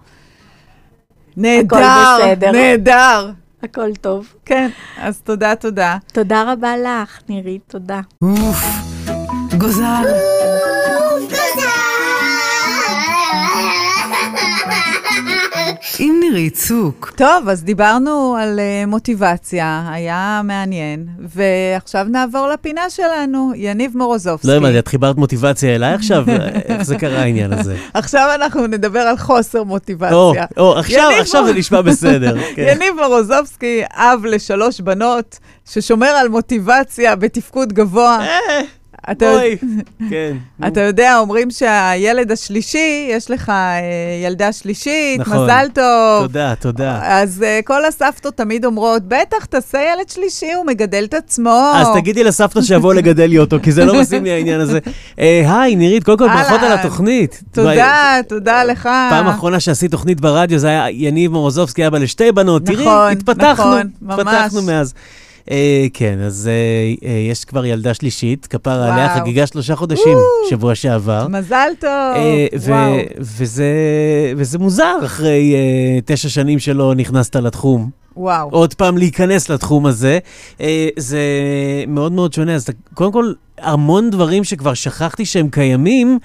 נהדר, 1.38 2.18
בסדר." 2.20 2.52
נהדר. 2.52 3.32
הכל 3.64 3.96
טוב. 4.02 4.34
כן, 4.46 4.70
אז 4.98 5.22
תודה, 5.22 5.56
תודה. 5.56 5.98
תודה 6.14 6.54
רבה 6.54 6.74
לך, 6.78 7.20
נירית, 7.30 7.62
תודה. 7.68 8.00
אוף, 8.22 8.66
גוזל. 9.58 10.04
עם 16.04 16.20
נירית 16.20 16.54
צוק. 16.54 17.12
טוב, 17.16 17.50
אז 17.50 17.64
דיברנו 17.64 18.36
על 18.40 18.60
uh, 18.60 18.90
מוטיבציה, 18.90 19.90
היה 19.92 20.42
מעניין, 20.44 21.08
ועכשיו 21.20 22.06
נעבור 22.10 22.48
לפינה 22.48 22.90
שלנו, 22.90 23.52
יניב 23.56 23.98
מורוזובסקי. 23.98 24.48
לא 24.48 24.54
הבנתי, 24.54 24.80
את 24.80 24.88
חיברת 24.88 25.18
מוטיבציה 25.18 25.76
אליי 25.76 25.94
עכשיו? 25.94 26.26
איך 26.70 26.82
זה 26.82 26.98
קרה 26.98 27.20
העניין 27.20 27.54
הזה? 27.54 27.78
עכשיו 27.94 28.30
אנחנו 28.36 28.68
נדבר 28.68 29.00
על 29.00 29.18
חוסר 29.18 29.64
מוטיבציה. 29.64 30.16
או, 30.16 30.34
או, 30.58 30.78
עכשיו, 30.78 31.10
עכשיו 31.20 31.46
זה 31.46 31.54
נשמע 31.54 31.82
בסדר. 31.82 32.38
כן. 32.56 32.66
יניב 32.68 32.94
מורוזובסקי, 33.02 33.82
אב 33.92 34.26
לשלוש 34.26 34.82
בנות, 34.82 35.40
ששומר 35.70 36.08
על 36.08 36.30
מוטיבציה 36.30 37.16
בתפקוד 37.16 37.74
גבוה. 37.74 38.26
אתה 39.12 39.32
בואי. 39.32 39.58
כן. 40.10 40.38
אתה 40.68 40.82
יודע, 40.82 41.18
אומרים 41.18 41.52
שהילד 41.52 42.32
השלישי, 42.32 43.10
יש 43.12 43.32
לך 43.32 43.50
אה, 43.50 43.80
ילדה 44.26 44.54
שלישית, 44.54 45.20
נכון. 45.20 45.44
מזל 45.44 45.68
טוב. 45.74 46.22
תודה, 46.22 46.54
תודה. 46.60 47.00
אז 47.04 47.44
uh, 47.44 47.64
כל 47.66 47.86
הסבתות 47.86 48.38
תמיד 48.38 48.66
אומרות, 48.66 49.04
בטח, 49.08 49.46
תעשה 49.46 49.80
ילד 49.94 50.10
שלישי, 50.10 50.54
הוא 50.54 50.66
מגדל 50.66 51.04
את 51.04 51.14
עצמו. 51.14 51.72
אז 51.76 51.88
תגידי 51.94 52.24
לסבתא 52.24 52.62
שיבוא 52.62 52.94
לגדל 52.94 53.26
לי 53.26 53.40
אותו, 53.40 53.58
כי 53.64 53.72
זה 53.72 53.86
לא 53.86 54.02
מתאים 54.02 54.24
לי 54.24 54.32
העניין 54.32 54.60
הזה. 54.60 54.80
אה, 55.20 55.62
היי, 55.62 55.76
נירית, 55.76 56.04
קודם 56.04 56.18
כל 56.18 56.28
ברכות 56.28 56.64
על. 56.64 56.72
התוכנית. 56.72 57.44
תודה, 57.52 58.20
תודה 58.28 58.64
לך. 58.64 58.84
פעם 58.84 59.28
אחרונה 59.28 59.60
שעשית 59.60 59.92
תוכנית 59.92 60.22
ברדיו, 60.22 60.60
זה 60.60 60.68
היה 60.68 60.90
יניב 60.90 61.32
מורוזובסקי, 61.32 61.88
אבא 61.88 61.98
לשתי 61.98 62.32
בנות. 62.32 62.70
נכון, 62.70 63.12
התפתחנו, 63.12 63.66
נכון, 63.66 63.90
ממש. 64.02 64.20
התפתחנו 64.20 64.62
מאז. 64.62 64.94
אה, 65.52 65.88
כן, 65.94 66.20
אז 66.20 66.50
אה, 66.52 67.10
אה, 67.10 67.18
יש 67.18 67.46
כבר 67.46 67.66
ילדה 67.66 67.94
שלישית, 67.94 68.48
כפרה 68.48 68.94
עליה. 68.94 69.16
חגיגה 69.16 69.48
שלושה 69.48 69.76
חודשים. 69.76 70.18
שבוע 70.50 70.76
שעבר. 70.76 71.28
מזל 71.28 71.70
טוב. 71.80 71.90
וואו. 72.68 72.98
וזה, 74.36 74.60
מוזר 74.60 74.96
אחרי 75.06 75.54
תשע 76.06 76.30
שנים 76.30 76.60
שלא 76.60 76.96
נכנסת 76.96 77.36
לתחום. 77.36 77.90
וואו. 78.18 78.50
עוד 78.50 78.74
פעם 78.74 78.98
להיכנס 78.98 79.50
לתחום 79.50 79.86
הזה. 79.86 80.20
זה 80.98 81.22
מאוד 81.88 82.12
מאוד 82.12 82.34
שונה. 82.34 82.56
אז 82.56 82.68
קודם 82.94 83.12
כל, 83.12 83.34
המון 83.58 84.10
דברים 84.10 84.44
שכבר 84.44 84.74
שכחתי 84.74 85.26
שהם 85.26 85.50
קיימים, 85.50 86.20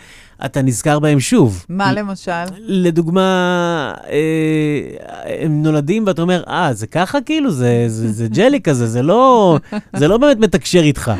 אתה 0.44 0.62
נזכר 0.62 0.98
בהם 0.98 1.20
שוב. 1.20 1.64
מה 1.68 1.92
למשל? 1.92 2.44
לדוגמה, 2.58 3.94
אה, 4.08 5.44
הם 5.44 5.62
נולדים 5.62 6.04
ואתה 6.06 6.22
אומר, 6.22 6.42
אה, 6.48 6.74
זה 6.74 6.86
ככה 6.86 7.20
כאילו? 7.20 7.50
זה, 7.50 7.84
זה, 7.88 8.12
זה 8.12 8.28
ג'לי 8.36 8.60
כזה, 8.60 8.86
זה 8.86 9.02
לא, 9.02 9.58
זה 9.96 10.08
לא 10.08 10.18
באמת 10.18 10.38
מתקשר 10.38 10.80
איתך. 10.80 11.12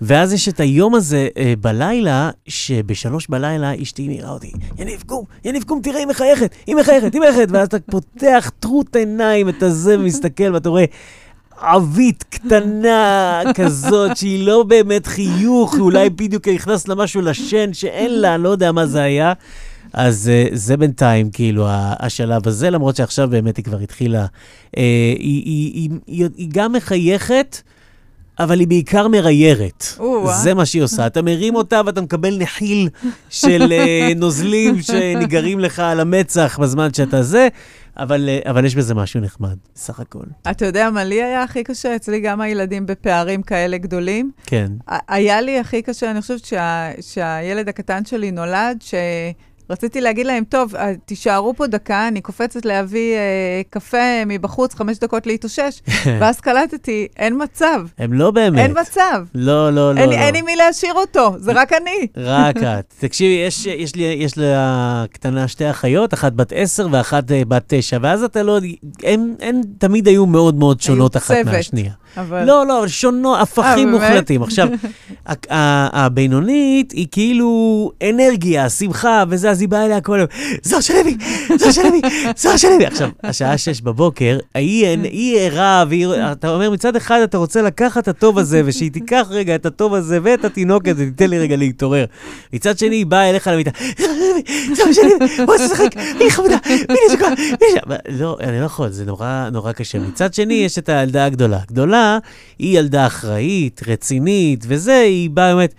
ואז 0.00 0.32
יש 0.32 0.48
את 0.48 0.60
היום 0.60 0.94
הזה 0.94 1.28
אה, 1.36 1.54
בלילה, 1.60 2.30
שבשלוש 2.48 3.26
בלילה 3.28 3.82
אשתי 3.82 4.08
מעירה 4.08 4.30
אותי, 4.30 4.52
יניב, 4.78 5.02
קום, 5.06 5.24
יניב, 5.44 5.62
קום, 5.62 5.80
תראה, 5.82 5.98
היא 5.98 6.06
מחייכת, 6.06 6.54
היא 6.66 6.76
מחייכת, 6.76 7.14
היא 7.14 7.20
מחייכת, 7.20 7.48
ואז 7.52 7.66
אתה 7.66 7.76
פותח 7.90 8.50
טרוט 8.60 8.96
עיניים, 8.96 9.48
את 9.48 9.62
הזה, 9.62 9.98
ומסתכל, 9.98 10.54
ואתה 10.54 10.68
רואה... 10.68 10.84
עווית 11.70 12.24
קטנה 12.30 13.42
כזאת, 13.54 14.16
שהיא 14.16 14.46
לא 14.46 14.62
באמת 14.62 15.06
חיוך, 15.06 15.74
אולי 15.78 16.10
בדיוק 16.10 16.48
נכנס 16.48 16.88
לה 16.88 16.94
משהו 16.94 17.20
לשן 17.20 17.72
שאין 17.72 18.20
לה, 18.20 18.36
לא 18.36 18.48
יודע 18.48 18.72
מה 18.72 18.86
זה 18.86 19.02
היה. 19.02 19.32
אז 19.92 20.30
uh, 20.30 20.56
זה 20.56 20.76
בינתיים, 20.76 21.30
כאילו, 21.30 21.66
השלב 21.70 22.48
הזה, 22.48 22.70
למרות 22.70 22.96
שעכשיו 22.96 23.28
באמת 23.30 23.56
היא 23.56 23.64
כבר 23.64 23.78
התחילה. 23.78 24.26
היא, 24.72 25.16
היא, 25.18 25.72
היא, 25.74 25.90
היא, 26.06 26.28
היא 26.36 26.48
גם 26.52 26.72
מחייכת, 26.72 27.56
אבל 28.38 28.60
היא 28.60 28.68
בעיקר 28.68 29.08
מריירת. 29.08 29.84
זה 30.42 30.54
מה 30.54 30.66
שהיא 30.66 30.82
עושה. 30.82 31.06
אתה 31.06 31.22
מרים 31.22 31.54
אותה 31.54 31.80
ואתה 31.86 32.00
מקבל 32.00 32.36
נחיל 32.38 32.88
של 33.30 33.72
uh, 33.72 34.18
נוזלים 34.18 34.82
שניגרים 34.82 35.60
לך 35.60 35.78
על 35.78 36.00
המצח 36.00 36.58
בזמן 36.62 36.94
שאתה 36.94 37.22
זה, 37.22 37.48
אבל, 37.96 38.28
uh, 38.44 38.50
אבל 38.50 38.64
יש 38.64 38.74
בזה 38.74 38.94
משהו 38.94 39.20
נחמד, 39.20 39.56
סך 39.76 40.00
הכל. 40.00 40.24
אתה 40.50 40.66
יודע 40.66 40.90
מה 40.90 41.04
לי 41.04 41.22
היה 41.22 41.42
הכי 41.42 41.64
קשה? 41.64 41.96
אצלי 41.96 42.20
גם 42.20 42.40
הילדים 42.40 42.86
בפערים 42.86 43.42
כאלה 43.42 43.78
גדולים. 43.78 44.30
כן. 44.46 44.72
היה 45.08 45.40
לי 45.40 45.58
הכי 45.58 45.82
קשה, 45.82 46.10
אני 46.10 46.20
חושבת 46.20 46.44
שה, 46.44 46.90
שהילד 47.00 47.68
הקטן 47.68 48.04
שלי 48.04 48.30
נולד, 48.30 48.82
שרציתי 49.68 50.00
להגיד 50.00 50.26
להם, 50.26 50.44
טוב, 50.44 50.76
אה, 50.76 50.92
תישארו 51.04 51.54
פה 51.54 51.66
דקה, 51.66 52.08
אני 52.08 52.20
קופצת 52.20 52.64
להביא 52.64 53.14
אה, 53.14 53.62
קפה 53.70 54.24
מבחוץ, 54.26 54.74
חמש 54.74 54.98
דקות 54.98 55.26
להתאושש, 55.26 55.80
ואז 56.20 56.40
קלטתי, 56.40 57.08
אין 57.16 57.42
מצב, 57.42 57.80
הם 57.98 58.12
לא 58.12 58.30
באמת. 58.30 58.58
אין 58.58 58.74
מצב. 58.80 59.24
לא, 59.34 59.70
לא, 59.70 59.94
לא. 59.94 60.00
אין, 60.00 60.10
לא. 60.10 60.14
אין 60.14 60.34
עם 60.34 60.44
מי 60.44 60.56
להשאיר 60.56 60.94
אותו, 60.94 61.34
זה 61.38 61.52
רק 61.54 61.72
אני. 61.72 62.06
רק 62.16 62.56
את. 62.62 62.94
תקשיבי, 62.98 63.44
יש, 63.46 63.66
יש, 63.66 63.96
לי, 63.96 64.02
יש 64.02 64.38
לה 64.38 65.04
קטנה 65.12 65.48
שתי 65.48 65.70
אחיות, 65.70 66.14
אחת 66.14 66.32
בת 66.32 66.52
עשר 66.56 66.86
ואחת 66.90 67.32
אה, 67.32 67.42
בת 67.48 67.64
תשע, 67.66 67.98
ואז 68.02 68.22
אתה 68.22 68.42
לא... 68.42 68.58
הן, 69.02 69.34
הן 69.40 69.60
תמיד 69.78 70.06
היו 70.06 70.26
מאוד 70.26 70.54
מאוד 70.54 70.80
שונות 70.80 71.16
אחת 71.16 71.34
צוות. 71.34 71.54
מהשנייה. 71.54 71.92
אבל... 72.16 72.44
לא, 72.44 72.66
לא, 72.66 72.78
אבל 72.78 72.88
שונות, 72.88 73.38
הפכים 73.40 73.88
אה? 73.88 73.92
מוחלטים. 73.92 74.42
עכשיו, 74.42 74.68
הבינונית 75.92 76.92
היא 76.92 77.06
כאילו 77.10 77.92
אנרגיה, 78.10 78.70
שמחה, 78.70 79.24
וזה, 79.28 79.50
אז 79.52 79.60
היא 79.60 79.68
באה 79.68 79.86
אליה 79.86 80.00
כל 80.00 80.16
היום, 80.16 80.28
זוהר 80.62 80.80
שלוי, 80.80 81.16
זוהר 81.58 81.72
שלוי, 81.72 82.00
זוהר 82.36 82.56
שלוי. 82.56 82.86
עכשיו, 82.86 83.08
השעה 83.24 83.58
שש 83.58 83.80
בבוקר, 83.80 84.38
היא 84.54 85.38
ערה, 85.38 85.84
ואתה 85.88 86.54
אומר, 86.54 86.70
מצד 86.70 86.96
אחד 86.96 87.20
אתה 87.24 87.38
רוצה 87.38 87.62
לקחת 87.62 88.02
את 88.02 88.08
הטוב 88.08 88.38
הזה, 88.38 88.62
ושהיא 88.64 88.90
תיקח 88.92 89.26
רגע 89.30 89.54
את 89.54 89.66
הטוב 89.66 89.94
הזה 89.94 90.18
ואת 90.22 90.44
התינוקת, 90.44 90.94
ותיתן 90.96 91.30
לי 91.30 91.38
רגע 91.38 91.56
להתעורר. 91.56 92.04
מצד 92.52 92.78
שני, 92.78 92.96
היא 92.96 93.06
באה 93.06 93.30
אליך 93.30 93.46
למיטה, 93.46 93.70
זוהר 94.76 94.92
שלוי, 94.92 95.46
בוא 95.46 95.56
תשחק, 95.56 95.96
מי 96.18 96.30
חמודה, 96.30 96.56
מי 96.68 96.98
נשקוע, 97.10 97.28
מי 97.60 97.66
שם. 97.74 97.92
לא, 98.08 98.36
אני 98.40 98.60
לא 98.60 98.64
יכול, 98.64 98.88
זה 98.88 99.04
נורא 99.52 99.72
קשה. 99.72 99.98
מצד 99.98 100.34
שני, 100.34 100.54
יש 100.54 100.78
את 100.78 100.88
הילדה 100.88 101.24
הגדולה. 101.24 101.58
הגדולה 101.62 102.18
היא 102.58 102.78
ילדה 102.78 103.06
אחראית, 103.06 103.80
רצינית, 103.86 104.64
וזה, 104.68 104.98
היא 104.98 105.30
באה 105.30 105.54
באמת, 105.54 105.74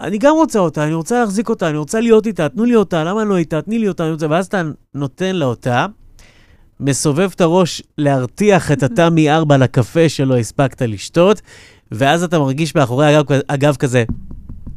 אני 0.00 0.18
גם 0.18 0.34
רוצה 0.34 0.58
אותה, 0.58 0.84
אני 0.84 0.94
רוצה 0.94 1.20
להחזיק 1.20 1.48
אותה, 1.48 1.68
אני 1.68 1.78
רוצה 1.78 2.00
להיות 2.00 2.26
איתה, 2.26 2.48
תנו 2.48 2.64
לי 2.64 2.74
אותה, 2.74 3.04
למה 3.04 3.24
לא 3.24 3.36
איתה, 3.36 3.62
תני 3.62 3.78
לי 3.78 3.88
אותה, 3.88 4.04
אני 4.04 4.12
רוצה... 4.12 4.26
ואז 4.30 4.46
אתה 4.46 4.62
נותן 4.94 5.36
לה 5.36 5.44
אותה, 5.46 5.86
מסובב 6.80 7.30
את 7.34 7.40
הראש 7.40 7.82
להרתיח 7.98 8.72
את 8.72 8.82
התא 8.82 9.08
מ-4 9.14 9.56
לקפה 9.56 10.08
שלא 10.08 10.36
הספקת 10.36 10.82
לשתות, 10.82 11.40
ואז 11.90 12.22
אתה 12.22 12.38
מרגיש 12.38 12.74
מאחורי 12.74 13.14
הגב, 13.16 13.24
הגב 13.48 13.76
כזה, 13.76 14.04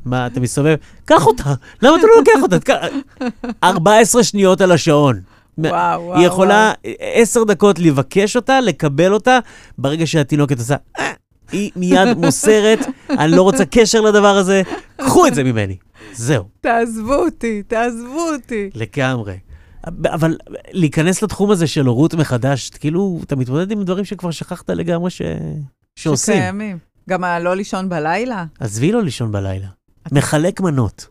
מה, 0.05 0.28
אתה 0.28 0.39
מסתובב? 0.39 0.76
קח 1.05 1.28
אותה, 1.28 1.43
למה 1.82 1.97
אתה 1.97 2.07
לא 2.07 2.13
לוקח 2.18 2.41
אותה? 2.41 2.59
תק- 2.59 3.24
14 3.63 4.24
שניות 4.24 4.61
על 4.61 4.72
השעון. 4.72 5.20
וואו, 5.57 6.01
וואו, 6.01 6.18
היא 6.18 6.28
יכולה 6.28 6.74
עשר 6.99 7.43
דקות 7.43 7.80
לבקש 7.80 8.36
אותה, 8.36 8.61
לקבל 8.61 9.13
אותה, 9.13 9.39
ברגע 9.78 10.07
שהתינוקת 10.07 10.57
עושה, 10.59 10.76
"אה", 10.99 11.11
היא 11.52 11.72
מיד 11.76 12.18
מוסרת, 12.18 12.80
אני 13.10 13.32
לא 13.32 13.41
רוצה 13.41 13.66
קשר 13.66 14.02
לדבר 14.02 14.36
הזה, 14.38 14.62
קחו 14.98 15.28
את 15.28 15.36
זה 15.36 15.43
ממני. 15.43 15.78
זהו, 16.14 16.43
תעזבו 16.62 17.16
אותי, 17.16 17.64
תעזבו 17.64 18.30
אותי. 18.34 18.70
לגמרי. 18.76 19.38
אבל 20.06 20.38
להיכנס 20.72 21.22
לתחום 21.22 21.52
הזה 21.52 21.68
של 21.68 21.86
הורות 21.86 22.14
מחדש, 22.14 22.70
כאילו, 22.70 23.20
אתה 23.24 23.36
מתמודד 23.36 23.72
עם 23.72 23.84
דברים 23.84 24.06
שכבר 24.06 24.32
שכחת 24.32 24.70
לגמרי 24.70 25.10
ש... 25.10 25.22
שעושים. 25.95 26.36
שקיימים. 26.36 26.78
גם 27.10 27.24
הלא 27.24 27.56
לישון 27.56 27.89
בלילה. 27.89 28.45
עזבי 28.60 28.91
לו 28.91 29.02
לישון 29.02 29.32
בלילה. 29.32 29.68
מחלק 30.12 30.62
מנות. 30.62 31.08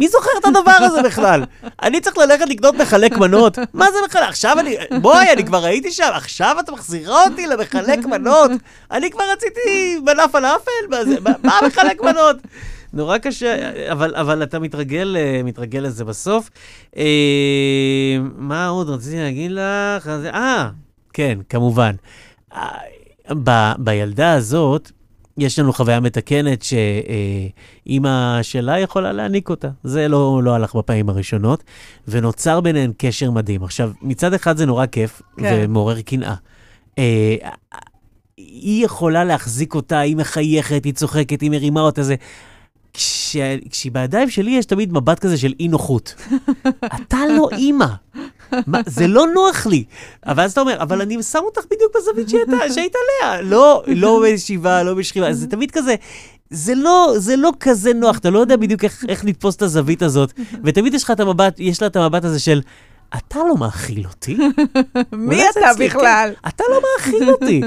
מי 0.00 0.08
זוכר 0.08 0.30
את 0.40 0.44
הדבר 0.44 0.76
הזה 0.80 1.02
בכלל? 1.02 1.44
אני 1.82 2.00
צריך 2.00 2.18
ללכת 2.18 2.48
לקנות 2.48 2.74
מחלק 2.74 3.16
מנות? 3.18 3.58
מה 3.74 3.86
זה 3.92 3.98
מחלק? 4.06 4.22
עכשיו 4.22 4.56
אני... 4.60 4.76
בואי, 5.02 5.32
אני 5.32 5.44
כבר 5.44 5.64
הייתי 5.64 5.90
שם, 5.92 6.10
עכשיו 6.14 6.56
את 6.60 6.70
מחזירה 6.70 7.24
אותי 7.24 7.46
למחלק 7.46 8.06
מנות? 8.06 8.50
אני 8.90 9.10
כבר 9.10 9.24
רציתי 9.32 9.98
מנה 10.06 10.28
פלאפל? 10.28 10.70
מה 10.90 11.04
זה- 11.04 11.16
מה- 11.42 11.58
מחלק 11.66 12.02
מנות? 12.02 12.36
נורא 12.92 13.18
קשה, 13.18 13.56
אבל, 13.92 14.14
אבל 14.16 14.42
אתה 14.42 14.58
מתרגל, 14.58 15.16
אה, 15.18 15.40
מתרגל 15.44 15.78
לזה 15.78 16.04
בסוף. 16.04 16.50
אה, 16.96 17.02
מה 18.36 18.66
עוד 18.68 18.90
רציתי 18.90 19.16
להגיד 19.16 19.50
לך? 19.50 20.08
אה, 20.34 20.68
כן, 21.12 21.38
כמובן. 21.48 21.92
אה, 22.54 22.68
ב, 23.44 23.50
בילדה 23.78 24.32
הזאת, 24.32 24.90
יש 25.38 25.58
לנו 25.58 25.72
חוויה 25.72 26.00
מתקנת 26.00 26.64
שאימא 27.86 28.42
שלה 28.42 28.78
יכולה 28.78 29.12
להעניק 29.12 29.50
אותה. 29.50 29.68
זה 29.84 30.08
לא, 30.08 30.40
לא 30.44 30.54
הלך 30.54 30.74
בפעמים 30.74 31.08
הראשונות, 31.08 31.64
ונוצר 32.08 32.60
ביניהן 32.60 32.92
קשר 32.98 33.30
מדהים. 33.30 33.64
עכשיו, 33.64 33.90
מצד 34.02 34.34
אחד 34.34 34.56
זה 34.56 34.66
נורא 34.66 34.86
כיף, 34.86 35.22
כן. 35.36 35.60
ומעורר 35.64 36.00
קנאה. 36.00 36.34
אה, 36.98 37.36
היא 38.36 38.84
יכולה 38.84 39.24
להחזיק 39.24 39.74
אותה, 39.74 39.98
היא 39.98 40.16
מחייכת, 40.16 40.84
היא 40.84 40.92
צוחקת, 40.92 41.40
היא 41.40 41.50
מרימה 41.50 41.80
אותה, 41.80 42.02
זה... 42.02 42.14
כש... 42.92 43.36
כשהיא 43.70 43.92
בידיים 43.92 44.30
שלי 44.30 44.50
יש 44.50 44.66
תמיד 44.66 44.92
מבט 44.92 45.18
כזה 45.18 45.38
של 45.38 45.52
אי 45.60 45.68
נוחות. 45.68 46.14
אתה 46.96 47.18
לא 47.36 47.48
אימא. 47.52 47.86
מה, 48.66 48.80
זה 48.86 49.06
לא 49.06 49.26
נוח 49.34 49.66
לי. 49.66 49.84
אבל 50.26 50.42
אז 50.42 50.52
אתה 50.52 50.60
אומר, 50.60 50.82
אבל 50.82 51.00
אני 51.00 51.22
שם 51.22 51.38
אותך 51.44 51.60
בדיוק 51.70 51.96
בזווית 51.96 52.28
שהייתה, 52.28 52.72
שהיית 52.74 52.94
עליה. 53.22 53.40
לא, 53.42 53.82
לא 53.86 54.20
בישיבה, 54.22 54.82
לא 54.82 54.94
בשכיבה, 54.94 55.32
זה 55.32 55.46
תמיד 55.46 55.70
כזה, 55.70 55.94
זה 56.50 56.74
לא, 56.74 57.14
זה 57.16 57.36
לא 57.36 57.50
כזה 57.60 57.94
נוח, 57.94 58.18
אתה 58.18 58.30
לא 58.30 58.38
יודע 58.38 58.56
בדיוק 58.56 58.84
איך, 58.84 59.04
איך 59.08 59.24
לתפוס 59.24 59.56
את 59.56 59.62
הזווית 59.62 60.02
הזאת, 60.02 60.32
ותמיד 60.64 60.94
יש 60.94 61.04
לך 61.04 61.10
את 61.10 61.20
המבט, 61.20 61.54
יש 61.58 61.82
לה 61.82 61.86
את 61.86 61.96
המבט 61.96 62.24
הזה 62.24 62.38
של, 62.38 62.60
אתה 63.16 63.38
לא 63.48 63.56
מאכיל 63.56 64.06
אותי. 64.06 64.36
מי 65.12 65.42
אתה 65.50 65.70
אצלי, 65.70 65.88
בכלל? 65.88 66.32
כן, 66.34 66.48
אתה 66.48 66.64
לא 66.70 66.80
מאכיל 66.82 67.30
אותי. 67.30 67.62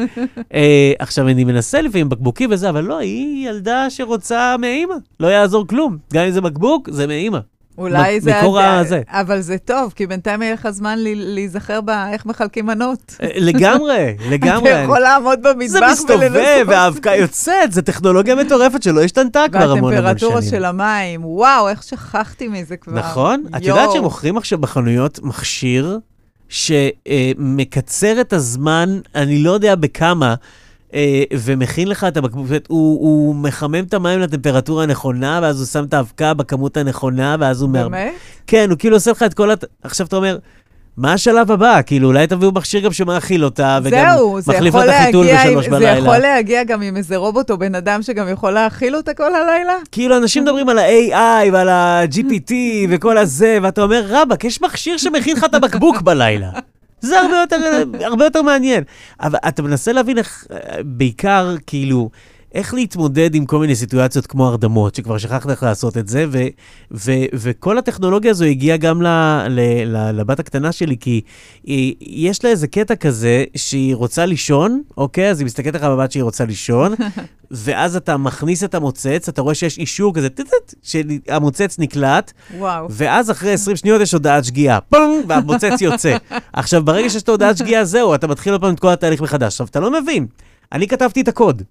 אה, 0.53 0.91
עכשיו, 0.99 1.27
אני 1.27 1.43
מנסה 1.43 1.81
לפעמים 1.81 2.09
בקבוקים 2.09 2.51
וזה, 2.51 2.69
אבל 2.69 2.83
לא, 2.83 2.97
היא 2.97 3.49
ילדה 3.49 3.89
שרוצה 3.89 4.55
מאימא. 4.57 4.95
לא 5.19 5.27
יעזור 5.27 5.67
כלום. 5.67 5.97
גם 6.13 6.25
אם 6.25 6.31
זה 6.31 6.41
בקבוק, 6.41 6.89
זה 6.91 7.07
מאימא. 7.07 7.39
אולי 7.77 8.21
זה... 8.21 8.37
מקור 8.41 8.59
הזה. 8.59 9.01
אבל 9.07 9.41
זה 9.41 9.57
טוב, 9.57 9.93
כי 9.95 10.07
בינתיים 10.07 10.41
יהיה 10.41 10.53
לך 10.53 10.69
זמן 10.69 10.95
להיזכר 10.99 11.81
באיך 11.81 12.25
מחלקים 12.25 12.65
מנות. 12.65 13.15
אה, 13.23 13.27
לגמרי, 13.35 14.15
לגמרי. 14.31 14.71
אתה 14.71 14.79
יכול 14.79 14.99
לעמוד 14.99 15.39
במטבח 15.41 15.67
זה 15.67 15.79
מסתובב, 15.91 16.29
ולנסות. 16.33 16.67
והאבקה 16.67 17.15
יוצאת, 17.15 17.71
זו 17.71 17.81
טכנולוגיה 17.81 18.35
מטורפת 18.35 18.83
שלא 18.83 19.01
השתנתה 19.01 19.45
כבר 19.51 19.63
המון 19.63 19.77
המון 19.77 19.91
שנים. 19.91 20.05
והטמפרטורה 20.05 20.41
של 20.41 20.65
המים, 20.65 21.25
וואו, 21.25 21.69
איך 21.69 21.83
שכחתי 21.83 22.47
מזה 22.47 22.77
כבר. 22.77 22.93
נכון? 22.93 23.43
את. 23.57 23.61
יודעת 23.63 23.91
שמוכרים 23.91 24.37
עכשיו 24.37 24.59
בחנויות 24.59 25.19
מכשיר 25.23 25.99
שמקצר 26.49 28.21
את 28.21 28.33
הזמן, 28.33 28.99
אני 29.15 29.43
לא 29.43 29.51
יודע 29.51 29.75
בכמה, 29.75 30.29
אה, 30.29 30.35
ומכין 31.33 31.87
לך 31.87 32.03
את 32.03 32.17
הבקבוק, 32.17 32.47
הוא, 32.67 32.99
הוא 32.99 33.35
מחמם 33.35 33.83
את 33.83 33.93
המים 33.93 34.19
לטמפרטורה 34.19 34.83
הנכונה, 34.83 35.39
ואז 35.43 35.59
הוא 35.59 35.67
שם 35.67 35.83
את 35.83 35.93
האבקה 35.93 36.33
בכמות 36.33 36.77
הנכונה, 36.77 37.35
ואז 37.39 37.61
הוא... 37.61 37.69
באמת? 37.69 38.13
כן, 38.47 38.69
הוא 38.69 38.77
כאילו 38.77 38.95
עושה 38.95 39.11
לך 39.11 39.23
את 39.23 39.33
כל 39.33 39.51
הת... 39.51 39.65
עכשיו 39.83 40.07
אתה 40.07 40.15
אומר, 40.15 40.37
מה 40.97 41.13
השלב 41.13 41.51
הבא? 41.51 41.81
כאילו, 41.85 42.07
אולי 42.07 42.27
תביאו 42.27 42.51
מכשיר 42.51 42.81
גם 42.81 42.93
שמאכיל 42.93 43.45
אותה, 43.45 43.79
וגם 43.83 44.11
זהו, 44.13 44.41
זה 44.41 44.53
מחליף 44.53 44.75
לה 44.75 44.83
את 44.83 45.01
החיתול 45.01 45.27
בשלוש 45.33 45.65
זה 45.65 45.71
בלילה. 45.71 45.97
יכול 45.97 46.17
להגיע 46.17 46.63
גם 46.63 46.81
עם 46.81 46.97
איזה 46.97 47.15
רובוט 47.17 47.51
או 47.51 47.57
בן 47.57 47.75
אדם 47.75 48.01
שגם 48.01 48.27
יכול 48.29 48.51
להאכיל 48.51 48.95
אותה 48.95 49.13
כל 49.13 49.35
הלילה? 49.35 49.73
כאילו, 49.91 50.17
אנשים 50.17 50.43
מדברים 50.43 50.69
על 50.69 50.79
ה-AI 50.79 51.51
ועל 51.53 51.69
ה-GPT 51.69 52.53
וכל 52.89 53.17
הזה, 53.17 53.57
ואתה 53.61 53.81
אומר, 53.81 54.05
רבאק, 54.09 54.43
יש 54.43 54.61
מכשיר 54.61 54.97
שמכין 54.97 55.37
לך 55.37 55.43
את 55.43 55.53
הבקבוק 55.53 56.01
בלילה. 56.01 56.49
זה 57.07 57.19
הרבה 57.19 57.35
יותר, 57.37 57.57
הרבה 58.01 58.25
יותר 58.25 58.41
מעניין. 58.41 58.83
אבל 59.19 59.39
אתה 59.47 59.61
מנסה 59.61 59.91
להבין 59.91 60.17
איך, 60.17 60.47
בעיקר, 60.85 61.55
כאילו, 61.67 62.09
איך 62.57 62.73
להתמודד 62.73 63.35
עם 63.35 63.45
כל 63.45 63.59
מיני 63.59 63.75
סיטואציות 63.75 64.27
כמו 64.27 64.47
הרדמות, 64.47 64.95
שכבר 64.95 65.17
שכחת 65.17 65.49
איך 65.49 65.63
לעשות 65.63 65.97
את 65.97 66.07
זה, 66.07 66.25
ו, 66.29 66.37
ו, 66.91 67.11
וכל 67.33 67.77
הטכנולוגיה 67.77 68.31
הזו 68.31 68.45
הגיעה 68.45 68.77
גם 68.77 69.01
ל, 69.01 69.07
ל, 69.49 69.59
ל, 69.85 70.11
לבת 70.11 70.39
הקטנה 70.39 70.71
שלי, 70.71 70.97
כי 70.99 71.21
היא, 71.63 71.95
יש 72.01 72.43
לה 72.43 72.49
איזה 72.49 72.67
קטע 72.67 72.95
כזה 72.95 73.43
שהיא 73.55 73.95
רוצה 73.95 74.25
לישון, 74.25 74.81
אוקיי? 74.97 75.29
אז 75.29 75.39
היא 75.39 75.45
מסתכלת 75.45 75.75
לך 75.75 75.83
בבת 75.83 76.11
שהיא 76.11 76.23
רוצה 76.23 76.45
לישון, 76.45 76.93
ואז 77.51 77.95
אתה 77.95 78.17
מכניס 78.17 78.63
את 78.63 78.75
המוצץ, 78.75 79.29
אתה 79.29 79.41
רואה 79.41 79.55
שיש 79.55 79.77
אישור 79.77 80.13
כזה, 80.13 80.29
טט-טט, 80.29 80.73
שהמוצץ 80.83 81.75
נקלט, 81.79 82.31
וואו. 82.57 82.87
ואז 82.89 83.31
אחרי 83.31 83.51
20 83.51 83.77
שניות 83.77 84.01
יש 84.01 84.11
הודעת 84.11 84.45
שגיאה, 84.45 84.81
פונג, 84.81 85.25
והמוצץ 85.27 85.81
יוצא. 85.81 86.17
עכשיו, 86.53 86.83
ברגע 86.83 87.09
שיש 87.09 87.23
את 87.23 87.29
ההודעת 87.29 87.57
שגיאה, 87.57 87.85
זהו, 87.85 88.15
אתה 88.15 88.27
מתחיל 88.27 88.53
עוד 88.53 88.61
פעם 88.61 88.73
את 88.73 88.79
כל 88.79 88.89
התהליך 88.89 89.21
מחדש. 89.21 89.53
עכשיו, 89.53 89.67
אתה 89.67 89.79
לא 89.79 90.01
מבין, 90.01 90.27
אני 90.71 90.87
כתבתי 90.87 91.21
את 91.21 91.27
הקוד. 91.27 91.63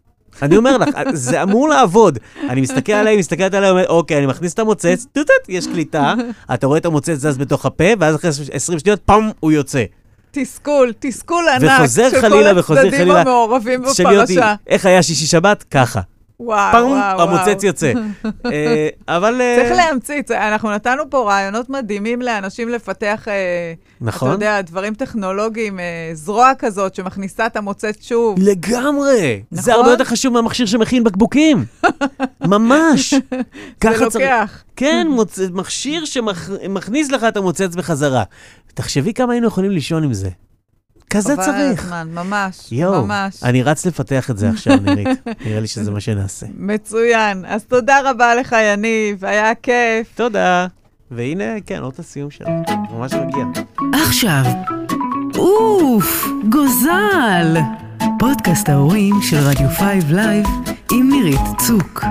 אני 0.42 0.56
אומר 0.56 0.76
לך, 0.76 0.88
זה 1.12 1.42
אמור 1.42 1.68
לעבוד. 1.68 2.18
אני 2.48 2.60
מסתכל 2.60 2.92
עליה, 2.92 3.10
היא 3.10 3.18
מסתכלת 3.18 3.54
עליה, 3.54 3.70
אומר, 3.70 3.88
אוקיי, 3.88 4.18
אני 4.18 4.26
מכניס 4.26 4.54
את 4.54 4.58
המוצץ, 4.58 5.06
טוטט, 5.12 5.30
יש 5.48 5.66
קליטה, 5.66 6.14
אתה 6.54 6.66
רואה 6.66 6.78
את 6.78 6.86
המוצץ 6.86 7.14
זז 7.14 7.38
בתוך 7.38 7.66
הפה, 7.66 7.84
ואז 7.98 8.14
אחרי 8.14 8.30
20 8.52 8.78
שניות, 8.78 9.00
פאם, 9.04 9.30
הוא 9.40 9.52
יוצא. 9.52 9.84
תסכול, 10.30 10.92
תסכול 10.98 11.44
ענק 11.48 11.70
וחוזר 11.78 12.10
של 12.10 12.20
חלילה 12.20 12.52
כל 12.52 12.58
וחוזר 12.58 12.80
הצדדים 12.80 12.98
חלילה. 12.98 13.20
המעורבים 13.20 13.84
אותי, 13.84 14.04
בפרשה. 14.04 14.54
איך 14.66 14.86
היה 14.86 15.02
שישי 15.02 15.26
שבת? 15.26 15.64
ככה. 15.70 16.00
וואו, 16.40 16.72
פאם, 16.72 16.86
וואו, 16.86 17.22
המוצץ. 17.22 17.64
יוצא. 17.64 17.92
אה, 18.52 18.88
אבל... 19.08 19.40
אה, 19.40 19.56
צריך 19.62 19.76
להמציא, 19.76 20.22
אנחנו 20.30 20.70
נתנו 20.70 21.10
פה 21.10 21.24
רעיונות 21.30 21.70
מדהימים 21.70 22.22
לאנשים 22.22 22.68
לפתח, 22.68 23.28
אה, 23.28 23.72
נכון. 24.00 24.28
אתה 24.28 24.36
יודע, 24.36 24.60
דברים 24.60 24.94
טכנולוגיים, 24.94 25.78
זרוע 26.12 26.52
כזאת 26.58 26.94
שמכניסה 26.94 27.46
את 27.46 27.56
המוצץ 27.56 28.02
שוב. 28.02 28.38
לגמרי. 28.38 29.42
זה 29.50 29.60
נכון? 29.70 29.74
הרבה 29.74 29.90
יותר 29.90 30.04
חשוב 30.04 30.32
מהמכשיר 30.32 30.66
שמכין 30.66 31.04
בקבוקים. 31.04 31.64
ממש. 32.40 33.14
זה. 33.82 33.90
לוקח. 34.00 34.62
כן, 34.76 35.06
מוצ... 35.10 35.38
מכשיר 35.52 36.04
שמכניס 36.04 37.10
לך 37.10 37.24
את 37.24 37.36
המוצץ 37.36 37.74
בחזרה. 37.74 38.22
תחשבי 38.74 39.14
כמה 39.14 39.32
היינו 39.32 39.46
יכולים 39.46 39.70
לישון 39.70 40.04
עם 40.04 40.14
זה. 40.14 40.28
כזה 41.10 41.32
חבל 41.32 41.42
על 41.44 41.52
צריך. 41.52 41.84
הזמן, 41.84 42.08
ממש, 42.14 42.72
יואו, 42.72 43.06
ממש. 43.06 43.42
אני 43.42 43.62
רץ 43.62 43.86
לפתח 43.86 44.30
את 44.30 44.38
זה 44.38 44.48
עכשיו, 44.50 44.76
נירית. 44.76 45.08
נראה 45.46 45.60
לי 45.60 45.66
שזה 45.66 45.90
מה 45.90 46.00
שנעשה. 46.00 46.46
מצוין. 46.54 47.44
אז 47.48 47.64
תודה 47.64 48.10
רבה 48.10 48.34
לך, 48.34 48.56
יניב, 48.72 49.24
היה 49.24 49.54
כיף. 49.54 50.06
תודה. 50.14 50.66
והנה, 51.10 51.60
כן, 51.66 51.82
עוד 51.82 51.94
הסיום 51.98 52.30
שלנו. 52.30 52.62
ממש 52.90 53.12
מגיע. 53.14 53.44
עכשיו, 54.06 54.44
אוף, 55.38 56.26
גוזל! 56.48 57.56
פודקאסט 58.18 58.68
ההורים 58.68 59.14
של 59.22 59.36
רדיו 59.36 59.68
5 59.78 60.04
Live 60.10 60.46
עם 60.92 61.10
נירית 61.10 61.40
צוק. 61.66 62.04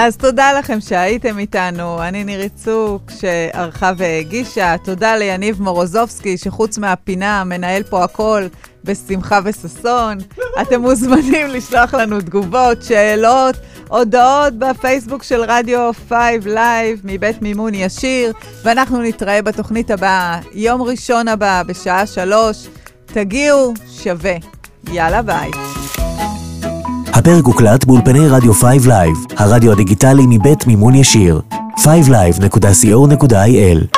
אז 0.00 0.16
תודה 0.16 0.52
לכם 0.52 0.80
שהייתם 0.80 1.38
איתנו. 1.38 2.02
אני 2.02 2.24
נירית 2.24 2.52
צוק, 2.54 3.02
שערכה 3.20 3.92
והגישה. 3.96 4.74
תודה 4.84 5.16
ליניב 5.16 5.62
מורוזובסקי, 5.62 6.38
שחוץ 6.38 6.78
מהפינה 6.78 7.44
מנהל 7.44 7.82
פה 7.82 8.04
הכל 8.04 8.46
בשמחה 8.84 9.40
וששון. 9.44 10.18
אתם 10.62 10.80
מוזמנים 10.80 11.46
לשלוח 11.46 11.94
לנו 11.94 12.20
תגובות, 12.20 12.82
שאלות, 12.82 13.56
הודעות 13.88 14.54
בפייסבוק 14.58 15.22
של 15.22 15.40
רדיו 15.48 15.90
5 16.08 16.18
Live 16.46 17.00
מבית 17.04 17.42
מימון 17.42 17.74
ישיר, 17.74 18.32
ואנחנו 18.62 19.02
נתראה 19.02 19.42
בתוכנית 19.42 19.90
הבאה, 19.90 20.40
יום 20.52 20.82
ראשון 20.82 21.28
הבא, 21.28 21.62
בשעה 21.66 22.06
שלוש. 22.06 22.66
תגיעו, 23.06 23.74
שווה. 24.02 24.34
יאללה 24.92 25.22
ביי. 25.22 25.50
הפרק 27.28 27.44
הוקלט 27.44 27.84
באולפני 27.84 28.28
רדיו 28.28 28.54
5 28.54 28.86
Live, 28.86 29.16
הרדיו 29.36 29.72
הדיגיטלי 29.72 30.22
מבית 30.28 30.66
מימון 30.66 30.94
ישיר. 30.94 31.40
5live.co.il 31.78 33.97